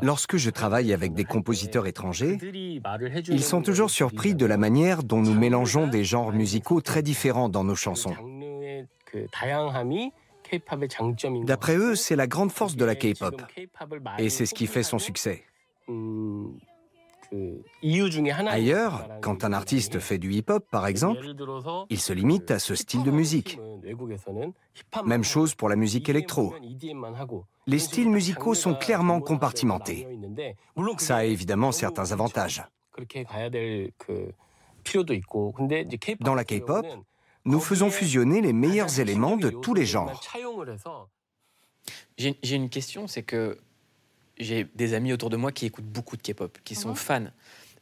Lorsque 0.02 0.37
je 0.37 0.50
travaille 0.50 0.92
avec 0.92 1.14
des 1.14 1.24
compositeurs 1.24 1.87
étrangers, 1.87 2.38
ils 3.28 3.42
sont 3.42 3.62
toujours 3.62 3.90
surpris 3.90 4.34
de 4.34 4.46
la 4.46 4.56
manière 4.56 5.02
dont 5.02 5.20
nous 5.20 5.34
mélangeons 5.34 5.87
des 5.87 6.04
genres 6.04 6.32
musicaux 6.32 6.80
très 6.80 7.02
différents 7.02 7.48
dans 7.48 7.64
nos 7.64 7.74
chansons. 7.74 8.14
D'après 11.44 11.76
eux, 11.76 11.94
c'est 11.94 12.16
la 12.16 12.26
grande 12.26 12.52
force 12.52 12.76
de 12.76 12.84
la 12.84 12.94
K-pop. 12.94 13.42
Et 14.18 14.30
c'est 14.30 14.46
ce 14.46 14.54
qui 14.54 14.66
fait 14.66 14.82
son 14.82 14.98
succès. 14.98 15.44
Ailleurs, 18.48 19.08
quand 19.20 19.44
un 19.44 19.52
artiste 19.52 19.98
fait 19.98 20.18
du 20.18 20.32
hip-hop, 20.32 20.64
par 20.70 20.87
exemple, 20.87 21.34
il 21.90 22.00
se 22.00 22.12
limite 22.12 22.50
à 22.50 22.58
ce 22.58 22.74
style 22.74 23.02
de 23.02 23.11
musique. 23.11 23.58
Même 25.04 25.24
chose 25.24 25.54
pour 25.54 25.68
la 25.68 25.76
musique 25.76 26.08
électro. 26.08 26.54
Les 27.68 27.78
styles 27.78 28.09
musicaux 28.09 28.54
sont 28.54 28.74
clairement 28.74 29.20
compartimentés. 29.20 30.07
Ça 30.98 31.18
a 31.18 31.24
évidemment 31.24 31.70
certains 31.70 32.12
avantages. 32.12 32.64
Dans 36.20 36.35
la 36.35 36.44
K-pop, 36.44 36.87
nous 37.44 37.61
faisons 37.61 37.90
fusionner 37.90 38.40
les 38.40 38.54
meilleurs 38.54 38.98
éléments 39.00 39.37
de 39.37 39.50
tous 39.50 39.74
les 39.74 39.85
genres. 39.85 40.18
J'ai 42.16 42.57
une 42.57 42.70
question, 42.70 43.07
c'est 43.07 43.22
que 43.22 43.59
j'ai 44.38 44.64
des 44.64 44.94
amis 44.94 45.12
autour 45.12 45.28
de 45.28 45.37
moi 45.37 45.52
qui 45.52 45.66
écoutent 45.66 45.85
beaucoup 45.85 46.16
de 46.16 46.22
K-pop, 46.22 46.59
qui 46.64 46.74
sont 46.74 46.94
fans. 46.94 47.26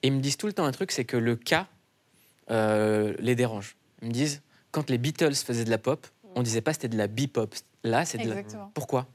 Et 0.03 0.09
ils 0.09 0.13
me 0.13 0.21
disent 0.21 0.37
tout 0.37 0.49
le 0.49 0.53
temps 0.53 0.65
un 0.65 0.73
truc, 0.73 0.91
c'est 0.91 1.05
que 1.05 1.17
le 1.17 1.37
cas 1.37 1.69
euh, 2.51 3.15
les 3.21 3.37
dérange. 3.37 3.77
Ils 4.03 4.09
me 4.09 4.13
disent, 4.13 4.43
quand 4.73 4.91
les 4.91 4.99
Beatles 4.99 5.37
faisaient 5.37 5.65
de 5.65 5.71
la 5.71 5.79
pop, 5.79 6.09
on 6.35 6.43
disait 6.43 6.61
pas 6.61 6.73
c'était 6.73 6.89
de 6.89 6.99
la 6.99 7.07
bip-pop. 7.07 7.55
Là, 7.85 8.05
c'est 8.05 8.19
de 8.19 8.29
la... 8.29 8.43
Pourquoi? 8.75 9.07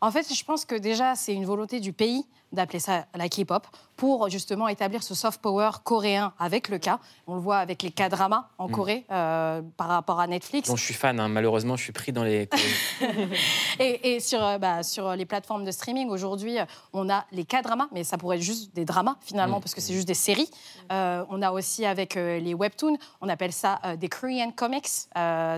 En 0.00 0.10
fait, 0.10 0.32
je 0.32 0.44
pense 0.44 0.64
que 0.64 0.74
déjà, 0.74 1.14
c'est 1.16 1.34
une 1.34 1.44
volonté 1.46 1.80
du 1.80 1.92
pays 1.92 2.24
d'appeler 2.50 2.78
ça 2.78 3.04
la 3.14 3.28
K-pop 3.28 3.66
pour 3.96 4.30
justement 4.30 4.68
établir 4.68 5.02
ce 5.02 5.14
soft 5.14 5.38
power 5.42 5.70
coréen 5.84 6.32
avec 6.38 6.68
le 6.70 6.78
cas. 6.78 6.98
On 7.26 7.34
le 7.34 7.40
voit 7.40 7.58
avec 7.58 7.82
les 7.82 7.90
K-dramas 7.90 8.48
en 8.56 8.68
Mm. 8.68 8.72
Corée 8.72 9.04
euh, 9.10 9.60
par 9.76 9.88
rapport 9.88 10.18
à 10.20 10.26
Netflix. 10.26 10.68
Dont 10.68 10.76
je 10.76 10.84
suis 10.84 10.94
fan, 10.94 11.20
hein. 11.20 11.28
malheureusement, 11.28 11.76
je 11.76 11.82
suis 11.82 11.92
pris 11.92 12.10
dans 12.12 12.22
les. 12.24 12.48
Et, 13.80 14.14
et 14.16 14.20
sur, 14.20 14.42
euh, 14.44 14.58
bah, 14.58 14.82
sur 14.82 15.14
les 15.14 15.24
plateformes 15.26 15.64
de 15.64 15.70
streaming, 15.70 16.08
aujourd'hui, 16.08 16.56
on 16.92 17.08
a 17.10 17.26
les 17.32 17.44
K-dramas, 17.44 17.88
mais 17.92 18.02
ça 18.02 18.16
pourrait 18.18 18.36
être 18.36 18.42
juste 18.42 18.74
des 18.74 18.84
dramas 18.84 19.16
finalement, 19.20 19.58
Mm. 19.58 19.60
parce 19.60 19.74
que 19.74 19.80
c'est 19.80 19.92
juste 19.92 20.08
des 20.08 20.14
séries. 20.14 20.50
Euh, 20.90 21.24
on 21.28 21.42
a 21.42 21.50
aussi 21.52 21.84
avec 21.84 22.14
les 22.14 22.54
webtoons, 22.54 22.96
on 23.20 23.28
appelle 23.28 23.52
ça 23.52 23.80
des 23.98 24.08
Korean 24.08 24.50
comics. 24.52 24.88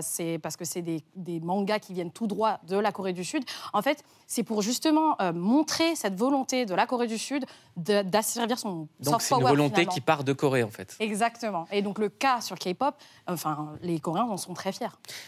C'est 0.01 0.39
parce 0.43 0.57
que 0.57 0.65
c'est 0.65 0.81
des, 0.81 1.03
des 1.15 1.39
mangas 1.39 1.79
qui 1.79 1.93
viennent 1.93 2.11
tout 2.11 2.27
droit 2.27 2.59
de 2.67 2.77
la 2.77 2.91
Corée 2.91 3.13
du 3.13 3.23
Sud. 3.23 3.43
En 3.73 3.81
fait, 3.81 4.03
c'est 4.31 4.43
pour 4.43 4.61
justement 4.61 5.17
euh, 5.21 5.33
montrer 5.33 5.93
cette 5.97 6.15
volonté 6.15 6.65
de 6.65 6.73
la 6.73 6.85
Corée 6.85 7.07
du 7.07 7.17
Sud 7.17 7.45
d'asservir 7.75 8.57
son 8.57 8.87
Donc 9.01 9.21
c'est 9.21 9.35
une 9.35 9.41
volonté 9.41 9.81
finalement. 9.81 9.93
qui 9.93 9.99
part 9.99 10.23
de 10.23 10.31
Corée, 10.31 10.63
en 10.63 10.69
fait. 10.69 10.95
Exactement. 11.01 11.67
Et 11.69 11.81
donc 11.81 11.99
le 11.99 12.07
cas 12.07 12.39
sur 12.39 12.57
K-pop, 12.57 12.95
enfin, 13.27 13.73
les 13.81 13.99
Coréens 13.99 14.23
en 14.23 14.37
sont 14.37 14.53
très 14.53 14.71
fiers. 14.71 14.87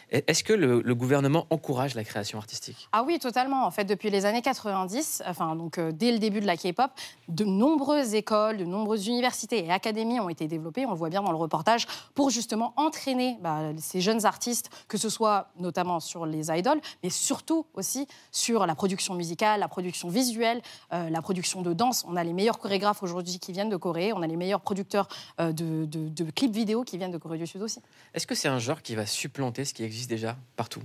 Est-ce 0.10 0.42
que 0.46 0.54
le, 0.54 0.82
le 0.82 0.96
gouvernement 0.96 1.48
encourage 1.50 1.96
la 1.96 2.06
création 2.06 2.38
artistique? 2.38 2.88
Ah 2.94 3.04
oui, 3.04 3.20
totalement. 3.20 3.66
En 3.66 3.72
fait, 3.72 3.84
depuis 3.84 4.10
les 4.10 4.26
années 4.26 4.42
90, 4.42 5.24
enfin, 5.26 5.58
donc, 5.58 5.80
euh, 5.80 5.92
dès 5.92 6.14
le 6.14 6.20
début 6.20 6.40
de 6.40 6.48
la 6.48 6.56
K-pop, 6.56 6.92
de 7.28 7.44
nombreuses 7.44 8.14
écoles, 8.14 8.56
de 8.56 8.66
nombreuses 8.66 9.08
universités 9.08 9.66
et 9.66 9.72
académies 9.72 10.22
ont 10.22 10.30
été 10.30 10.48
développées, 10.48 10.86
on 10.86 10.92
le 10.92 10.98
voit 10.98 11.10
bien 11.10 11.22
dans 11.22 11.32
le 11.32 11.38
reportage, 11.38 11.88
pour 12.14 12.30
justement 12.30 12.74
entraîner 12.78 13.38
bah, 13.42 13.72
ces 13.80 14.00
jeunes 14.00 14.26
artistes, 14.26 14.70
que 14.88 14.98
ce 14.98 15.10
soit 15.10 15.50
notamment 15.60 16.00
sur 16.00 16.26
les 16.26 16.50
idoles, 16.50 16.80
mais 17.04 17.10
surtout 17.10 17.66
aussi 17.74 18.08
sur 18.32 18.66
la 18.66 18.76
production 18.76 18.93
musicale, 19.16 19.60
la 19.60 19.68
production 19.68 20.10
visuelle, 20.10 20.62
euh, 20.94 21.10
la 21.10 21.22
production 21.22 21.62
de 21.62 21.74
danse. 21.74 22.06
On 22.08 22.16
a 22.16 22.24
les 22.24 22.34
meilleurs 22.34 22.60
chorégraphes 22.60 23.02
aujourd'hui 23.04 23.40
qui 23.40 23.52
viennent 23.52 23.70
de 23.70 23.78
Corée, 23.78 24.14
on 24.14 24.22
a 24.22 24.28
les 24.28 24.36
meilleurs 24.38 24.62
producteurs 24.62 25.08
euh, 25.40 25.52
de, 25.52 25.86
de- 25.86 26.10
de 26.10 26.32
clips 26.32 26.54
vidéo 26.54 26.84
qui 26.84 26.98
viennent 26.98 27.12
de 27.12 27.18
Corée 27.18 27.38
du 27.38 27.48
Sud 27.48 27.62
aussi. 27.62 27.80
Est-ce 28.14 28.28
que 28.28 28.36
c'est 28.36 28.48
un 28.48 28.60
genre 28.60 28.82
qui 28.82 28.96
va 28.96 29.06
supplanter 29.06 29.66
ce 29.66 29.74
qui 29.74 29.84
existe 29.84 30.10
déjà 30.10 30.36
partout? 30.56 30.82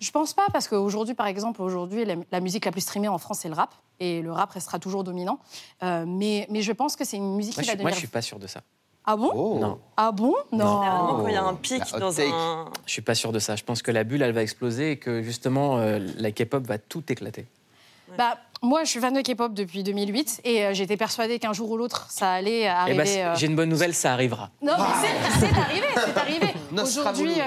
Je 0.00 0.10
pense 0.10 0.32
pas 0.32 0.46
parce 0.50 0.66
qu'aujourd'hui, 0.66 1.14
par 1.14 1.26
exemple, 1.26 1.60
aujourd'hui, 1.60 2.06
la, 2.06 2.14
la 2.32 2.40
musique 2.40 2.64
la 2.64 2.72
plus 2.72 2.80
streamée 2.80 3.08
en 3.08 3.18
France, 3.18 3.40
c'est 3.40 3.48
le 3.48 3.54
rap. 3.54 3.74
Et 3.98 4.22
le 4.22 4.32
rap 4.32 4.50
restera 4.52 4.78
toujours 4.78 5.04
dominant. 5.04 5.38
Euh, 5.82 6.06
mais, 6.06 6.46
mais 6.48 6.62
je 6.62 6.72
pense 6.72 6.96
que 6.96 7.04
c'est 7.04 7.18
une 7.18 7.36
musique 7.36 7.54
moi 7.56 7.62
qui 7.62 7.66
je, 7.68 7.72
va 7.72 7.76
suis, 7.76 7.82
moi, 7.82 7.90
devenir... 7.90 7.94
je 7.96 7.98
suis 7.98 8.08
pas 8.08 8.22
sûr 8.22 8.38
de 8.38 8.46
ça. 8.46 8.62
Ah 9.04 9.16
bon 9.16 9.30
Oh. 9.34 9.58
Non, 9.60 9.78
Ah 9.96 10.12
bon 10.12 10.34
Non. 10.52 10.80
Généralement, 10.82 11.16
quand 11.22 11.28
il 11.28 11.34
y 11.34 11.36
a 11.36 11.44
un 11.44 11.54
pic 11.54 11.82
dans 11.98 12.12
take. 12.12 12.30
un. 12.32 12.66
je 12.86 12.92
suis 12.92 13.02
pas 13.02 13.14
sûr 13.14 13.32
de 13.32 13.38
ça. 13.38 13.56
Je 13.56 13.64
pense 13.64 13.82
que 13.82 13.90
la 13.90 14.04
bulle, 14.04 14.22
elle 14.22 14.32
va 14.32 14.42
exploser 14.42 14.92
et 14.92 14.96
que 14.98 15.22
justement, 15.22 15.78
euh, 15.78 15.98
la 16.18 16.30
K-pop 16.32 16.64
va 16.66 16.78
tout 16.78 17.02
éclater. 17.10 17.46
Bah, 18.16 18.38
moi, 18.62 18.84
je 18.84 18.90
suis 18.90 19.00
fan 19.00 19.14
de 19.14 19.22
K-pop 19.22 19.54
depuis 19.54 19.82
2008 19.82 20.42
et 20.44 20.64
euh, 20.66 20.74
j'étais 20.74 20.98
persuadée 20.98 21.38
qu'un 21.38 21.54
jour 21.54 21.70
ou 21.70 21.76
l'autre, 21.78 22.06
ça 22.10 22.30
allait 22.32 22.60
Eh 22.62 22.68
arriver. 22.68 22.96
ben, 22.98 23.06
c'est- 23.06 23.24
euh, 23.24 23.34
j'ai 23.34 23.46
une 23.46 23.56
bonne 23.56 23.70
nouvelle, 23.70 23.94
ça 23.94 24.12
arrivera. 24.12 24.50
Non, 24.60 24.74
mais 24.78 24.84
c'est- 25.00 25.46
c'est 25.46 25.58
arrivé, 25.58 25.86
c'est 25.94 26.18
arrivé. 26.18 26.46
Aujourd'hui, 26.82 27.40
euh, 27.40 27.44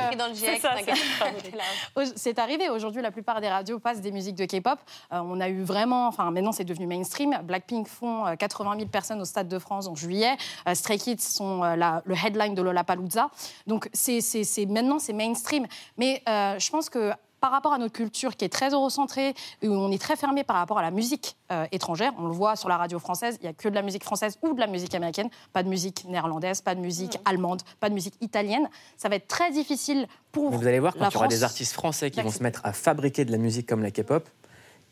C'est 2.15 2.39
arrivé. 2.39 2.69
Aujourd'hui, 2.69 3.01
la 3.01 3.11
plupart 3.11 3.41
des 3.41 3.49
radios 3.49 3.79
passent 3.79 4.01
des 4.01 4.11
musiques 4.11 4.35
de 4.35 4.45
K-pop. 4.45 4.79
Euh, 5.11 5.19
on 5.23 5.39
a 5.39 5.49
eu 5.49 5.61
vraiment, 5.63 6.07
enfin 6.07 6.31
maintenant 6.31 6.51
c'est 6.51 6.63
devenu 6.63 6.87
mainstream. 6.87 7.37
Blackpink 7.43 7.87
font 7.87 8.25
euh, 8.25 8.35
80 8.35 8.75
000 8.77 8.87
personnes 8.89 9.21
au 9.21 9.25
Stade 9.25 9.47
de 9.47 9.59
France 9.59 9.87
en 9.87 9.95
juillet. 9.95 10.35
Euh, 10.67 10.73
Stray 10.75 10.97
Kids 10.97 11.19
sont 11.21 11.63
euh, 11.63 11.75
la- 11.75 12.01
le 12.05 12.15
headline 12.15 12.55
de 12.55 12.61
Lollapalooza. 12.61 13.29
Donc 13.67 13.89
c'est 13.93 14.21
c'est- 14.21 14.43
c'est- 14.43 14.65
maintenant 14.65 14.99
c'est 14.99 15.13
mainstream. 15.13 15.65
Mais 15.97 16.21
euh, 16.27 16.57
je 16.59 16.69
pense 16.69 16.89
que 16.89 17.11
par 17.43 17.51
rapport 17.51 17.73
à 17.73 17.77
notre 17.77 17.91
culture 17.91 18.37
qui 18.37 18.45
est 18.45 18.49
très 18.49 18.69
eurocentrée, 18.69 19.33
où 19.63 19.67
on 19.67 19.91
est 19.91 20.01
très 20.01 20.15
fermé 20.15 20.45
par 20.45 20.55
rapport 20.55 20.79
à 20.79 20.81
la 20.81 20.91
musique 20.91 21.35
euh, 21.51 21.65
étrangère, 21.73 22.13
on 22.17 22.27
le 22.27 22.33
voit 22.33 22.55
sur 22.55 22.69
la 22.69 22.77
radio 22.77 22.99
française, 22.99 23.37
il 23.41 23.43
n'y 23.43 23.49
a 23.49 23.53
que 23.53 23.67
de 23.67 23.75
la 23.75 23.81
musique 23.81 24.05
française 24.05 24.37
ou 24.43 24.53
de 24.53 24.61
la 24.61 24.67
musique 24.67 24.95
américaine, 24.95 25.27
pas 25.51 25.61
de 25.61 25.67
musique 25.67 26.05
néerlandaise, 26.05 26.61
pas 26.61 26.73
de 26.73 26.79
musique 26.79 27.19
allemande, 27.25 27.61
pas 27.81 27.89
de 27.89 27.95
musique 27.95 28.13
italienne. 28.21 28.69
Ça 28.95 29.09
va 29.09 29.15
être 29.17 29.27
très 29.27 29.51
difficile 29.51 30.07
pour 30.31 30.51
Mais 30.51 30.57
vous 30.57 30.67
allez 30.67 30.79
voir, 30.79 30.93
quand 30.93 31.09
il 31.09 31.13
y 31.13 31.17
aura 31.17 31.27
des 31.27 31.43
artistes 31.43 31.73
français 31.73 32.11
qui 32.11 32.21
vont 32.21 32.31
se 32.31 32.41
mettre 32.41 32.61
à 32.63 32.71
fabriquer 32.71 33.25
de 33.25 33.33
la 33.33 33.37
musique 33.37 33.67
comme 33.67 33.83
la 33.83 33.91
K-pop, 33.91 34.25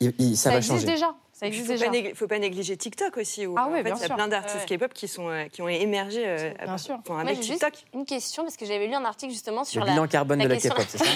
ça, 0.01 0.09
Ça, 0.35 0.49
va 0.49 0.57
existe 0.57 0.73
changer. 0.73 0.85
déjà. 0.87 1.15
Ça 1.41 1.47
Il 1.47 1.53
existe 1.55 1.71
ne 1.71 1.77
faut, 1.77 1.79
déjà. 1.79 1.91
pas 1.91 1.97
négli- 1.97 2.13
faut 2.15 2.27
pas 2.27 2.37
négliger 2.37 2.77
TikTok 2.77 3.17
aussi. 3.17 3.47
Où, 3.47 3.55
Ah 3.57 3.65
en 3.65 3.69
oui, 3.71 3.77
fait, 3.77 3.83
bien 3.85 3.95
il 3.95 3.99
y 3.99 4.03
a 4.03 4.05
sûr. 4.05 4.15
plein 4.15 4.27
d'artistes 4.27 4.69
Ouais. 4.69 4.77
K-pop 4.77 4.93
qui, 4.93 5.07
sont, 5.07 5.27
euh, 5.27 5.45
qui 5.51 5.63
ont 5.63 5.67
émergé 5.67 6.21
euh, 6.23 6.51
Bien 6.63 6.77
sûr. 6.77 6.97
enfin, 6.99 7.13
Moi, 7.15 7.21
avec 7.23 7.37
juste 7.37 7.49
TikTok. 7.53 7.73
une 7.95 8.05
question 8.05 8.43
parce 8.43 8.57
que 8.57 8.65
j'avais 8.67 8.85
lu 8.85 8.93
un 8.93 9.03
article 9.03 9.33
justement 9.33 9.63
sur 9.63 9.81
Le 9.81 9.87
la. 9.87 9.93
bilan 9.93 10.07
carbone 10.07 10.37
la 10.37 10.45
de 10.45 10.49
la 10.53 10.59
K-pop, 10.59 10.85
c'est 10.87 10.99
ça. 10.99 11.05
Là, 11.05 11.11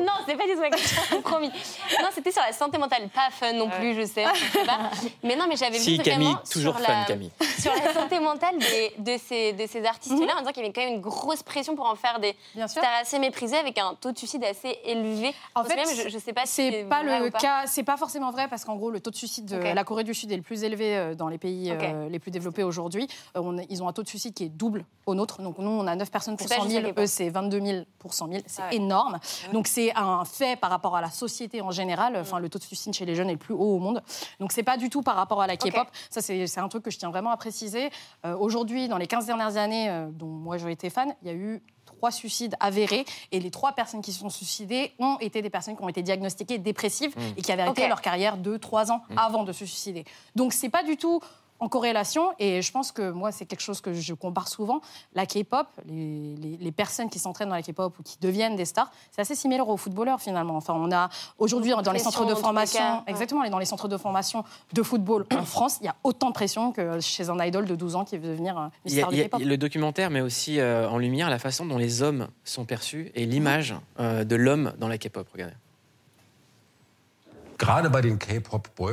Non, 0.00 0.12
c'est 0.26 0.36
pas 0.36 0.46
du 0.46 0.52
tout 0.54 0.60
ma 0.60 0.70
question, 0.70 1.20
promis. 1.22 1.48
Non, 2.00 2.08
c'était 2.14 2.32
sur 2.32 2.42
la 2.42 2.52
santé 2.52 2.78
mentale. 2.78 3.08
Pas 3.14 3.28
fun 3.30 3.52
non 3.52 3.68
plus, 3.68 3.94
je 3.94 4.06
sais. 4.06 4.24
je 4.34 4.58
sais 4.58 4.64
pas. 4.66 4.90
Mais 5.22 5.36
non, 5.36 5.44
mais 5.48 5.56
j'avais 5.56 5.78
Si, 5.78 5.96
vu 5.96 6.02
Camille, 6.02 6.26
vraiment 6.28 6.40
toujours 6.50 6.76
sur 6.76 6.84
fun, 6.86 6.92
la, 7.00 7.04
Camille. 7.04 7.30
sur 7.58 7.72
la 7.74 7.92
santé 7.92 8.20
mentale 8.20 8.58
des- 8.58 8.92
de 8.98 9.18
ces, 9.18 9.52
de 9.52 9.66
ces 9.66 9.84
artistes-là, 9.84 10.34
en 10.36 10.40
disant 10.40 10.52
qu'il 10.52 10.62
y 10.62 10.66
avait 10.66 10.72
quand 10.72 10.82
même 10.84 10.94
une 10.94 11.00
grosse 11.00 11.42
pression 11.42 11.74
pour 11.76 11.86
en 11.86 11.94
faire 11.96 12.18
des 12.20 12.36
Bien 12.54 12.68
sûr. 12.68 12.80
stars 12.82 12.94
assez 13.00 13.18
méprisées 13.18 13.56
avec 13.56 13.78
un 13.78 13.94
taux 14.00 14.12
de 14.12 14.18
suicide 14.18 14.44
assez 14.44 14.78
élevé. 14.84 15.34
En 15.54 15.62
Donc, 15.62 15.70
fait, 15.70 15.76
même, 15.76 15.86
je, 15.94 16.08
je 16.08 16.18
sais 16.18 16.32
pas 16.32 16.46
si 16.46 16.70
C'est 16.70 16.84
pas 16.84 17.02
vrai 17.02 17.20
le 17.20 17.30
pas. 17.30 17.38
cas, 17.38 17.66
c'est 17.66 17.82
pas 17.84 17.96
forcément 17.96 18.30
vrai 18.30 18.48
parce 18.48 18.64
qu'en 18.64 18.76
gros 18.76 18.90
le 18.90 19.00
taux 19.00 19.10
de 19.10 19.16
suicide 19.16 19.46
de 19.46 19.56
la 19.56 19.84
Corée 19.84 20.04
du 20.04 20.14
Sud 20.14 20.30
est 20.32 20.36
le 20.36 20.42
plus 20.42 20.64
élevé 20.64 20.96
euh, 20.96 21.14
dans 21.14 21.28
les 21.28 21.38
pays 21.38 21.70
euh, 21.70 22.08
les 22.08 22.18
plus 22.18 22.30
développés 22.30 22.62
aujourd'hui. 22.62 23.08
Euh, 23.36 23.40
on 23.42 23.58
ils 23.70 23.82
ont 23.82 23.88
un 23.88 23.92
taux 23.92 24.02
de 24.02 24.08
suicide 24.08 24.34
qui 24.34 24.44
est 24.44 24.48
double 24.48 24.84
au 25.06 25.14
nôtre. 25.14 25.40
Donc 25.42 25.58
nous 25.58 25.70
on 25.70 25.86
a 25.86 25.94
9 25.96 26.10
personnes 26.10 26.36
pour 26.36 26.46
C'est 26.48 26.54
pas 26.54 26.60
100 26.62 26.68
juste 26.68 26.74
000, 26.76 26.86
la 26.86 26.92
K-pop. 26.92 27.04
eux 27.04 27.06
c'est 27.06 27.28
22 27.28 27.60
000 27.60 27.84
pour 27.98 28.14
100 28.14 28.28
000, 28.28 28.40
c'est 28.46 28.62
Ah 28.62 28.68
ouais. 28.70 28.76
énorme. 28.76 29.18
Donc 29.52 29.63
c'est 29.68 29.84
c'est 29.84 29.94
un 29.96 30.24
fait 30.24 30.58
par 30.58 30.70
rapport 30.70 30.96
à 30.96 31.00
la 31.00 31.10
société 31.10 31.60
en 31.60 31.70
général. 31.70 32.16
Enfin, 32.16 32.38
le 32.38 32.48
taux 32.48 32.58
de 32.58 32.64
suicide 32.64 32.94
chez 32.94 33.04
les 33.04 33.14
jeunes 33.14 33.28
est 33.28 33.32
le 33.32 33.38
plus 33.38 33.54
haut 33.54 33.76
au 33.76 33.78
monde. 33.78 34.02
Donc, 34.40 34.52
c'est 34.52 34.62
pas 34.62 34.76
du 34.76 34.88
tout 34.88 35.02
par 35.02 35.16
rapport 35.16 35.42
à 35.42 35.46
la 35.46 35.56
K-pop. 35.56 35.88
Ça, 36.10 36.22
c'est 36.22 36.58
un 36.58 36.68
truc 36.68 36.82
que 36.84 36.90
je 36.90 36.98
tiens 36.98 37.10
vraiment 37.10 37.30
à 37.30 37.36
préciser. 37.36 37.90
Euh, 38.24 38.36
Aujourd'hui, 38.36 38.88
dans 38.88 38.98
les 38.98 39.06
15 39.06 39.26
dernières 39.26 39.56
années, 39.56 39.90
euh, 39.90 40.06
dont 40.10 40.26
moi 40.26 40.58
j'ai 40.58 40.70
été 40.70 40.90
fan, 40.90 41.14
il 41.22 41.28
y 41.28 41.30
a 41.30 41.34
eu 41.34 41.62
trois 41.84 42.10
suicides 42.10 42.54
avérés 42.60 43.04
et 43.32 43.40
les 43.40 43.50
trois 43.50 43.72
personnes 43.72 44.00
qui 44.00 44.12
se 44.12 44.20
sont 44.20 44.30
suicidées 44.30 44.92
ont 44.98 45.18
été 45.20 45.42
des 45.42 45.50
personnes 45.50 45.76
qui 45.76 45.82
ont 45.82 45.88
été 45.88 46.02
diagnostiquées 46.02 46.58
dépressives 46.58 47.14
et 47.36 47.42
qui 47.42 47.52
avaient 47.52 47.62
arrêté 47.62 47.88
leur 47.88 48.00
carrière 48.00 48.36
deux, 48.36 48.58
trois 48.58 48.90
ans 48.90 49.02
avant 49.16 49.44
de 49.44 49.52
se 49.52 49.66
suicider. 49.66 50.04
Donc 50.34 50.52
c'est 50.52 50.70
pas 50.70 50.82
du 50.82 50.96
tout 50.96 51.20
en 51.64 51.68
corrélation 51.68 52.30
et 52.38 52.60
je 52.62 52.70
pense 52.72 52.92
que 52.92 53.10
moi 53.10 53.32
c'est 53.32 53.46
quelque 53.46 53.62
chose 53.62 53.80
que 53.80 53.92
je 53.94 54.12
compare 54.14 54.48
souvent. 54.48 54.80
La 55.14 55.24
K-pop, 55.24 55.66
les, 55.86 56.34
les- 56.36 56.56
les 56.58 56.72
personnes 56.72 57.08
qui 57.08 57.18
s'entraînent 57.18 57.48
dans 57.48 57.54
la 57.54 57.62
K-pop 57.62 57.98
ou 57.98 58.02
qui 58.02 58.18
deviennent 58.20 58.54
des 58.56 58.66
stars, 58.66 58.90
c'est 59.10 59.22
assez 59.22 59.34
similaire 59.34 59.68
aux 59.68 59.76
footballeurs 59.78 60.20
finalement. 60.20 60.56
Enfin 60.56 60.74
on 60.76 60.92
a 60.92 61.08
aujourd'hui 61.38 61.72
dans 61.82 61.92
les 61.92 61.98
centres 62.00 62.26
de 62.26 62.34
formation, 62.34 62.78
cas, 62.78 62.96
ouais. 62.96 63.02
exactement, 63.06 63.48
dans 63.48 63.58
les 63.58 63.64
centres 63.64 63.88
de 63.88 63.96
formation 63.96 64.44
de 64.72 64.82
football 64.82 65.26
en 65.34 65.44
France, 65.54 65.78
il 65.80 65.86
y 65.86 65.88
a 65.88 65.96
autant 66.04 66.28
de 66.28 66.34
pression 66.34 66.72
que 66.72 67.00
chez 67.00 67.30
un 67.30 67.42
idol 67.42 67.64
de 67.64 67.74
12 67.76 67.96
ans 67.96 68.04
qui 68.04 68.18
veut 68.18 68.28
devenir 68.28 68.58
euh, 68.58 68.66
une 68.84 68.92
Il 68.92 68.94
y 68.94 68.98
a- 68.98 69.02
star 69.02 69.10
de 69.10 69.14
il 69.16 69.18
y 69.18 69.22
a- 69.22 69.28
K-pop. 69.28 69.40
le 69.42 69.56
documentaire 69.56 70.10
met 70.10 70.20
aussi 70.20 70.60
euh, 70.60 70.88
en 70.88 70.98
lumière 70.98 71.30
la 71.30 71.38
façon 71.38 71.64
dont 71.66 71.78
les 71.78 72.02
hommes 72.02 72.28
sont 72.44 72.64
perçus 72.66 73.10
et 73.14 73.24
l'image 73.24 73.74
euh, 74.00 74.24
de 74.24 74.36
l'homme 74.36 74.72
dans 74.78 74.88
la 74.88 74.98
K-pop. 74.98 75.26
Regardez. 75.32 75.54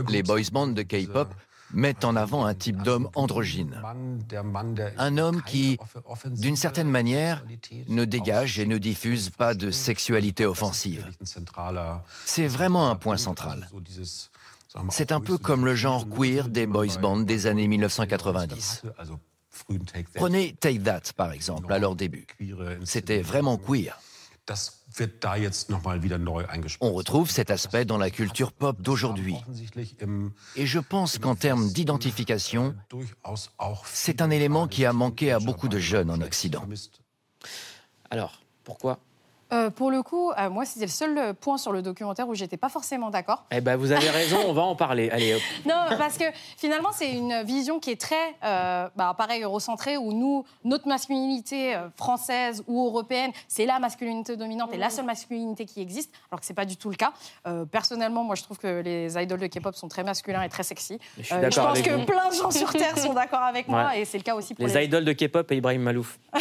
Les 0.10 0.24
boys 0.24 0.40
bands 0.52 0.68
de 0.68 0.82
K-pop 0.84 1.28
mettent 1.74 2.06
en 2.06 2.16
avant 2.16 2.46
un 2.46 2.54
type 2.54 2.82
d'homme 2.82 3.10
androgyne. 3.16 3.82
Un 4.98 5.18
homme 5.18 5.42
qui, 5.44 5.78
d'une 6.26 6.56
certaine 6.56 6.90
manière, 6.90 7.46
ne 7.88 8.06
dégage 8.06 8.60
et 8.60 8.66
ne 8.66 8.78
diffuse 8.78 9.30
pas 9.30 9.54
de 9.54 9.72
sexualité 9.72 10.46
offensive. 10.46 11.06
C'est 12.26 12.48
vraiment 12.48 12.90
un 12.90 12.96
point 12.96 13.18
central. 13.18 13.70
C'est 14.90 15.12
un 15.12 15.20
peu 15.20 15.38
comme 15.38 15.66
le 15.66 15.76
genre 15.76 16.08
queer 16.08 16.48
des 16.48 16.66
boys 16.66 16.98
bands 17.02 17.20
des 17.20 17.48
années 17.48 17.68
1990. 17.68 18.84
Prenez 20.16 20.54
Take 20.54 20.80
That, 20.80 21.02
par 21.16 21.34
exemple, 21.34 21.72
à 21.72 21.80
leur 21.80 21.96
début. 21.96 22.28
C'était 22.86 23.22
vraiment 23.22 23.58
queer. 23.58 24.00
On 26.82 26.94
retrouve 26.94 27.30
cet 27.30 27.52
aspect 27.52 27.86
dans 27.86 27.98
la 27.98 28.10
culture 28.10 28.52
pop 28.52 28.82
d'aujourd'hui. 28.82 29.36
Et 30.56 30.66
je 30.66 30.80
pense 30.80 31.18
qu'en 31.18 31.36
termes 31.36 31.70
d'identification, 31.70 32.76
c'est 33.86 34.22
un 34.22 34.30
élément 34.30 34.68
qui 34.68 34.86
a 34.86 34.94
manqué 34.94 35.32
à 35.32 35.40
beaucoup 35.40 35.68
de 35.68 35.80
jeunes 35.80 36.10
en 36.10 36.22
Occident. 36.22 36.66
Alors, 38.10 38.42
pourquoi 38.64 39.00
Euh, 39.54 39.70
pour 39.70 39.92
le 39.92 40.02
coup, 40.02 40.32
euh, 40.32 40.50
moi, 40.50 40.66
c'était 40.66 40.86
le 40.86 40.92
seul 40.92 41.18
euh, 41.18 41.34
point 41.34 41.58
sur 41.58 41.72
le 41.72 41.82
documentaire 41.82 42.28
où 42.28 42.36
j'étais 42.36 42.58
pas 42.58 42.70
forcément 42.70 43.10
d'accord. 43.10 43.44
Eh 43.52 43.60
ben, 43.62 43.76
vous 43.76 43.92
avez 43.92 44.10
raison, 44.10 44.38
on 44.48 44.54
va 44.54 44.62
en 44.62 44.76
parler. 44.76 45.10
Allez, 45.12 45.34
hop. 45.36 45.42
Non, 45.66 45.76
parce 45.98 46.18
que 46.18 46.26
finalement, 46.58 46.90
c'est 46.94 47.12
une 47.12 47.44
vision 47.44 47.80
qui 47.80 47.92
est 47.92 48.00
très, 48.00 48.36
euh, 48.44 48.88
bah, 48.96 49.14
pareil, 49.18 49.44
eurocentrée, 49.44 49.98
où 49.98 50.14
nous, 50.14 50.46
notre 50.64 50.88
masculinité 50.88 51.76
française 51.98 52.64
ou 52.68 52.86
européenne, 52.88 53.32
c'est 53.48 53.66
la 53.66 53.80
masculinité 53.80 54.38
dominante 54.38 54.74
et 54.74 54.78
la 54.78 54.90
seule 54.90 55.06
masculinité 55.06 55.66
qui 55.66 55.82
existe, 55.82 56.12
alors 56.32 56.40
que 56.40 56.46
c'est 56.46 56.54
pas 56.54 56.66
du 56.66 56.78
tout 56.78 56.90
le 56.90 56.96
cas. 56.96 57.12
Euh, 57.48 57.66
personnellement, 57.66 58.24
moi, 58.24 58.36
je 58.36 58.44
trouve 58.44 58.58
que 58.58 58.82
les 58.82 59.22
idoles 59.22 59.40
de 59.40 59.48
K-pop 59.48 59.76
sont 59.76 59.88
très 59.88 60.04
masculins 60.04 60.42
et 60.44 60.50
très 60.50 60.64
sexy. 60.64 60.98
Je 61.18 61.24
suis 61.24 61.34
Euh, 61.36 61.42
d'accord 61.42 61.68
pense 61.68 61.78
avec 61.80 61.86
que 61.86 61.92
vous. 61.96 62.06
plein 62.06 62.30
de 62.30 62.36
gens 62.36 62.52
sur 62.52 62.72
Terre 62.72 62.98
sont 62.98 63.14
d'accord 63.14 63.42
avec 63.42 63.68
moi, 63.68 63.98
et 63.98 64.06
c'est 64.06 64.18
le 64.18 64.24
cas 64.24 64.36
aussi 64.36 64.54
pour 64.54 64.66
Les 64.66 64.74
les, 64.74 64.86
idoles 64.86 65.06
de 65.06 65.14
K-pop 65.14 65.52
et 65.52 65.58
Ibrahim 65.58 65.82
Malouf. 65.82 66.20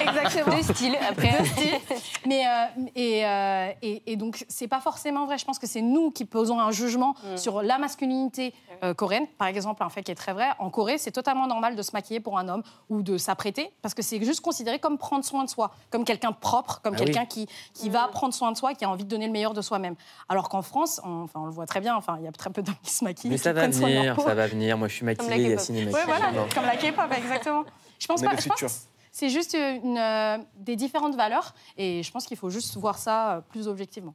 Exactement. 0.00 0.56
Deux 0.56 0.62
styles, 0.62 0.96
après. 1.08 1.38
Deux 1.38 1.44
styles. 1.44 1.78
Mais 2.26 2.44
euh, 2.46 2.66
et, 2.94 3.24
euh, 3.26 3.70
et, 3.82 4.12
et 4.12 4.16
donc 4.16 4.44
c'est 4.48 4.68
pas 4.68 4.80
forcément 4.80 5.26
vrai. 5.26 5.38
Je 5.38 5.44
pense 5.44 5.58
que 5.58 5.66
c'est 5.66 5.80
nous 5.82 6.10
qui 6.10 6.24
posons 6.24 6.60
un 6.60 6.70
jugement 6.70 7.14
sur 7.36 7.62
la 7.62 7.78
masculinité 7.78 8.54
euh, 8.82 8.94
coréenne. 8.94 9.26
Par 9.38 9.48
exemple, 9.48 9.82
un 9.82 9.88
fait 9.88 10.02
qui 10.02 10.10
est 10.10 10.14
très 10.16 10.32
vrai. 10.32 10.46
En 10.58 10.70
Corée, 10.70 10.98
c'est 10.98 11.10
totalement 11.12 11.46
normal 11.46 11.76
de 11.76 11.82
se 11.82 11.90
maquiller 11.92 12.20
pour 12.20 12.38
un 12.38 12.48
homme 12.48 12.62
ou 12.88 13.02
de 13.02 13.18
s'apprêter 13.18 13.70
parce 13.82 13.94
que 13.94 14.02
c'est 14.02 14.22
juste 14.24 14.40
considéré 14.40 14.78
comme 14.78 14.98
prendre 14.98 15.24
soin 15.24 15.44
de 15.44 15.48
soi, 15.50 15.70
comme 15.90 16.04
quelqu'un 16.04 16.32
propre, 16.32 16.80
comme 16.82 16.94
Ah 16.94 16.98
oui. 17.00 17.04
quelqu'un 17.06 17.24
qui 17.26 17.46
qui 17.74 17.88
va 17.90 18.08
prendre 18.08 18.34
soin 18.34 18.52
de 18.52 18.56
soi, 18.56 18.74
qui 18.74 18.84
a 18.84 18.90
envie 18.90 19.04
de 19.04 19.08
donner 19.08 19.26
le 19.26 19.32
meilleur 19.32 19.54
de 19.54 19.62
soi-même. 19.62 19.94
Alors 20.28 20.48
qu'en 20.48 20.62
France, 20.62 21.00
on, 21.04 21.22
enfin 21.24 21.40
on 21.40 21.46
le 21.46 21.52
voit 21.52 21.66
très 21.66 21.80
bien. 21.80 21.96
Enfin 21.96 22.16
il 22.18 22.24
y 22.24 22.28
a 22.28 22.32
très 22.32 22.50
peu 22.50 22.62
d'hommes 22.62 22.74
qui 22.82 22.90
se 22.92 23.04
maquillent. 23.04 23.30
Mais 23.30 23.38
ça 23.38 23.52
va 23.52 23.66
venir, 23.68 24.20
ça 24.20 24.34
va 24.34 24.46
venir. 24.46 24.76
Moi, 24.78 24.88
je 24.88 24.94
suis 24.94 25.04
la 25.06 25.12
maquillé, 25.12 25.30
K-pop. 25.36 25.50
Yacine 25.50 25.76
est 25.76 25.84
Ouais, 25.86 25.90
maquillée. 25.92 26.04
voilà, 26.06 26.32
Non. 26.32 26.46
comme 26.54 26.64
la 26.66 26.76
K-pop, 26.76 27.12
exactement. 27.16 27.64
Je 27.98 28.06
pense 28.06 28.20
On 28.20 28.24
est 28.24 28.26
pas. 28.28 28.34
le 28.34 28.40
je 28.40 28.48
pense 28.48 28.88
c'est 29.18 29.30
juste 29.30 29.54
une, 29.54 29.98
euh, 29.98 30.38
des 30.58 30.76
différentes 30.76 31.16
valeurs 31.16 31.52
et 31.76 32.04
je 32.04 32.10
pense 32.12 32.24
qu'il 32.24 32.36
faut 32.36 32.50
juste 32.50 32.76
voir 32.76 32.98
ça 32.98 33.32
euh, 33.32 33.40
plus 33.40 33.66
objectivement. 33.66 34.14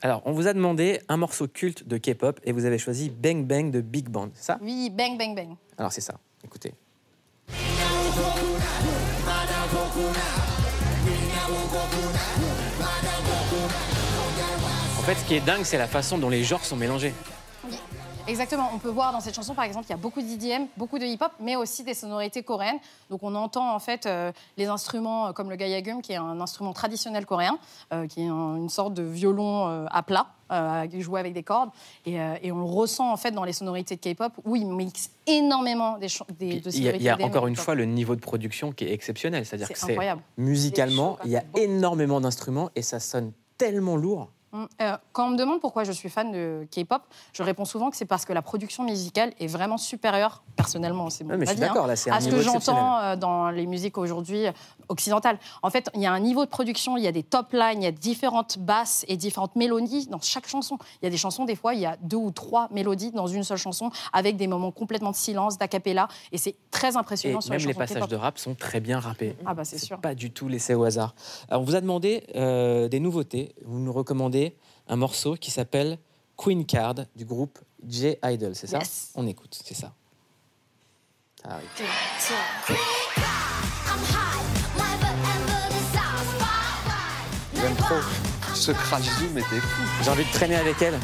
Alors, 0.00 0.22
on 0.24 0.32
vous 0.32 0.46
a 0.46 0.54
demandé 0.54 1.00
un 1.08 1.18
morceau 1.18 1.46
culte 1.48 1.86
de 1.86 1.98
K-pop 1.98 2.40
et 2.44 2.52
vous 2.52 2.64
avez 2.64 2.78
choisi 2.78 3.10
Bang 3.10 3.44
Bang 3.44 3.70
de 3.70 3.82
Big 3.82 4.08
Bang, 4.08 4.30
c'est 4.32 4.44
ça? 4.44 4.58
Oui, 4.62 4.88
bang, 4.88 5.18
bang, 5.18 5.34
bang. 5.36 5.54
Alors, 5.76 5.92
c'est 5.92 6.00
ça. 6.00 6.14
Écoutez. 6.42 6.72
En 14.98 15.02
fait, 15.02 15.14
ce 15.14 15.24
qui 15.26 15.34
est 15.34 15.44
dingue, 15.44 15.64
c'est 15.64 15.78
la 15.78 15.88
façon 15.88 16.16
dont 16.16 16.30
les 16.30 16.42
genres 16.42 16.64
sont 16.64 16.76
mélangés. 16.76 17.12
Exactement. 18.28 18.70
On 18.74 18.78
peut 18.78 18.90
voir 18.90 19.12
dans 19.12 19.20
cette 19.20 19.34
chanson, 19.34 19.54
par 19.54 19.64
exemple, 19.64 19.86
qu'il 19.86 19.96
y 19.96 19.98
a 19.98 20.02
beaucoup 20.02 20.20
d'IDM, 20.20 20.66
beaucoup 20.76 20.98
de 20.98 21.04
hip-hop, 21.04 21.32
mais 21.40 21.56
aussi 21.56 21.82
des 21.82 21.94
sonorités 21.94 22.42
coréennes. 22.42 22.78
Donc, 23.10 23.20
on 23.22 23.34
entend 23.34 23.74
en 23.74 23.78
fait 23.78 24.06
euh, 24.06 24.32
les 24.56 24.66
instruments 24.66 25.28
euh, 25.28 25.32
comme 25.32 25.48
le 25.50 25.56
gayagum, 25.56 26.02
qui 26.02 26.12
est 26.12 26.16
un 26.16 26.40
instrument 26.40 26.72
traditionnel 26.72 27.24
coréen, 27.26 27.58
euh, 27.92 28.06
qui 28.06 28.22
est 28.22 28.28
un- 28.28 28.56
une 28.56 28.68
sorte 28.68 28.92
de 28.94 29.02
violon 29.02 29.66
euh, 29.68 29.86
à 29.90 30.02
plat, 30.02 30.26
euh, 30.52 30.86
joué 31.00 31.20
avec 31.20 31.32
des 31.32 31.42
cordes. 31.42 31.70
Et, 32.06 32.20
euh, 32.20 32.34
et 32.42 32.52
on 32.52 32.58
le 32.58 32.64
ressent 32.64 33.10
en 33.10 33.16
fait 33.16 33.30
dans 33.30 33.44
les 33.44 33.52
sonorités 33.54 33.96
de 33.96 34.00
K-pop, 34.00 34.32
où 34.44 34.56
ils 34.56 34.66
mixent 34.66 35.10
énormément 35.26 35.96
des, 35.98 36.08
des 36.38 36.60
de 36.60 36.70
Il 36.70 36.82
y 36.82 36.88
a, 36.88 36.96
il 36.96 37.02
y 37.02 37.08
a 37.08 37.18
encore 37.22 37.46
une 37.46 37.56
fois 37.56 37.74
le 37.74 37.86
niveau 37.86 38.14
de 38.14 38.20
production 38.20 38.72
qui 38.72 38.84
est 38.84 38.92
exceptionnel. 38.92 39.46
C'est-à-dire 39.46 39.68
C'est 39.68 39.74
que 39.74 39.80
c'est 39.80 39.86
incroyable. 39.92 40.20
musicalement, 40.36 41.18
il 41.24 41.30
y 41.30 41.36
a 41.36 41.44
énormément 41.56 42.20
d'instruments 42.20 42.68
et 42.76 42.82
ça 42.82 43.00
sonne 43.00 43.32
tellement 43.56 43.96
lourd. 43.96 44.28
Mm. 44.52 44.64
Euh, 44.80 44.96
quand 45.12 45.26
on 45.26 45.30
me 45.30 45.36
demande 45.36 45.60
pourquoi 45.60 45.84
je 45.84 45.92
suis 45.92 46.08
fan 46.08 46.32
de 46.32 46.66
K-pop, 46.70 47.02
je 47.32 47.42
réponds 47.42 47.64
souvent 47.64 47.90
que 47.90 47.96
c'est 47.96 48.06
parce 48.06 48.24
que 48.24 48.32
la 48.32 48.42
production 48.42 48.84
musicale 48.84 49.32
est 49.38 49.46
vraiment 49.46 49.76
supérieure, 49.76 50.42
personnellement, 50.56 51.10
c'est 51.10 51.24
mon 51.24 51.30
Ouais, 51.30 51.36
mais 51.36 51.46
je 51.46 51.52
suis 51.52 51.62
avis, 51.62 51.78
hein, 51.78 51.86
là, 51.86 51.92
à 51.92 52.20
ce 52.20 52.28
que 52.28 52.40
j'entends 52.40 52.98
euh, 52.98 53.16
dans 53.16 53.50
les 53.50 53.66
musiques 53.66 53.98
aujourd'hui 53.98 54.46
occidentales. 54.88 55.38
En 55.62 55.70
fait, 55.70 55.90
il 55.94 56.02
y 56.02 56.06
a 56.06 56.12
un 56.12 56.20
niveau 56.20 56.44
de 56.44 56.50
production, 56.50 56.96
il 56.96 57.04
y 57.04 57.06
a 57.06 57.12
des 57.12 57.22
top 57.22 57.52
lines, 57.52 57.82
il 57.82 57.84
y 57.84 57.88
a 57.88 57.92
différentes 57.92 58.58
basses 58.58 59.04
et 59.08 59.16
différentes 59.16 59.56
mélodies 59.56 60.06
dans 60.08 60.20
chaque 60.20 60.48
chanson. 60.48 60.78
Il 61.00 61.06
y 61.06 61.08
a 61.08 61.10
des 61.10 61.16
chansons, 61.16 61.44
des 61.44 61.56
fois, 61.56 61.74
il 61.74 61.80
y 61.80 61.86
a 61.86 61.96
deux 62.02 62.16
ou 62.16 62.30
trois 62.30 62.68
mélodies 62.70 63.10
dans 63.12 63.26
une 63.26 63.44
seule 63.44 63.58
chanson, 63.58 63.90
avec 64.12 64.36
des 64.36 64.46
moments 64.46 64.70
complètement 64.70 65.10
de 65.10 65.16
silence, 65.16 65.58
d'acapella, 65.58 66.08
et 66.32 66.38
c'est 66.38 66.56
très 66.70 66.94
Et 66.94 66.96
impressionnant 66.96 67.40
sur 67.40 67.52
même 67.52 67.66
les 67.66 67.74
passages 67.74 68.08
de 68.08 68.16
rap 68.16 68.38
sont 68.38 68.54
très 68.54 68.80
bien 68.80 68.98
rappés. 69.00 69.36
Ah 69.46 69.54
bah 69.54 69.64
c'est 69.64 69.78
sûr. 69.78 69.98
Pas 70.00 70.14
du 70.14 70.30
tout 70.30 70.48
laissé 70.48 70.74
au 70.74 70.84
hasard. 70.84 71.14
Alors, 71.48 71.62
on 71.62 71.64
vous 71.64 71.74
a 71.74 71.80
demandé 71.80 72.24
euh, 72.34 72.88
des 72.88 73.00
nouveautés. 73.00 73.54
Vous 73.64 73.78
nous 73.78 73.92
recommandez 73.92 74.56
un 74.88 74.96
morceau 74.96 75.34
qui 75.34 75.50
s'appelle 75.50 75.98
Queen 76.36 76.64
Card 76.64 76.94
du 77.16 77.24
groupe 77.24 77.58
J 77.86 78.16
Idol, 78.24 78.54
c'est 78.54 78.66
ça 78.66 78.78
Yes. 78.78 79.10
On 79.14 79.26
écoute, 79.26 79.58
c'est 79.64 79.74
ça. 79.74 79.92
Ah 81.44 81.58
oui. 81.60 82.74
J'aime 87.60 87.74
trop. 87.76 87.96
Ce 88.54 88.72
crash 88.72 89.02
zoom 89.18 89.36
était 89.38 89.60
fou. 89.60 89.82
J'ai 90.02 90.10
envie 90.10 90.24
de 90.24 90.32
traîner 90.32 90.56
avec 90.56 90.80
elle. 90.82 90.98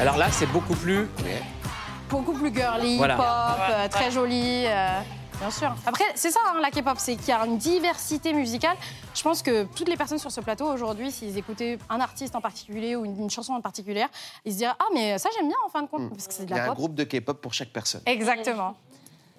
Alors 0.00 0.16
là, 0.16 0.30
c'est 0.30 0.46
beaucoup 0.46 0.74
plus. 0.74 1.08
beaucoup 2.08 2.32
plus 2.32 2.54
girly, 2.54 2.96
Voilà. 2.98 3.16
pop, 3.16 3.26
euh, 3.70 3.88
très 3.88 4.10
jolie. 4.10 4.64
euh, 4.66 5.00
Bien 5.40 5.50
sûr. 5.52 5.72
Après, 5.86 6.02
c'est 6.16 6.32
ça, 6.32 6.40
hein, 6.48 6.58
la 6.60 6.70
K-pop, 6.72 6.96
c'est 6.98 7.14
qu'il 7.14 7.28
y 7.28 7.32
a 7.32 7.46
une 7.46 7.58
diversité 7.58 8.32
musicale. 8.32 8.76
Je 9.14 9.22
pense 9.22 9.40
que 9.40 9.64
toutes 9.76 9.88
les 9.88 9.96
personnes 9.96 10.18
sur 10.18 10.32
ce 10.32 10.40
plateau 10.40 10.64
aujourd'hui, 10.66 11.12
s'ils 11.12 11.38
écoutaient 11.38 11.78
un 11.88 12.00
artiste 12.00 12.34
en 12.34 12.40
particulier 12.40 12.96
ou 12.96 13.04
une, 13.04 13.16
une 13.20 13.30
chanson 13.30 13.52
en 13.52 13.60
particulier, 13.60 14.04
ils 14.44 14.52
se 14.52 14.56
diraient 14.58 14.72
Ah, 14.80 14.86
mais 14.92 15.16
ça, 15.18 15.28
j'aime 15.36 15.46
bien 15.46 15.56
en 15.64 15.68
fin 15.70 15.82
de 15.82 15.86
compte, 15.86 16.10
parce 16.10 16.26
que 16.26 16.34
c'est 16.34 16.44
de 16.44 16.50
Il 16.50 16.56
y 16.56 16.58
a 16.58 16.64
la 16.66 16.70
un 16.72 16.74
groupe 16.74 16.94
de 16.96 17.04
K-pop 17.04 17.40
pour 17.40 17.54
chaque 17.54 17.68
personne. 17.72 18.00
Exactement. 18.06 18.74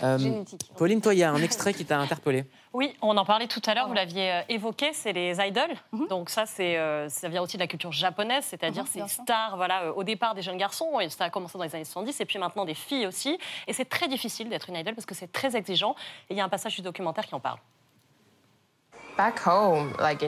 Euh, 0.04 0.18
Génétique. 0.18 0.62
Pauline, 0.78 1.02
toi, 1.02 1.14
il 1.14 1.18
y 1.20 1.24
a 1.24 1.32
un 1.32 1.42
extrait 1.42 1.74
qui 1.74 1.86
t'a 1.86 2.00
interpellé. 2.00 2.46
Oui, 2.74 2.96
on 3.02 3.18
en 3.18 3.26
parlait 3.26 3.48
tout 3.48 3.62
à 3.66 3.74
l'heure, 3.74 3.88
vous 3.88 3.94
l'aviez 3.94 4.32
euh, 4.32 4.42
évoqué, 4.50 4.92
c'est 4.94 5.12
les 5.12 5.38
idols. 5.40 5.74
Donc 6.10 6.30
ça, 6.30 6.46
c'est, 6.46 6.78
euh, 6.78 7.10
ça 7.10 7.28
vient 7.30 7.42
aussi 7.42 7.58
de 7.58 7.62
la 7.62 7.68
culture 7.68 7.92
japonaise, 7.92 8.46
c'est-à-dire 8.46 8.84
Mhm, 8.84 8.90
ces 8.90 9.00
bien 9.00 9.08
sûr. 9.08 9.24
stars, 9.24 9.58
voilà, 9.58 9.84
euh, 9.84 9.94
au 9.94 10.04
départ 10.04 10.36
des 10.36 10.42
jeunes 10.42 10.58
garçons, 10.58 11.00
et 11.00 11.10
ça 11.10 11.26
a 11.26 11.30
commencé 11.30 11.58
dans 11.58 11.64
les 11.64 11.74
années 11.76 11.84
70, 11.86 12.20
et 12.22 12.26
puis 12.26 12.38
maintenant 12.40 12.66
des 12.66 12.76
filles 12.76 13.08
aussi. 13.08 13.38
Et 13.68 13.74
c'est 13.74 13.86
très 13.90 14.08
difficile 14.08 14.50
d'être 14.50 14.70
une 14.70 14.76
idol 14.76 14.94
parce 14.96 15.06
que 15.06 15.16
c'est 15.16 15.32
très 15.32 15.56
exigeant. 15.56 15.96
Et 16.30 16.34
il 16.34 16.38
y 16.38 16.42
a 16.42 16.46
un 16.46 16.50
passage 16.50 16.76
du 16.76 16.82
documentaire 16.82 17.26
qui 17.26 17.36
en 17.36 17.40
parle. 17.40 17.58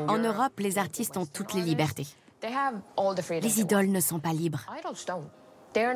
En 0.09 0.17
Europe, 0.17 0.59
les 0.59 0.78
artistes 0.78 1.15
ont 1.15 1.26
toutes 1.26 1.53
les 1.53 1.61
libertés. 1.61 2.07
Les 3.41 3.59
idoles 3.61 3.88
ne 3.89 3.99
sont 4.01 4.19
pas 4.19 4.34
libres. 4.34 4.65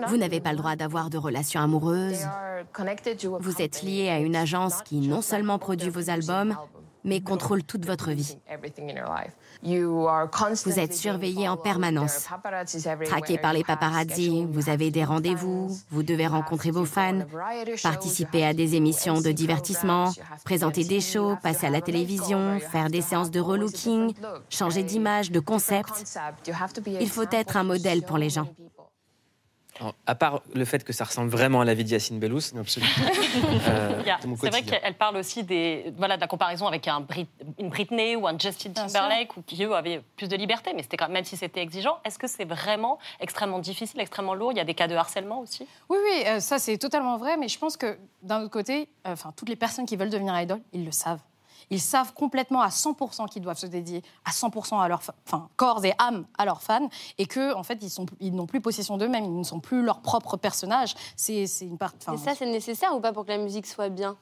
Vous 0.07 0.17
n'avez 0.17 0.39
pas 0.39 0.51
le 0.51 0.57
droit 0.57 0.75
d'avoir 0.75 1.09
de 1.09 1.17
relations 1.17 1.61
amoureuses. 1.61 2.25
Vous 3.39 3.61
êtes 3.61 3.81
lié 3.83 4.09
à 4.09 4.19
une 4.19 4.35
agence 4.35 4.81
qui 4.83 4.99
non 5.07 5.21
seulement 5.21 5.59
produit 5.59 5.89
vos 5.89 6.09
albums, 6.09 6.55
mais 7.05 7.21
contrôle 7.21 7.63
toute 7.63 7.85
votre 7.85 8.11
vie. 8.11 8.37
Vous 9.63 10.79
êtes 10.79 10.93
surveillé 10.93 11.47
en 11.47 11.55
permanence, 11.55 12.27
traqué 13.05 13.37
par 13.37 13.53
les 13.53 13.63
paparazzi, 13.63 14.45
vous 14.49 14.69
avez 14.69 14.91
des 14.91 15.03
rendez-vous, 15.03 15.69
vous 15.89 16.03
devez 16.03 16.27
rencontrer 16.27 16.71
vos 16.71 16.85
fans, 16.85 17.19
participer 17.83 18.43
à 18.45 18.53
des 18.53 18.75
émissions 18.75 19.21
de 19.21 19.31
divertissement, 19.31 20.11
présenter 20.43 20.83
des 20.83 21.01
shows, 21.01 21.37
passer 21.41 21.67
à 21.67 21.69
la 21.69 21.81
télévision, 21.81 22.59
faire 22.59 22.89
des 22.89 23.01
séances 23.01 23.31
de 23.31 23.39
relooking, 23.39 24.13
changer 24.49 24.83
d'image, 24.83 25.31
de 25.31 25.39
concept. 25.39 26.19
Il 26.99 27.09
faut 27.09 27.25
être 27.31 27.55
un 27.55 27.63
modèle 27.63 28.01
pour 28.01 28.17
les 28.17 28.29
gens. 28.29 28.47
Alors, 29.79 29.93
à 30.05 30.15
part 30.15 30.41
le 30.53 30.63
fait 30.63 30.83
que 30.85 30.93
ça 30.93 31.03
ressemble 31.03 31.29
vraiment 31.29 31.59
à 31.61 31.65
la 31.65 31.73
vie 31.73 31.83
d'Yacine 31.83 32.17
Bellous. 32.17 32.55
Absolument. 32.57 32.91
Euh, 33.67 34.01
c'est 34.39 34.49
vrai 34.49 34.61
qu'elle 34.61 34.93
parle 34.93 35.17
aussi 35.17 35.43
des, 35.43 35.93
voilà, 35.97 36.15
de 36.15 36.21
la 36.21 36.27
comparaison 36.27 36.65
avec 36.65 36.87
un 36.87 37.01
Brit- 37.01 37.27
une 37.59 37.69
Britney 37.69 38.15
ou 38.15 38.25
un 38.27 38.39
Justin 38.39 38.71
Timberlake, 38.71 39.35
ou 39.35 39.41
qui 39.41 39.61
eux 39.63 39.73
avaient 39.75 40.01
plus 40.15 40.29
de 40.29 40.35
liberté, 40.37 40.71
mais 40.73 40.81
c'était 40.83 40.95
quand 40.95 41.09
même 41.09 41.25
si 41.25 41.35
c'était 41.35 41.61
exigeant. 41.61 41.97
Est-ce 42.05 42.17
que 42.17 42.27
c'est 42.27 42.45
vraiment 42.45 42.99
extrêmement 43.19 43.59
difficile, 43.59 43.99
extrêmement 43.99 44.33
lourd? 44.33 44.53
Il 44.53 44.57
y 44.57 44.61
a 44.61 44.65
des 44.65 44.75
cas 44.75 44.87
de 44.87 44.95
harcèlement 44.95 45.39
aussi? 45.41 45.67
Oui, 45.89 45.97
oui, 46.01 46.23
euh, 46.27 46.39
ça 46.39 46.57
c'est 46.57 46.77
totalement 46.77 47.17
vrai, 47.17 47.35
mais 47.35 47.49
je 47.49 47.59
pense 47.59 47.75
que 47.75 47.97
d'un 48.21 48.41
autre 48.41 48.51
côté, 48.51 48.87
euh, 49.05 49.11
enfin 49.13 49.33
toutes 49.35 49.49
les 49.49 49.57
personnes 49.57 49.85
qui 49.85 49.97
veulent 49.97 50.09
devenir 50.09 50.39
idol, 50.39 50.61
ils 50.71 50.85
le 50.85 50.91
savent. 50.91 51.19
Ils 51.69 51.81
savent 51.81 52.13
complètement 52.13 52.61
à 52.61 52.69
100% 52.69 53.27
qu'ils 53.29 53.41
doivent 53.41 53.57
se 53.57 53.65
dédier 53.65 54.03
à 54.23 54.31
100% 54.31 54.79
à 54.79 54.87
leur 54.87 55.01
enfin, 55.25 55.49
corps 55.55 55.83
et 55.85 55.93
âme 55.97 56.25
à 56.37 56.45
leurs 56.45 56.61
fans 56.61 56.89
et 57.17 57.25
que 57.25 57.53
en 57.53 57.63
fait 57.63 57.79
ils 57.81 57.89
sont 57.89 58.05
ils 58.19 58.35
n'ont 58.35 58.45
plus 58.45 58.61
possession 58.61 58.97
d'eux-mêmes, 58.97 59.25
ils 59.25 59.37
ne 59.37 59.43
sont 59.43 59.59
plus 59.59 59.81
leur 59.81 60.01
propre 60.01 60.37
personnage. 60.37 60.95
C'est 61.15 61.47
c'est 61.47 61.65
une 61.65 61.77
part. 61.77 61.93
Mais 62.09 62.17
ça, 62.17 62.35
c'est 62.35 62.45
nécessaire 62.45 62.95
ou 62.95 62.99
pas 62.99 63.13
pour 63.13 63.25
que 63.25 63.31
la 63.31 63.37
musique 63.37 63.65
soit 63.65 63.89
bien? 63.89 64.15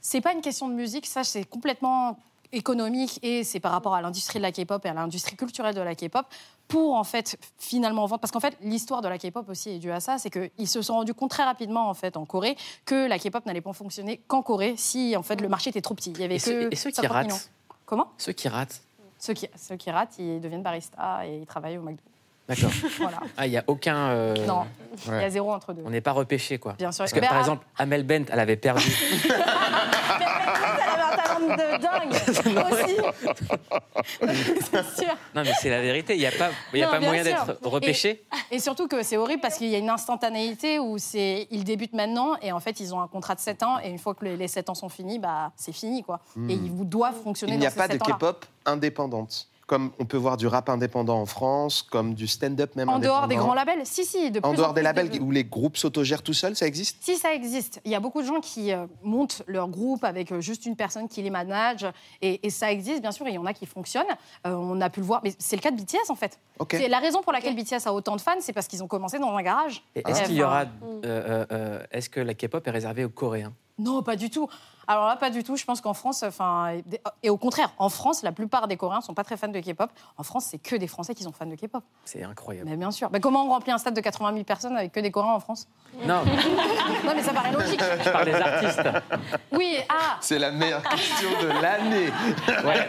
C'est 0.00 0.20
pas 0.20 0.32
une 0.32 0.40
question 0.40 0.68
de 0.68 0.74
musique, 0.74 1.06
ça 1.06 1.24
c'est 1.24 1.44
complètement 1.44 2.18
économique 2.52 3.18
et 3.22 3.44
c'est 3.44 3.60
par 3.60 3.72
rapport 3.72 3.94
à 3.94 4.02
l'industrie 4.02 4.38
de 4.38 4.42
la 4.42 4.52
K-pop 4.52 4.84
et 4.84 4.88
à 4.88 4.94
l'industrie 4.94 5.36
culturelle 5.36 5.74
de 5.74 5.80
la 5.80 5.94
K-pop 5.94 6.26
pour 6.68 6.94
en 6.94 7.04
fait 7.04 7.38
finalement 7.58 8.06
vendre 8.06 8.20
parce 8.20 8.30
qu'en 8.32 8.40
fait 8.40 8.56
l'histoire 8.60 9.02
de 9.02 9.08
la 9.08 9.18
K-pop 9.18 9.48
aussi 9.48 9.70
est 9.70 9.78
due 9.78 9.90
à 9.92 10.00
ça, 10.00 10.18
c'est 10.18 10.30
qu'ils 10.30 10.68
se 10.68 10.82
sont 10.82 10.94
rendus 10.94 11.14
compte 11.14 11.30
très 11.30 11.44
rapidement 11.44 11.88
en 11.88 11.94
fait 11.94 12.16
en 12.16 12.24
Corée 12.24 12.56
que 12.84 13.06
la 13.08 13.18
K-pop 13.18 13.44
n'allait 13.46 13.60
pas 13.60 13.72
fonctionner 13.72 14.20
qu'en 14.28 14.42
Corée 14.42 14.74
si 14.76 15.16
en 15.16 15.22
fait 15.22 15.40
le 15.40 15.48
marché 15.48 15.70
était 15.70 15.80
trop 15.82 15.94
petit. 15.94 16.10
Il 16.12 16.20
y 16.20 16.24
avait 16.24 16.36
Et 16.36 16.38
que 16.38 16.44
ceux, 16.44 16.68
et 16.72 16.76
ceux 16.76 16.90
qui 16.90 16.96
50 16.96 17.16
millions. 17.24 17.34
ratent 17.34 17.50
Comment? 17.86 18.08
Ceux 18.18 18.32
qui 18.32 18.48
ratent. 18.48 18.80
ceux 19.18 19.32
qui, 19.34 19.48
ceux 19.56 19.76
qui 19.76 19.90
ratent, 19.90 20.18
ils 20.18 20.40
deviennent 20.40 20.62
barista 20.62 21.24
et 21.26 21.38
ils 21.38 21.46
travaillent 21.46 21.78
au 21.78 21.82
McDo. 21.82 22.02
D'accord. 22.48 22.70
Voilà. 23.00 23.18
Ah, 23.36 23.46
il 23.46 23.50
n'y 23.50 23.56
a 23.58 23.64
aucun. 23.66 23.96
euh, 24.10 24.46
Non, 24.46 24.64
il 25.04 25.08
y 25.08 25.10
ouais. 25.10 25.24
a 25.24 25.30
zéro 25.30 25.52
entre 25.52 25.72
deux. 25.72 25.82
On 25.84 25.90
n'est 25.90 26.00
pas 26.00 26.12
repêché, 26.12 26.58
quoi. 26.58 26.74
Bien 26.74 26.92
sûr. 26.92 27.02
Parce 27.04 27.12
que, 27.12 27.18
par 27.20 27.32
à- 27.36 27.40
exemple, 27.40 27.66
Amel 27.76 28.04
Bent, 28.04 28.24
elle 28.30 28.38
avait 28.40 28.56
perdu. 28.56 28.84
De 31.40 31.78
dingue 31.82 32.12
aussi. 32.72 32.96
c'est 34.70 35.04
sûr. 35.04 35.14
non, 35.34 35.42
mais 35.42 35.52
c'est 35.60 35.70
la 35.70 35.80
vérité. 35.80 36.14
Il 36.14 36.20
n'y 36.20 36.26
a 36.26 36.30
pas, 36.32 36.50
il 36.72 36.80
y 36.80 36.82
a 36.82 36.86
Non, 36.86 36.92
pas 36.92 37.00
moyen 37.00 37.24
sûr. 37.24 37.44
d'être 37.46 37.66
repêché. 37.68 38.24
Et, 38.50 38.56
et 38.56 38.58
surtout 38.58 38.88
que 38.88 39.02
c'est 39.02 39.16
horrible 39.16 39.40
parce 39.40 39.56
qu'il 39.58 39.68
y 39.68 39.74
a 39.74 39.78
une 39.78 39.90
instantanéité 39.90 40.78
où 40.78 40.98
c'est 40.98 41.46
ils 41.50 41.64
débutent 41.64 41.92
maintenant 41.94 42.36
et 42.42 42.52
en 42.52 42.60
fait 42.60 42.80
ils 42.80 42.94
ont 42.94 43.00
un 43.00 43.08
contrat 43.08 43.34
de 43.34 43.40
7 43.40 43.62
ans 43.62 43.78
et 43.82 43.88
une 43.88 43.98
fois 43.98 44.14
que 44.14 44.24
les, 44.24 44.36
les 44.36 44.48
7 44.48 44.70
ans 44.70 44.74
sont 44.74 44.88
finis, 44.88 45.18
bah 45.18 45.52
c'est 45.56 45.72
fini 45.72 46.02
quoi. 46.02 46.20
Hmm. 46.34 46.50
Et 46.50 46.54
ils 46.54 46.70
vous 46.70 46.84
doivent 46.84 47.20
fonctionner 47.22 47.54
Il 47.54 47.58
n'y 47.60 47.66
a 47.66 47.70
dans 47.70 47.76
pas 47.76 47.88
de 47.88 47.92
7 47.92 48.02
ans-là. 48.02 48.14
K-pop 48.16 48.46
indépendante. 48.64 49.48
Comme 49.66 49.90
on 49.98 50.04
peut 50.04 50.16
voir 50.16 50.36
du 50.36 50.46
rap 50.46 50.68
indépendant 50.68 51.20
en 51.20 51.26
France, 51.26 51.82
comme 51.82 52.14
du 52.14 52.28
stand-up 52.28 52.76
même 52.76 52.88
En 52.88 53.00
dehors 53.00 53.22
des 53.22 53.34
indépendant. 53.34 53.46
grands 53.46 53.54
labels, 53.54 53.80
si 53.84 54.04
si. 54.04 54.30
De 54.30 54.38
En 54.38 54.50
plus 54.50 54.58
dehors 54.58 54.70
en 54.70 54.72
des 54.72 54.80
plus 54.80 54.84
labels 54.84 55.10
de- 55.10 55.18
où 55.18 55.32
les 55.32 55.42
groupes 55.42 55.76
s'autogèrent 55.76 56.22
tout 56.22 56.32
seuls, 56.34 56.54
ça 56.54 56.68
existe? 56.68 56.98
Si 57.00 57.16
ça 57.16 57.32
existe, 57.34 57.80
il 57.84 57.90
y 57.90 57.96
a 57.96 58.00
beaucoup 58.00 58.22
de 58.22 58.26
gens 58.28 58.38
qui 58.40 58.72
euh, 58.72 58.86
montent 59.02 59.42
leur 59.48 59.66
groupe 59.68 60.04
avec 60.04 60.30
euh, 60.30 60.40
juste 60.40 60.66
une 60.66 60.76
personne 60.76 61.08
qui 61.08 61.20
les 61.20 61.30
manage, 61.30 61.84
et, 62.22 62.46
et 62.46 62.50
ça 62.50 62.70
existe 62.70 63.00
bien 63.00 63.10
sûr, 63.10 63.26
et 63.26 63.30
il 63.30 63.34
y 63.34 63.38
en 63.38 63.46
a 63.46 63.52
qui 63.54 63.66
fonctionnent. 63.66 64.04
Euh, 64.46 64.52
on 64.54 64.80
a 64.80 64.88
pu 64.88 65.00
le 65.00 65.06
voir, 65.06 65.20
mais 65.24 65.34
c'est 65.40 65.56
le 65.56 65.62
cas 65.62 65.72
de 65.72 65.76
BTS 65.82 66.10
en 66.10 66.14
fait. 66.14 66.38
Ok. 66.60 66.76
C'est 66.78 66.86
la 66.88 67.00
raison 67.00 67.20
pour 67.22 67.32
laquelle 67.32 67.56
BTS 67.56 67.86
a 67.88 67.92
autant 67.92 68.14
de 68.14 68.20
fans, 68.20 68.36
c'est 68.38 68.52
parce 68.52 68.68
qu'ils 68.68 68.84
ont 68.84 68.88
commencé 68.88 69.18
dans 69.18 69.34
un 69.34 69.42
garage. 69.42 69.82
Et 69.96 70.08
Est-ce 70.08 70.22
qu'il 70.26 70.36
y 70.36 70.44
aura. 70.44 70.60
euh, 70.62 70.66
euh, 71.04 71.46
euh, 71.50 71.82
Est-ce 71.90 72.08
que 72.08 72.20
la 72.20 72.34
K-pop 72.34 72.64
est 72.64 72.70
réservée 72.70 73.04
aux 73.04 73.08
Coréens? 73.08 73.52
Non, 73.78 74.02
pas 74.02 74.14
du 74.16 74.30
tout. 74.30 74.48
Alors 74.88 75.06
là, 75.06 75.16
pas 75.16 75.30
du 75.30 75.42
tout. 75.42 75.56
Je 75.56 75.64
pense 75.64 75.80
qu'en 75.80 75.94
France, 75.94 76.22
enfin, 76.22 76.74
et- 77.22 77.30
au 77.30 77.36
contraire, 77.36 77.72
en 77.78 77.88
France, 77.88 78.22
la 78.22 78.32
plupart 78.32 78.68
des 78.68 78.76
Coréens 78.76 79.00
sont 79.00 79.14
pas 79.14 79.24
très 79.24 79.36
fans 79.36 79.48
de 79.48 79.58
K-pop. 79.60 79.90
En 80.16 80.22
France, 80.22 80.46
c'est 80.50 80.58
que 80.58 80.76
des 80.76 80.86
Français 80.86 81.14
qui 81.14 81.22
sont 81.22 81.32
fans 81.32 81.46
de 81.46 81.54
K-pop. 81.56 81.82
C'est 82.04 82.22
incroyable. 82.22 82.68
Mais 82.70 82.76
bien 82.76 82.90
sûr. 82.90 83.08
Mais 83.12 83.20
comment 83.20 83.44
on 83.44 83.48
remplit 83.50 83.72
un 83.72 83.78
stade 83.78 83.94
de 83.94 84.00
80 84.00 84.32
000 84.32 84.44
personnes 84.44 84.76
avec 84.76 84.92
que 84.92 85.00
des 85.00 85.10
Coréens 85.10 85.32
en 85.32 85.40
France? 85.40 85.66
Non, 86.04 86.22
Non, 86.24 87.12
mais 87.14 87.22
ça 87.22 87.32
paraît 87.32 87.52
logique. 87.52 87.80
je 88.04 88.10
parle 88.10 88.24
des 88.26 88.34
artistes. 88.34 88.82
Oui, 89.52 89.76
ah, 89.88 90.16
C'est 90.20 90.38
la 90.38 90.50
meilleure 90.52 90.82
question 90.82 91.28
de 91.42 91.48
l'année. 91.48 92.10
Ouais. 92.64 92.88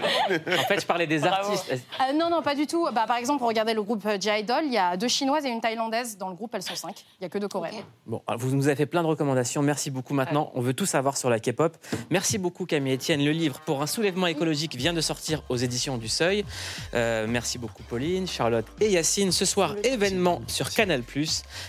En 0.59 0.63
fait, 0.67 0.81
je 0.81 0.85
parlais 0.85 1.07
des 1.07 1.25
artistes. 1.25 1.71
euh, 1.71 2.13
non, 2.13 2.29
non, 2.29 2.41
pas 2.41 2.55
du 2.55 2.67
tout. 2.67 2.87
Bah, 2.93 3.05
par 3.07 3.17
exemple, 3.17 3.43
regardez 3.43 3.73
le 3.73 3.81
groupe 3.83 4.05
euh, 4.05 4.17
J-Idol. 4.19 4.63
Il 4.65 4.73
y 4.73 4.77
a 4.77 4.97
deux 4.97 5.07
Chinoises 5.07 5.45
et 5.45 5.49
une 5.49 5.61
Thaïlandaise 5.61 6.17
dans 6.17 6.29
le 6.29 6.35
groupe. 6.35 6.53
Elles 6.53 6.63
sont 6.63 6.75
cinq. 6.75 7.05
Il 7.19 7.23
y 7.23 7.25
a 7.25 7.29
que 7.29 7.37
deux 7.37 7.47
Coréennes. 7.47 7.83
Bon, 8.05 8.21
alors, 8.27 8.39
vous 8.39 8.55
nous 8.55 8.67
avez 8.67 8.75
fait 8.75 8.85
plein 8.85 9.01
de 9.03 9.07
recommandations. 9.07 9.61
Merci 9.61 9.89
beaucoup. 9.91 10.13
Maintenant, 10.13 10.51
on 10.55 10.61
veut 10.61 10.73
tout 10.73 10.85
savoir 10.85 11.17
sur 11.17 11.29
la 11.29 11.39
K-pop. 11.39 11.75
Merci 12.09 12.37
beaucoup, 12.37 12.65
Camille 12.65 12.93
Etienne. 12.93 13.23
Le 13.23 13.31
livre 13.31 13.59
Pour 13.65 13.81
un 13.81 13.87
soulèvement 13.87 14.27
écologique 14.27 14.75
vient 14.75 14.93
de 14.93 15.01
sortir 15.01 15.43
aux 15.49 15.57
éditions 15.57 15.97
du 15.97 16.07
Seuil. 16.07 16.45
Euh, 16.93 17.25
merci 17.27 17.57
beaucoup, 17.57 17.83
Pauline, 17.83 18.27
Charlotte 18.27 18.65
et 18.79 18.89
Yacine. 18.89 19.31
Ce 19.31 19.45
soir, 19.45 19.75
événement 19.83 20.41
sur 20.47 20.69
Canal. 20.69 21.03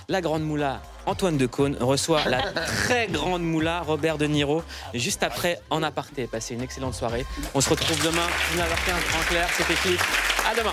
La 0.08 0.20
grande 0.20 0.42
moula 0.42 0.82
Antoine 1.06 1.36
Decaune 1.36 1.76
reçoit 1.80 2.24
la 2.26 2.42
très 2.42 3.06
grande 3.06 3.42
moula 3.42 3.80
Robert 3.80 4.18
De 4.18 4.26
Niro 4.26 4.62
juste 4.94 5.22
après 5.22 5.60
en 5.70 5.82
aparté. 5.82 6.26
Passez 6.26 6.54
une 6.54 6.62
excellente 6.62 6.94
soirée. 6.94 7.24
On 7.54 7.60
se 7.60 7.70
retrouve 7.70 8.02
demain, 8.04 8.26
19h15 8.54 9.20
en 9.20 9.24
clair. 9.28 9.48
C'était 9.56 9.74
Cliff. 9.74 10.44
À 10.50 10.54
demain. 10.54 10.72